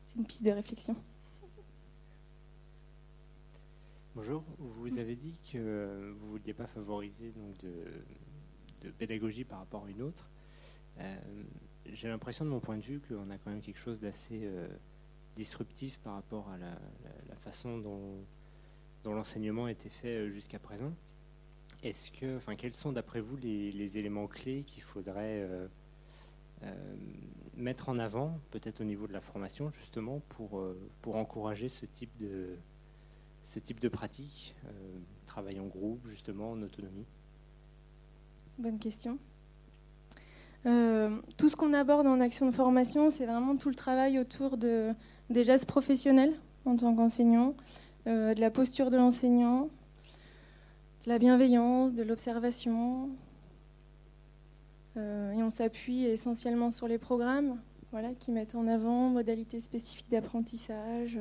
C'est 0.05 0.17
une 0.17 0.25
piste 0.25 0.43
de 0.43 0.51
réflexion. 0.51 0.95
Bonjour, 4.15 4.43
vous 4.59 4.99
avez 4.99 5.15
dit 5.15 5.39
que 5.51 6.13
vous 6.19 6.25
ne 6.27 6.31
vouliez 6.33 6.53
pas 6.53 6.67
favoriser 6.67 7.31
donc, 7.31 7.57
de, 7.63 8.91
pédagogie 8.91 9.43
par 9.43 9.57
rapport 9.57 9.85
à 9.85 9.89
une 9.89 10.03
autre. 10.03 10.29
Euh, 10.99 11.17
j'ai 11.87 12.09
l'impression 12.09 12.45
de 12.45 12.51
mon 12.51 12.59
point 12.59 12.77
de 12.77 12.83
vue 12.83 13.01
qu'on 13.01 13.31
a 13.31 13.39
quand 13.39 13.49
même 13.49 13.61
quelque 13.61 13.79
chose 13.79 13.99
d'assez 13.99 14.41
euh, 14.43 14.67
disruptif 15.35 15.97
par 15.97 16.13
rapport 16.13 16.47
à 16.49 16.59
la, 16.59 17.35
façon 17.37 17.79
dont, 17.79 18.23
dont 19.03 19.15
l'enseignement 19.15 19.65
a 19.65 19.71
été 19.71 19.89
fait 19.89 20.19
euh, 20.19 20.29
jusqu'à 20.29 20.59
présent. 20.59 20.93
Est-ce 21.81 22.11
que, 22.11 22.37
enfin, 22.37 22.55
quels 22.55 22.73
sont 22.73 22.91
d'après 22.91 23.19
vous 23.19 23.35
les, 23.35 23.97
éléments 23.97 24.27
clés 24.27 24.61
qu'il 24.61 24.83
faudrait 24.83 25.49
mettre 27.55 27.89
en 27.89 27.97
avant, 27.97 28.39
peut-être 28.51 28.81
au 28.81 28.83
niveau 28.83 29.07
de 29.07 29.13
la 29.13 29.21
formation 29.21 29.71
justement, 29.71 30.21
pour, 30.29 30.63
pour 31.01 31.15
encourager 31.15 31.67
ce 31.67 31.87
type 31.87 32.15
de, 32.19 32.55
ce 33.43 33.59
type 33.59 33.79
de 33.79 33.89
pratique, 33.89 34.55
euh, 34.65 34.69
travail 35.25 35.59
en 35.59 35.67
groupe, 35.67 36.05
justement, 36.07 36.51
en 36.51 36.61
autonomie 36.61 37.05
Bonne 38.57 38.79
question. 38.79 39.17
Euh, 40.65 41.19
tout 41.37 41.49
ce 41.49 41.55
qu'on 41.55 41.73
aborde 41.73 42.07
en 42.07 42.21
action 42.21 42.49
de 42.49 42.55
formation, 42.55 43.11
c'est 43.11 43.25
vraiment 43.25 43.57
tout 43.57 43.69
le 43.69 43.75
travail 43.75 44.17
autour 44.17 44.57
de, 44.57 44.93
des 45.29 45.43
gestes 45.43 45.65
professionnels 45.65 46.33
en 46.65 46.77
tant 46.77 46.95
qu'enseignant, 46.95 47.55
euh, 48.07 48.33
de 48.33 48.39
la 48.39 48.49
posture 48.49 48.89
de 48.89 48.95
l'enseignant, 48.95 49.69
de 51.03 51.09
la 51.09 51.19
bienveillance, 51.19 51.93
de 51.93 52.03
l'observation. 52.03 53.09
et 54.95 55.43
on 55.43 55.49
s'appuie 55.49 56.05
essentiellement 56.05 56.71
sur 56.71 56.87
les 56.87 56.99
programmes 56.99 57.59
voilà, 57.91 58.13
qui 58.13 58.31
mettent 58.31 58.55
en 58.55 58.67
avant 58.67 59.09
modalités 59.09 59.59
spécifiques 59.59 60.09
d'apprentissage. 60.11 61.19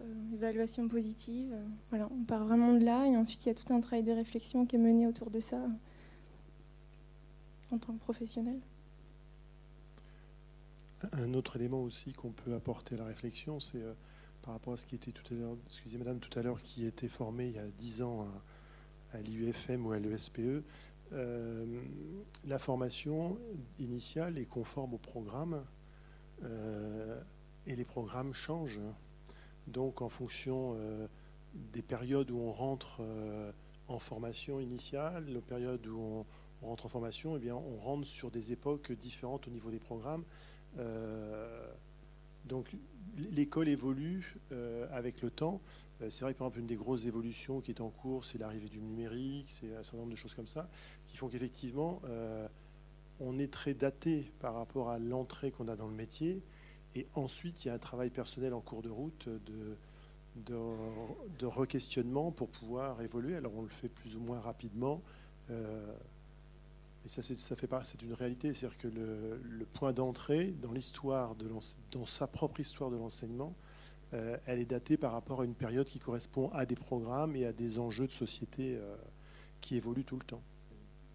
Euh, 0.00 0.34
évaluation 0.34 0.86
positive. 0.88 1.52
Voilà, 1.90 2.08
on 2.12 2.22
part 2.22 2.46
vraiment 2.46 2.72
de 2.72 2.84
là 2.84 3.06
et 3.06 3.16
ensuite 3.16 3.44
il 3.44 3.48
y 3.48 3.50
a 3.50 3.54
tout 3.54 3.72
un 3.72 3.80
travail 3.80 4.04
de 4.04 4.12
réflexion 4.12 4.64
qui 4.64 4.76
est 4.76 4.78
mené 4.78 5.06
autour 5.08 5.30
de 5.30 5.40
ça 5.40 5.60
en 7.72 7.78
tant 7.78 7.92
que 7.94 7.98
professionnel. 7.98 8.60
Un 11.12 11.34
autre 11.34 11.56
élément 11.56 11.82
aussi 11.82 12.12
qu'on 12.12 12.30
peut 12.30 12.54
apporter 12.54 12.94
à 12.94 12.98
la 12.98 13.04
réflexion, 13.06 13.58
c'est 13.58 13.82
euh, 13.82 13.92
par 14.42 14.54
rapport 14.54 14.72
à 14.72 14.76
ce 14.76 14.86
qui 14.86 14.94
était 14.94 15.10
tout 15.10 15.34
à 15.34 15.36
l'heure, 15.36 15.56
excusez 15.64 15.98
madame, 15.98 16.20
tout 16.20 16.36
à 16.38 16.42
l'heure, 16.42 16.62
qui 16.62 16.86
était 16.86 17.08
formé 17.08 17.46
il 17.48 17.54
y 17.54 17.58
a 17.58 17.66
10 17.66 18.02
ans 18.02 18.26
à, 19.12 19.20
l'IUFM 19.20 19.84
ou 19.86 19.92
à 19.92 19.98
l'ESPE. 19.98 20.62
Euh, 21.12 21.80
la 22.46 22.58
formation 22.58 23.38
initiale 23.78 24.38
est 24.38 24.46
conforme 24.46 24.94
au 24.94 24.98
programme 24.98 25.64
et 27.66 27.74
les 27.74 27.84
programmes 27.84 28.32
changent. 28.32 28.80
Donc 29.68 30.02
en 30.02 30.08
fonction 30.08 30.74
euh, 30.76 31.06
des 31.54 31.82
périodes 31.82 32.30
où 32.30 32.38
on 32.38 32.50
rentre 32.50 32.98
euh, 33.00 33.52
en 33.88 33.98
formation 33.98 34.60
initiale, 34.60 35.26
les 35.26 35.40
périodes 35.40 35.86
où 35.86 35.98
on, 36.62 36.66
rentre 36.66 36.86
en 36.86 36.88
formation, 36.88 37.38
eh 37.40 37.52
on 37.52 37.76
rentre 37.76 38.06
sur 38.06 38.30
des 38.30 38.50
époques 38.52 38.90
différentes 38.92 39.46
au 39.46 39.50
niveau 39.50 39.70
des 39.70 39.78
programmes. 39.78 40.24
Euh, 40.78 41.72
donc 42.46 42.74
l'école 43.16 43.68
évolue 43.68 44.36
avec 44.90 45.22
le 45.22 45.30
temps. 45.30 45.60
c'est 46.08 46.22
vrai 46.22 46.32
que 46.32 46.38
par 46.38 46.46
exemple 46.46 46.60
une 46.60 46.66
des 46.66 46.76
grosses 46.76 47.04
évolutions 47.04 47.60
qui 47.60 47.72
est 47.72 47.80
en 47.80 47.90
cours, 47.90 48.24
c'est 48.24 48.38
l'arrivée 48.38 48.68
du 48.68 48.80
numérique, 48.80 49.50
c'est 49.50 49.74
un 49.74 49.82
certain 49.82 49.98
nombre 49.98 50.12
de 50.12 50.16
choses 50.16 50.34
comme 50.34 50.46
ça, 50.46 50.68
qui 51.06 51.16
font 51.16 51.28
qu'effectivement 51.28 52.00
on 53.20 53.38
est 53.38 53.52
très 53.52 53.74
daté 53.74 54.30
par 54.40 54.54
rapport 54.54 54.88
à 54.88 54.98
l'entrée 54.98 55.50
qu'on 55.50 55.68
a 55.68 55.76
dans 55.76 55.88
le 55.88 55.94
métier. 55.94 56.42
Et 56.94 57.06
ensuite, 57.14 57.64
il 57.64 57.68
y 57.68 57.70
a 57.70 57.74
un 57.74 57.78
travail 57.78 58.10
personnel 58.10 58.54
en 58.54 58.60
cours 58.60 58.82
de 58.82 58.88
route 58.88 59.28
de, 59.28 59.76
de, 60.46 61.46
re-questionnement 61.46 62.30
pour 62.30 62.48
pouvoir 62.48 63.00
évoluer. 63.02 63.36
Alors, 63.36 63.52
on 63.56 63.62
le 63.62 63.68
fait 63.68 63.88
plus 63.88 64.16
ou 64.16 64.20
moins 64.20 64.40
rapidement. 64.40 65.02
Euh, 65.50 65.92
et 67.04 67.08
ça, 67.08 67.22
ça 67.22 67.56
fait 67.56 67.66
pas, 67.66 67.84
c'est 67.84 68.02
une 68.02 68.12
réalité. 68.12 68.54
C'est-à-dire 68.54 68.78
que 68.78 68.88
le, 68.88 69.66
point 69.74 69.92
d'entrée 69.92 70.54
dans 70.62 70.72
l'histoire, 70.72 71.34
de 71.34 71.48
dans 71.92 72.06
sa 72.06 72.26
propre 72.26 72.60
histoire 72.60 72.90
de 72.90 72.96
l'enseignement, 72.96 73.54
euh, 74.14 74.38
elle 74.46 74.58
est 74.58 74.64
datée 74.64 74.96
par 74.96 75.12
rapport 75.12 75.42
à 75.42 75.44
une 75.44 75.54
période 75.54 75.86
qui 75.86 75.98
correspond 75.98 76.50
à 76.52 76.64
des 76.64 76.76
programmes 76.76 77.36
et 77.36 77.44
à 77.44 77.52
des 77.52 77.78
enjeux 77.78 78.06
de 78.06 78.12
société 78.12 78.76
euh, 78.76 78.96
qui 79.60 79.76
évoluent 79.76 80.04
tout 80.04 80.16
le 80.16 80.24
temps 80.24 80.42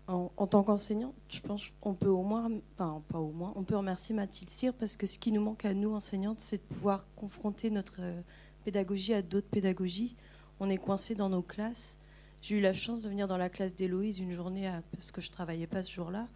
en, 0.08 0.48
tant 0.48 0.64
qu'enseignant, 0.64 1.14
je 1.30 1.40
pense 1.40 1.72
qu'on 1.80 1.94
peut 1.94 2.10
au 2.10 2.24
moins, 2.24 2.50
enfin 2.74 3.02
pas 3.08 3.20
au 3.20 3.32
moins, 3.32 3.54
on 3.56 3.64
peut 3.64 3.78
remercier 3.78 4.14
Mathilde 4.14 4.50
Cyr 4.50 4.74
parce 4.74 4.98
que 4.98 5.08
ce 5.08 5.18
qui 5.18 5.32
nous 5.32 5.42
manque 5.42 5.64
à 5.64 5.74
nous 5.74 5.94
enseignantes, 5.94 6.40
c'est 6.40 6.58
de 6.58 6.76
pouvoir 6.76 7.08
confronter 7.16 7.72
notre 7.72 8.02
euh, 8.02 8.22
pédagogie 8.66 9.14
à 9.14 9.22
d'autres 9.22 9.48
pédagogies. 9.48 10.16
On 10.60 10.70
est 10.70 10.78
coincé 10.78 11.16
dans 11.16 11.30
nos 11.30 11.42
classes. 11.42 11.98
J'ai 12.42 12.58
eu 12.58 12.62
la 12.62 12.74
chance 12.74 13.02
de 13.02 13.10
venir 13.10 13.28
dans 13.30 13.38
la 13.38 13.50
classe 13.50 13.76
d'Héloïse 13.76 14.20
une 14.20 14.32
journée 14.32 14.70
parce 14.92 15.14
que 15.14 15.22
je 15.22 15.32
travaillais 15.32 15.68
pas 15.68 15.82
ce 15.82 15.92
jour-là. 15.92 16.28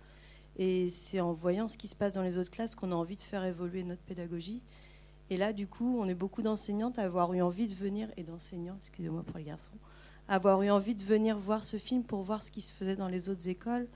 Et 0.55 0.89
c'est 0.89 1.19
en 1.19 1.33
voyant 1.33 1.67
ce 1.67 1.77
qui 1.77 1.87
se 1.87 1.95
passe 1.95 2.13
dans 2.13 2.23
les 2.23 2.37
autres 2.37 2.49
classes 2.49 2.75
qu'on 2.75 2.91
a 2.91 2.95
envie 2.95 3.17
de 3.17 3.21
faire 3.21 3.43
évoluer 3.43 3.83
notre 3.83 4.01
pédagogie. 4.01 4.61
Et 5.29 5.37
là, 5.37 5.53
du 5.53 5.67
coup, 5.67 5.99
on 5.99 6.05
est 6.05 6.15
beaucoup 6.15 6.41
d'enseignantes 6.41 6.97
à 6.99 7.03
avoir 7.03 7.33
eu 7.33 7.41
envie 7.41 7.67
de 7.67 7.75
venir, 7.75 8.07
et 8.15 8.23
d'enseignants, 8.23 8.77
excusez-moi 8.77 9.23
pour 9.23 9.37
les 9.37 9.43
garçons, 9.43 9.77
avoir 10.27 10.61
eu 10.61 10.69
envie 10.69 10.95
de 10.95 11.03
venir 11.03 11.37
voir 11.37 11.63
ce 11.63 11.77
film 11.77 12.03
pour 12.03 12.21
voir 12.21 12.43
ce 12.43 12.51
qui 12.51 12.61
se 12.61 12.73
faisait 12.73 12.95
dans 12.95 13.07
les 13.07 13.29
autres 13.29 13.47
écoles. 13.47 13.87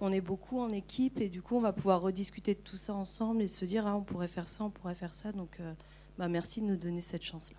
On 0.00 0.12
est 0.12 0.20
beaucoup 0.20 0.58
en 0.58 0.70
équipe 0.70 1.20
et 1.20 1.28
du 1.28 1.40
coup, 1.40 1.56
on 1.56 1.60
va 1.60 1.72
pouvoir 1.72 2.00
rediscuter 2.00 2.54
de 2.54 2.60
tout 2.60 2.76
ça 2.76 2.94
ensemble 2.94 3.42
et 3.42 3.48
se 3.48 3.64
dire, 3.64 3.86
ah, 3.86 3.96
on 3.96 4.02
pourrait 4.02 4.28
faire 4.28 4.48
ça, 4.48 4.64
on 4.64 4.70
pourrait 4.70 4.94
faire 4.94 5.14
ça. 5.14 5.32
Donc, 5.32 5.58
euh, 5.60 5.72
bah, 6.18 6.28
merci 6.28 6.60
de 6.60 6.66
nous 6.66 6.76
donner 6.76 7.00
cette 7.00 7.22
chance-là. 7.22 7.58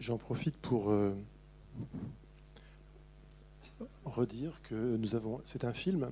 J'en 0.00 0.18
profite 0.18 0.56
pour 0.56 0.90
euh, 0.90 1.14
redire 4.04 4.60
que 4.62 4.96
nous 4.96 5.14
avons. 5.14 5.40
C'est 5.44 5.64
un 5.64 5.72
film 5.72 6.10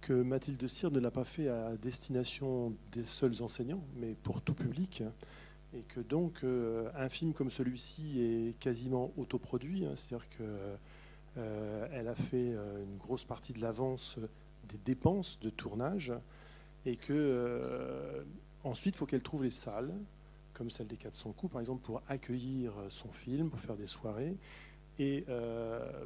que 0.00 0.12
Mathilde 0.12 0.66
Cyr 0.66 0.90
ne 0.90 1.00
l'a 1.00 1.10
pas 1.10 1.24
fait 1.24 1.48
à 1.48 1.76
destination 1.76 2.74
des 2.92 3.04
seuls 3.04 3.42
enseignants, 3.42 3.82
mais 3.96 4.14
pour 4.22 4.42
tout 4.42 4.54
public. 4.54 5.02
Et 5.74 5.82
que 5.82 6.00
donc, 6.00 6.44
euh, 6.44 6.90
un 6.94 7.08
film 7.08 7.34
comme 7.34 7.50
celui-ci 7.50 8.22
est 8.22 8.58
quasiment 8.58 9.12
autoproduit, 9.18 9.84
hein, 9.84 9.92
c'est-à-dire 9.96 10.28
qu'elle 10.30 10.78
euh, 11.36 12.10
a 12.10 12.14
fait 12.14 12.52
euh, 12.52 12.84
une 12.84 12.96
grosse 12.96 13.24
partie 13.24 13.52
de 13.52 13.60
l'avance 13.60 14.18
des 14.68 14.78
dépenses 14.78 15.38
de 15.40 15.50
tournage, 15.50 16.12
et 16.86 16.96
que 16.96 18.24
ensuite, 18.64 18.94
il 18.94 18.98
faut 18.98 19.06
qu'elle 19.06 19.22
trouve 19.22 19.42
les 19.44 19.50
salles, 19.50 19.92
comme 20.54 20.70
celle 20.70 20.86
des 20.86 20.96
400 20.96 21.32
coups, 21.32 21.52
par 21.52 21.60
exemple, 21.60 21.82
pour 21.82 22.02
accueillir 22.08 22.72
son 22.88 23.10
film, 23.12 23.50
pour 23.50 23.60
faire 23.60 23.76
des 23.76 23.86
soirées. 23.86 24.36
Et 24.98 25.24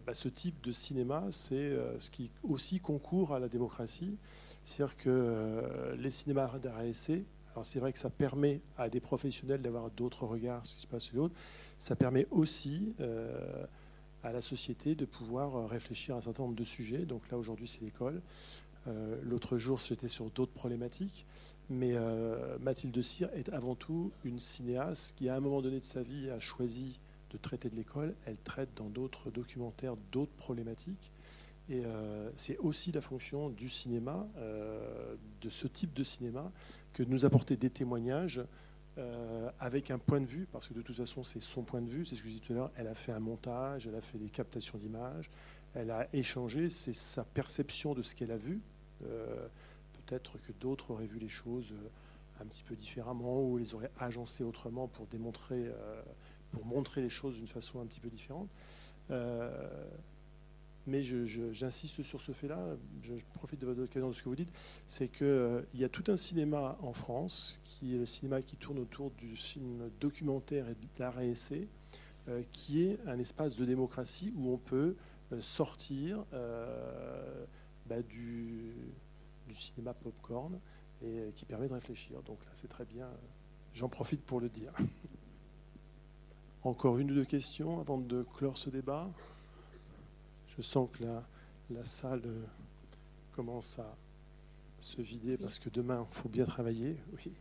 bah, 0.07 0.14
ce 0.14 0.29
type 0.29 0.61
de 0.62 0.72
cinéma, 0.72 1.27
c'est 1.31 1.77
ce 1.98 2.11
qui 2.11 2.31
aussi 2.42 2.81
concourt 2.81 3.35
à 3.35 3.38
la 3.38 3.48
démocratie. 3.48 4.16
C'est-à-dire 4.64 4.96
que 4.96 5.94
les 5.98 6.11
cinémas 6.11 6.59
d'art 6.59 6.83
essai, 6.83 7.25
alors 7.52 7.66
c'est 7.66 7.80
vrai 7.80 7.92
que 7.92 7.98
ça 7.98 8.10
permet 8.10 8.60
à 8.76 8.88
des 8.88 9.00
professionnels 9.00 9.62
d'avoir 9.62 9.90
d'autres 9.90 10.26
regards 10.26 10.64
sur 10.66 10.72
ce 10.72 10.76
qui 10.76 10.82
se 10.82 10.86
passe 10.86 11.04
sur 11.04 11.16
l'autre, 11.16 11.34
ça 11.78 11.96
permet 11.96 12.26
aussi 12.30 12.94
à 14.22 14.32
la 14.32 14.40
société 14.40 14.94
de 14.94 15.04
pouvoir 15.04 15.68
réfléchir 15.68 16.14
à 16.14 16.18
un 16.18 16.20
certain 16.20 16.44
nombre 16.44 16.54
de 16.54 16.64
sujets. 16.64 17.04
Donc 17.04 17.28
là, 17.30 17.36
aujourd'hui, 17.36 17.66
c'est 17.66 17.82
l'école. 17.82 18.22
L'autre 19.22 19.58
jour, 19.58 19.78
j'étais 19.78 20.08
sur 20.08 20.30
d'autres 20.30 20.52
problématiques. 20.52 21.26
Mais 21.68 21.94
Mathilde 22.60 23.02
Cyr 23.02 23.28
est 23.34 23.48
avant 23.48 23.74
tout 23.74 24.12
une 24.24 24.38
cinéaste 24.38 25.16
qui, 25.16 25.28
à 25.28 25.36
un 25.36 25.40
moment 25.40 25.60
donné 25.60 25.78
de 25.80 25.84
sa 25.84 26.02
vie, 26.02 26.30
a 26.30 26.38
choisi 26.40 27.00
de 27.30 27.38
traiter 27.38 27.70
de 27.70 27.76
l'école, 27.76 28.14
elle 28.26 28.36
traite 28.36 28.68
dans 28.76 28.88
d'autres 28.88 29.30
documentaires 29.30 29.96
d'autres 30.12 30.34
problématiques. 30.36 31.10
Et 31.68 31.85
euh, 31.85 32.31
c'est 32.37 32.59
aussi 32.59 32.92
la 32.92 33.01
fonction 33.01 33.48
du 33.48 33.68
cinéma, 33.68 34.27
euh, 34.37 35.14
de 35.40 35.48
ce 35.48 35.66
type 35.66 35.94
de 35.94 36.05
cinéma, 36.05 36.51
que 36.92 37.03
de 37.03 37.11
nous 37.11 37.25
apporter 37.25 37.57
des 37.57 37.70
témoignages 37.70 38.42
euh, 38.98 39.51
avec 39.61 39.90
un 39.90 39.98
point 39.98 40.20
de 40.20 40.27
vue, 40.27 40.46
parce 40.51 40.68
que 40.68 40.75
de 40.75 40.83
toute 40.83 40.96
façon 40.96 41.22
c'est 41.25 41.40
son 41.40 41.62
point 41.62 41.81
de 41.81 41.88
vue, 41.88 42.05
c'est 42.05 42.16
ce 42.16 42.20
que 42.20 42.29
je 42.29 42.35
disais 42.35 42.44
tout 42.44 42.53
à 42.53 42.57
l'heure, 42.57 42.72
elle 42.77 42.88
a 42.88 42.94
fait 42.94 43.12
un 43.12 43.20
montage, 43.20 43.87
elle 43.87 43.94
a 43.94 44.01
fait 44.01 44.18
des 44.18 44.29
captations 44.29 44.77
d'images, 44.77 45.31
elle 45.75 45.90
a 45.90 46.09
échangé, 46.12 46.68
c'est 46.68 46.92
sa 46.92 47.25
perception 47.25 47.94
de 47.94 48.03
ce 48.03 48.14
qu'elle 48.14 48.33
a 48.33 48.37
vu. 48.37 48.61
Peut-être 49.01 50.38
que 50.38 50.53
d'autres 50.61 50.90
auraient 50.90 51.07
vu 51.07 51.18
les 51.18 51.29
choses 51.29 51.72
un 52.40 52.44
petit 52.44 52.62
peu 52.62 52.77
différemment 52.77 53.42
ou 53.42 53.57
les 53.57 53.75
auraient 53.75 53.90
agencées 53.98 54.44
autrement 54.44 54.88
pour 54.88 55.07
démontrer 55.07 55.72
pour 56.51 56.66
montrer 56.66 57.01
les 57.01 57.09
choses 57.09 57.37
d'une 57.37 57.46
façon 57.46 57.81
un 57.81 57.87
petit 57.87 58.01
peu 58.01 58.11
différente. 58.11 58.48
Mais 60.87 61.03
j'insiste 61.03 62.03
sur 62.03 62.21
ce 62.21 62.33
fait-là, 62.33 62.77
je, 63.03 63.14
profite 63.35 63.61
de 63.61 63.66
votre 63.66 63.83
occasion 63.83 64.09
de 64.09 64.12
ce 64.12 64.23
que 64.23 64.29
vous 64.29 64.37
dites, 64.37 64.53
c'est 64.87 65.09
qu'il 65.09 65.27
euh, 65.27 65.62
y 65.75 65.85
a 65.85 65.88
tout 65.88 66.05
un 66.09 66.16
cinéma 66.16 66.77
en 66.83 66.92
France, 66.92 67.61
qui 67.62 67.95
est 67.95 67.99
le 67.99 68.07
cinéma 68.07 68.42
qui 68.42 68.57
tourne 68.57 68.79
autour 68.79 69.11
du 69.12 69.37
film 69.37 69.90
documentaire 70.01 70.68
et 70.68 70.77
d'art 70.99 71.21
et 71.21 71.31
essai, 71.31 71.68
euh, 72.29 72.42
qui 72.51 72.83
est 72.83 72.99
un 73.07 73.18
espace 73.18 73.57
de 73.57 73.64
démocratie 73.64 74.33
où 74.37 74.53
on 74.53 74.59
peut 74.59 74.97
sortir 75.40 76.27
bah, 77.87 78.03
du, 78.03 78.75
du, 79.49 79.55
cinéma 79.55 79.95
popcorn 79.95 80.61
et 81.03 81.33
qui 81.35 81.47
permet 81.47 81.68
de 81.68 81.73
réfléchir. 81.73 82.23
Donc 82.25 82.45
là, 82.45 82.51
c'est 82.53 82.68
très 82.68 82.85
bien. 82.85 83.09
J'en 83.73 83.88
profite 83.88 84.23
pour 84.23 84.40
le 84.40 84.51
dire. 84.51 84.75
Encore 86.64 86.99
une 86.99 87.11
ou 87.11 87.14
deux 87.14 87.25
questions 87.25 87.81
avant 87.81 87.97
de 87.97 88.23
clore 88.23 88.59
ce 88.59 88.68
débat? 88.68 89.11
Je 90.56 90.62
sens 90.62 90.88
que 90.92 91.04
la, 91.04 91.24
la 91.70 91.84
salle 91.84 92.22
euh, 92.26 92.44
commence 93.34 93.78
à 93.78 93.96
se 94.78 95.00
vider 95.00 95.36
parce 95.36 95.58
que 95.58 95.70
demain, 95.70 96.06
il 96.10 96.14
faut 96.14 96.28
bien 96.28 96.44
travailler. 96.44 96.96
Oui. 97.14 97.32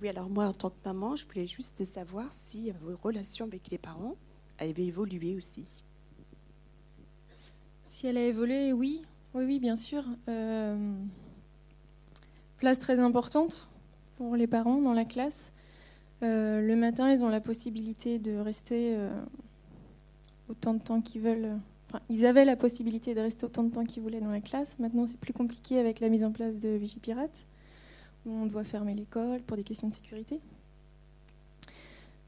oui, 0.00 0.08
alors 0.08 0.28
moi, 0.28 0.46
en 0.46 0.52
tant 0.52 0.70
que 0.70 0.76
maman, 0.84 1.16
je 1.16 1.26
voulais 1.26 1.46
juste 1.46 1.84
savoir 1.84 2.32
si 2.32 2.72
vos 2.82 2.96
relations 2.96 3.46
avec 3.46 3.70
les 3.70 3.78
parents 3.78 4.16
avaient 4.58 4.86
évolué 4.86 5.36
aussi. 5.36 5.84
Si 7.86 8.06
elle 8.06 8.18
a 8.18 8.26
évolué, 8.26 8.72
oui. 8.72 9.02
Oui, 9.34 9.44
oui, 9.44 9.58
bien 9.58 9.76
sûr. 9.76 10.04
Euh, 10.28 10.94
place 12.58 12.78
très 12.78 12.98
importante 12.98 13.68
pour 14.16 14.36
les 14.36 14.46
parents 14.46 14.82
dans 14.82 14.92
la 14.92 15.04
classe. 15.04 15.52
Euh, 16.22 16.60
le 16.60 16.76
matin, 16.76 17.10
ils 17.10 17.24
ont 17.24 17.28
la 17.28 17.40
possibilité 17.40 18.18
de 18.18 18.36
rester 18.36 18.94
euh, 18.94 19.10
autant 20.48 20.74
de 20.74 20.82
temps 20.82 21.00
qu'ils 21.00 21.22
veulent. 21.22 21.58
Ils 22.08 22.26
avaient 22.26 22.44
la 22.44 22.56
possibilité 22.56 23.14
de 23.14 23.20
rester 23.20 23.46
autant 23.46 23.64
de 23.64 23.70
temps 23.70 23.84
qu'ils 23.84 24.02
voulaient 24.02 24.20
dans 24.20 24.30
la 24.30 24.40
classe. 24.40 24.76
Maintenant, 24.78 25.06
c'est 25.06 25.18
plus 25.18 25.32
compliqué 25.32 25.78
avec 25.78 26.00
la 26.00 26.08
mise 26.08 26.24
en 26.24 26.32
place 26.32 26.56
de 26.58 26.68
Vigipirate, 26.70 27.46
où 28.26 28.32
on 28.32 28.46
doit 28.46 28.64
fermer 28.64 28.94
l'école 28.94 29.40
pour 29.42 29.56
des 29.56 29.64
questions 29.64 29.88
de 29.88 29.94
sécurité. 29.94 30.40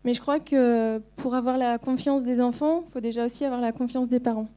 Mais 0.04 0.14
je 0.14 0.20
crois 0.20 0.40
que 0.40 1.00
pour 1.16 1.34
avoir 1.34 1.58
la 1.58 1.78
confiance 1.78 2.24
des 2.24 2.40
enfants, 2.40 2.84
il 2.86 2.92
faut 2.92 3.00
déjà 3.00 3.26
aussi 3.26 3.44
avoir 3.44 3.60
la 3.60 3.72
confiance 3.72 4.08
des 4.08 4.18
parents. 4.18 4.48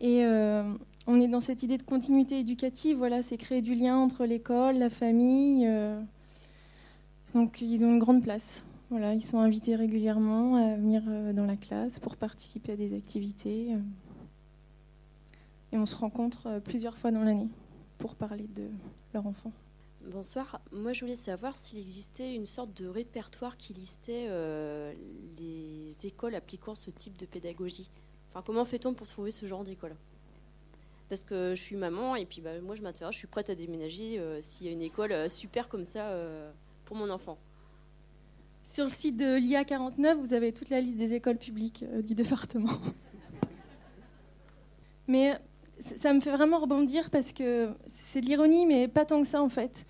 Et 0.00 0.24
euh, 0.24 0.62
on 1.06 1.20
est 1.20 1.28
dans 1.28 1.40
cette 1.40 1.62
idée 1.62 1.76
de 1.76 1.82
continuité 1.82 2.38
éducative. 2.38 2.96
Voilà, 2.96 3.22
c'est 3.22 3.36
créer 3.36 3.60
du 3.60 3.74
lien 3.74 3.96
entre 3.98 4.24
l'école, 4.24 4.78
la 4.78 4.88
famille. 4.88 5.68
Donc 7.34 7.60
ils 7.62 7.84
ont 7.84 7.90
une 7.90 7.98
grande 7.98 8.22
place. 8.22 8.62
Voilà, 8.90 9.14
ils 9.14 9.24
sont 9.24 9.38
invités 9.38 9.74
régulièrement 9.74 10.56
à 10.56 10.76
venir 10.76 11.02
euh, 11.08 11.32
dans 11.32 11.46
la 11.46 11.56
classe 11.56 11.98
pour 11.98 12.16
participer 12.16 12.72
à 12.72 12.76
des 12.76 12.94
activités. 12.94 13.70
Euh. 15.72 15.76
Et 15.76 15.78
on 15.78 15.86
se 15.86 15.96
rencontre 15.96 16.46
euh, 16.46 16.60
plusieurs 16.60 16.96
fois 16.96 17.10
dans 17.10 17.22
l'année 17.22 17.48
pour 17.98 18.14
parler 18.14 18.46
de 18.48 18.68
leur 19.14 19.26
enfant. 19.26 19.52
Bonsoir. 20.12 20.60
Moi, 20.72 20.92
je 20.92 21.00
voulais 21.00 21.14
savoir 21.14 21.54
s'il 21.54 21.78
existait 21.78 22.34
une 22.34 22.46
sorte 22.46 22.74
de 22.74 22.86
répertoire 22.86 23.56
qui 23.56 23.72
listait 23.72 24.28
les 25.38 25.94
écoles 26.04 26.34
appliquant 26.34 26.74
ce 26.74 26.90
type 26.90 27.16
de 27.16 27.24
pédagogie. 27.24 27.88
Enfin, 28.30 28.42
comment 28.44 28.64
fait-on 28.64 28.94
pour 28.94 29.06
trouver 29.06 29.30
ce 29.30 29.46
genre 29.46 29.62
d'école? 29.62 29.94
Parce 31.08 31.22
que 31.22 31.54
je 31.54 31.60
suis 31.60 31.76
maman 31.76 32.16
et 32.16 32.24
puis 32.24 32.40
bah, 32.40 32.60
moi, 32.60 32.74
je 32.74 32.82
m'intéresse, 32.82 33.14
je 33.14 33.18
suis 33.18 33.28
prête 33.28 33.48
à 33.48 33.54
déménager 33.54 34.20
s'il 34.40 34.66
y 34.66 34.70
a 34.70 34.72
une 34.72 34.82
école 34.82 35.30
super 35.30 35.68
comme 35.68 35.84
ça 35.84 36.10
mon 36.94 37.10
enfant. 37.10 37.38
Sur 38.64 38.84
le 38.84 38.90
site 38.90 39.16
de 39.16 39.36
l'IA 39.36 39.64
49, 39.64 40.18
vous 40.18 40.34
avez 40.34 40.52
toute 40.52 40.70
la 40.70 40.80
liste 40.80 40.96
des 40.96 41.14
écoles 41.14 41.38
publiques 41.38 41.84
euh, 41.92 42.02
du 42.02 42.14
département. 42.22 42.70
mais 45.06 45.38
ça 45.82 46.12
me 46.12 46.20
fait 46.20 46.30
vraiment 46.30 46.58
rebondir 46.58 47.10
parce 47.10 47.32
que 47.32 47.70
c'est 47.86 48.20
de 48.20 48.26
l'ironie, 48.26 48.66
mais 48.66 48.88
pas 48.88 49.04
tant 49.04 49.22
que 49.22 49.28
ça 49.28 49.42
en 49.42 49.48
fait. 49.48 49.86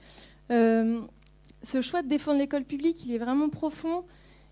Euh, 0.50 1.00
ce 1.62 1.80
choix 1.80 2.02
de 2.02 2.08
défendre 2.08 2.38
l'école 2.38 2.64
publique, 2.64 3.04
il 3.04 3.12
est 3.12 3.18
vraiment 3.18 3.48
profond. 3.48 4.04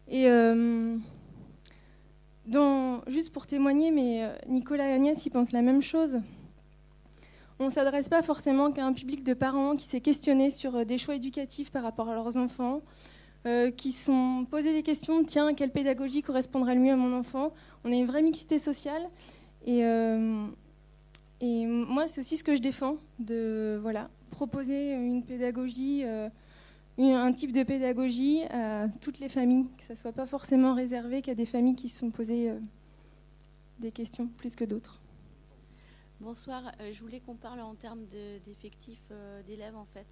Et 0.08 0.28
euh, 0.28 0.96
juste 3.06 3.32
pour 3.32 3.46
témoigner, 3.46 3.90
mais 3.90 4.28
Nicolas 4.48 4.88
et 4.88 4.92
Agnès, 4.92 5.24
ils 5.24 5.30
pensent 5.30 5.52
la 5.52 5.62
même 5.62 5.82
chose 5.82 6.20
on 7.60 7.66
ne 7.66 7.70
s'adresse 7.70 8.08
pas 8.08 8.22
forcément 8.22 8.72
qu'à 8.72 8.86
un 8.86 8.94
public 8.94 9.22
de 9.22 9.34
parents 9.34 9.76
qui 9.76 9.84
s'est 9.84 10.00
questionné 10.00 10.48
sur 10.48 10.76
euh, 10.76 10.84
des 10.84 10.96
choix 10.96 11.14
éducatifs 11.14 11.70
par 11.70 11.82
rapport 11.82 12.08
à 12.08 12.14
leurs 12.14 12.38
enfants, 12.38 12.80
euh, 13.46 13.70
qui 13.70 13.92
sont 13.92 14.46
posés 14.50 14.72
des 14.72 14.82
questions, 14.82 15.22
tiens, 15.24 15.52
quelle 15.54 15.70
pédagogie 15.70 16.22
correspondrait 16.22 16.74
le 16.74 16.80
mieux 16.80 16.92
à 16.92 16.96
mon 16.96 17.16
enfant? 17.16 17.52
On 17.84 17.92
a 17.92 17.94
une 17.94 18.06
vraie 18.06 18.22
mixité 18.22 18.58
sociale. 18.58 19.02
Et, 19.66 19.84
euh, 19.84 20.46
et 21.40 21.66
moi, 21.66 22.06
c'est 22.06 22.20
aussi 22.20 22.36
ce 22.36 22.44
que 22.44 22.54
je 22.54 22.60
défends, 22.60 22.96
de 23.18 23.78
voilà, 23.80 24.10
proposer 24.30 24.92
une 24.92 25.24
pédagogie, 25.24 26.04
un 26.98 27.32
type 27.32 27.52
de 27.52 27.62
pédagogie 27.62 28.42
à 28.50 28.88
toutes 29.00 29.18
les 29.20 29.28
familles, 29.28 29.66
que 29.78 29.84
ça 29.84 29.94
ne 29.94 29.98
soit 29.98 30.12
pas 30.12 30.26
forcément 30.26 30.74
réservé 30.74 31.22
qu'à 31.22 31.34
des 31.34 31.46
familles 31.46 31.76
qui 31.76 31.88
se 31.88 31.98
sont 31.98 32.10
posées 32.10 32.52
des 33.80 33.90
questions 33.90 34.28
plus 34.28 34.54
que 34.54 34.64
d'autres. 34.64 35.00
Bonsoir, 36.20 36.70
euh, 36.80 36.92
je 36.92 37.00
voulais 37.00 37.20
qu'on 37.20 37.34
parle 37.34 37.60
en 37.60 37.74
termes 37.74 38.04
d'effectifs 38.44 39.08
euh, 39.10 39.42
d'élèves 39.42 39.74
en 39.74 39.86
fait. 39.86 40.06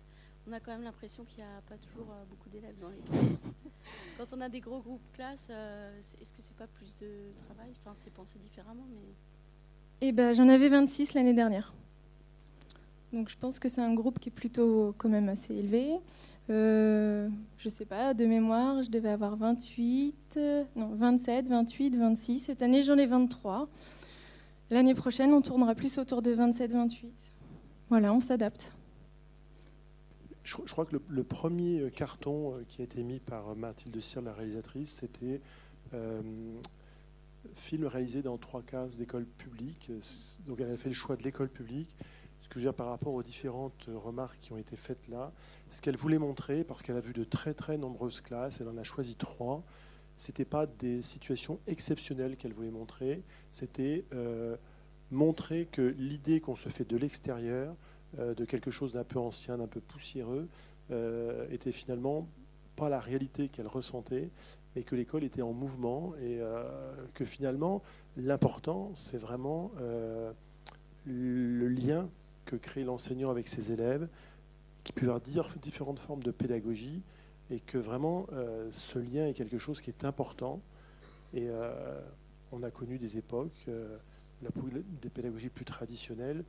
On 0.47 0.53
a 0.53 0.59
quand 0.59 0.73
même 0.73 0.83
l'impression 0.83 1.23
qu'il 1.25 1.45
n'y 1.45 1.51
a 1.51 1.61
pas 1.69 1.77
toujours 1.77 2.11
euh, 2.11 2.25
beaucoup 2.31 2.49
d'élèves 2.49 2.79
dans 2.79 2.89
les 2.89 2.97
classes. 2.97 3.37
Quand 4.17 4.25
on 4.33 4.41
a 4.41 4.49
des 4.49 4.61
gros 4.61 4.81
groupes 4.81 5.13
classes, 5.13 5.51
est-ce 6.21 6.33
que 6.33 6.41
c'est 6.41 6.57
pas 6.57 6.67
plus 6.67 6.97
de 6.97 7.33
travail? 7.37 7.75
Enfin, 7.79 7.93
c'est 7.95 8.13
pensé 8.13 8.39
différemment, 8.39 8.87
mais. 8.91 9.15
Eh 10.01 10.13
ben, 10.13 10.33
j'en 10.33 10.49
avais 10.49 10.69
26 10.69 11.15
l'année 11.15 11.35
dernière. 11.35 11.75
Donc 13.13 13.29
je 13.29 13.37
pense 13.37 13.59
que 13.59 13.69
c'est 13.69 13.81
un 13.81 13.95
groupe 13.95 14.19
qui 14.19 14.29
est 14.29 14.33
plutôt 14.33 14.95
quand 14.99 15.09
même 15.09 15.29
assez 15.29 15.55
élevé. 15.55 15.97
Euh, 16.51 17.29
je 17.59 17.69
sais 17.69 17.85
pas, 17.85 18.15
de 18.15 18.25
mémoire, 18.25 18.83
je 18.83 18.91
devais 18.91 19.09
avoir 19.11 19.37
28, 19.37 20.39
non 20.77 20.95
27, 20.95 21.49
28, 21.49 21.97
26. 21.97 22.39
Cette 22.39 22.63
année, 22.63 22.83
j'en 22.83 22.97
ai 22.97 23.07
23. 23.07 23.69
L'année 24.71 24.95
prochaine, 24.95 25.33
on 25.33 25.43
tournera 25.43 25.75
plus 25.75 25.99
autour 25.99 26.23
de 26.23 26.31
27, 26.31 26.73
28. 26.73 27.11
Voilà, 27.89 28.13
on 28.13 28.21
s'adapte. 28.21 28.75
Je, 30.45 30.55
crois 30.55 30.87
que 30.87 30.97
le, 31.09 31.25
premier 31.25 31.81
euh, 31.81 31.91
carton 31.91 32.55
euh, 32.55 32.65
qui 32.69 32.81
a 32.81 32.85
été 32.85 33.03
mis 33.03 33.19
par 33.19 33.55
Mathilde 33.55 34.01
Cyr, 34.01 34.23
la 34.23 34.33
réalisatrice, 34.33 34.91
c'était 34.91 35.43
euh, 35.93 36.23
film 37.55 37.87
réalisé 37.87 38.23
dans 38.23 38.39
trois 38.39 38.63
cases 38.63 38.97
d'école 38.97 39.27
publique. 39.27 39.91
Donc 40.47 40.61
elle 40.61 40.71
a 40.71 40.77
fait 40.77 40.89
le 40.89 40.95
choix 40.95 41.17
de 41.17 41.23
l'école 41.23 41.49
publique. 41.49 41.97
Ce 42.41 42.49
que 42.49 42.55
je 42.55 42.61
veux 42.61 42.71
dire 42.71 42.75
par 42.75 42.89
rapport 42.89 43.15
aux 43.15 43.23
différentes 43.23 43.89
remarques 43.89 44.39
qui 44.41 44.53
ont 44.53 44.59
été 44.59 44.77
faites 44.77 45.09
là, 45.09 45.33
ce 45.71 45.83
qu'elle 45.83 45.97
voulait 45.97 46.19
montrer, 46.19 46.63
parce 46.63 46.83
qu'elle 46.83 46.97
a 46.97 47.01
vu 47.01 47.13
de 47.13 47.25
très 47.25 47.53
très 47.53 47.77
nombreuses 47.77 48.21
classes, 48.21 48.61
elle 48.61 48.69
en 48.69 48.77
a 48.77 48.85
choisi 48.85 49.17
trois. 49.17 49.65
C'était 50.17 50.45
pas 50.45 50.67
des 50.67 51.03
situations 51.03 51.61
exceptionnelles 51.67 52.37
qu'elle 52.37 52.53
voulait 52.53 52.71
montrer. 52.71 53.23
C'était 53.51 54.05
montrer 55.11 55.67
que 55.67 55.95
l'idée 55.99 56.41
qu'on 56.41 56.57
se 56.57 56.69
fait 56.69 56.89
de 56.89 56.97
l'extérieur 56.97 57.75
euh, 58.19 58.35
de 58.35 58.45
quelque 58.45 58.71
chose 58.71 58.95
d'un 58.95 59.05
peu 59.05 59.19
ancien, 59.19 59.59
d'un 59.59 59.67
peu 59.67 59.81
poussiéreux, 59.81 60.49
euh, 60.91 61.47
était 61.51 61.73
finalement 61.73 62.27
pas 62.77 62.89
la 62.89 63.01
réalité 63.01 63.49
qu'elle 63.49 63.67
ressentait, 63.67 64.31
mais 64.79 64.85
que 64.85 64.95
l'école 64.95 65.25
était 65.25 65.43
en 65.43 65.53
mouvement 65.53 66.15
et 66.21 66.39
euh, 66.41 66.63
que 67.15 67.25
finalement 67.25 67.83
l'important 68.17 68.93
c'est 68.95 69.19
vraiment 69.19 69.73
le 71.05 71.69
lien 71.69 72.09
que 72.45 72.55
crée 72.55 72.85
l'enseignant 72.85 73.31
avec 73.31 73.49
ses 73.49 73.73
élèves, 73.73 74.07
qui 74.85 74.93
peut 74.93 75.07
avoir 75.07 75.21
différentes 75.61 75.99
formes 75.99 76.23
de 76.23 76.31
pédagogie 76.31 77.03
et 77.51 77.59
que 77.59 77.77
vraiment 77.77 78.27
ce 78.71 78.99
lien 78.99 79.27
est 79.27 79.35
quelque 79.35 79.59
chose 79.59 79.81
qui 79.81 79.91
est 79.91 80.05
important. 80.05 80.61
Et 81.35 81.49
on 82.53 82.63
a 82.63 82.71
connu 82.71 82.99
des 82.99 83.17
époques, 83.19 83.67
des 84.41 85.11
pédagogies 85.11 85.49
plus 85.49 85.65
traditionnelles, 85.65 86.45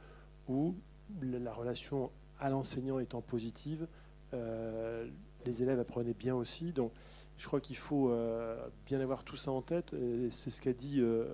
où 0.47 0.75
la 1.21 1.53
relation 1.53 2.11
à 2.39 2.49
l'enseignant 2.49 2.99
étant 2.99 3.21
positive, 3.21 3.87
euh, 4.33 5.07
les 5.45 5.63
élèves 5.63 5.79
apprenaient 5.79 6.13
bien 6.13 6.35
aussi. 6.35 6.73
Donc, 6.73 6.91
je 7.37 7.47
crois 7.47 7.61
qu'il 7.61 7.77
faut 7.77 8.09
euh, 8.09 8.57
bien 8.85 8.99
avoir 8.99 9.23
tout 9.23 9.37
ça 9.37 9.51
en 9.51 9.61
tête. 9.61 9.95
C'est 10.29 10.49
ce 10.49 10.61
qu'a 10.61 10.73
dit 10.73 10.97
euh, 10.99 11.25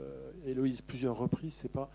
Héloïse 0.45 0.81
plusieurs 0.81 1.17
reprises. 1.17 1.53
C'est 1.53 1.71
pas 1.71 1.89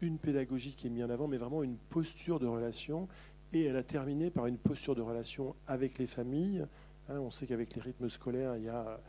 une 0.00 0.18
pédagogie 0.18 0.74
qui 0.74 0.86
est 0.86 0.90
mise 0.90 1.04
en 1.04 1.10
avant, 1.10 1.28
mais 1.28 1.36
vraiment 1.36 1.62
une 1.62 1.76
posture 1.76 2.38
de 2.38 2.46
relation. 2.46 3.08
Et 3.52 3.64
elle 3.64 3.76
a 3.76 3.82
terminé 3.82 4.30
par 4.30 4.46
une 4.46 4.58
posture 4.58 4.94
de 4.94 5.02
relation 5.02 5.54
avec 5.66 5.98
les 5.98 6.06
familles. 6.06 6.66
Hein, 7.08 7.20
on 7.20 7.30
sait 7.30 7.46
qu'avec 7.46 7.74
les 7.74 7.80
rythmes 7.80 8.08
scolaires, 8.08 8.56
il 8.56 8.64
y 8.64 8.68
a 8.68 9.00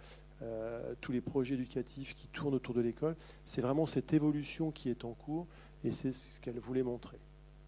tous 1.02 1.12
les 1.12 1.20
projets 1.20 1.56
éducatifs 1.56 2.14
qui 2.14 2.28
tournent 2.28 2.54
autour 2.54 2.76
de 2.76 2.82
l'école. 2.82 3.16
C'est 3.44 3.62
vraiment 3.62 3.88
cette 3.88 4.14
évolution 4.14 4.70
qui 4.70 4.92
est 4.92 5.04
en 5.04 5.14
cours, 5.14 5.48
et 5.84 5.90
c'est 5.90 6.12
ce 6.12 6.40
qu'elle 6.40 6.60
voulait 6.60 6.84
montrer. 6.84 7.18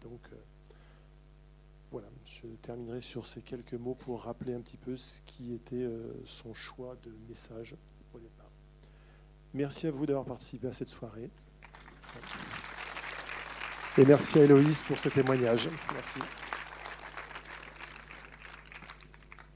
Donc 0.02 0.20
voilà, 1.90 2.08
je 2.24 2.46
terminerai 2.62 3.00
sur 3.00 3.26
ces 3.26 3.42
quelques 3.42 3.74
mots 3.74 3.94
pour 3.94 4.22
rappeler 4.22 4.54
un 4.54 4.60
petit 4.60 4.76
peu 4.76 4.96
ce 4.96 5.22
qui 5.22 5.54
était 5.54 5.76
euh, 5.76 6.12
son 6.24 6.54
choix 6.54 6.96
de 7.02 7.12
message 7.28 7.74
au 8.14 8.18
départ. 8.18 8.50
Merci 9.54 9.88
à 9.88 9.90
vous 9.90 10.06
d'avoir 10.06 10.24
participé 10.24 10.68
à 10.68 10.72
cette 10.72 10.88
soirée. 10.88 11.30
Et 13.98 14.04
merci 14.04 14.38
à 14.38 14.44
Héloïse 14.44 14.84
pour 14.84 14.96
ce 14.96 15.08
témoignage. 15.08 15.68
Merci. 15.92 16.20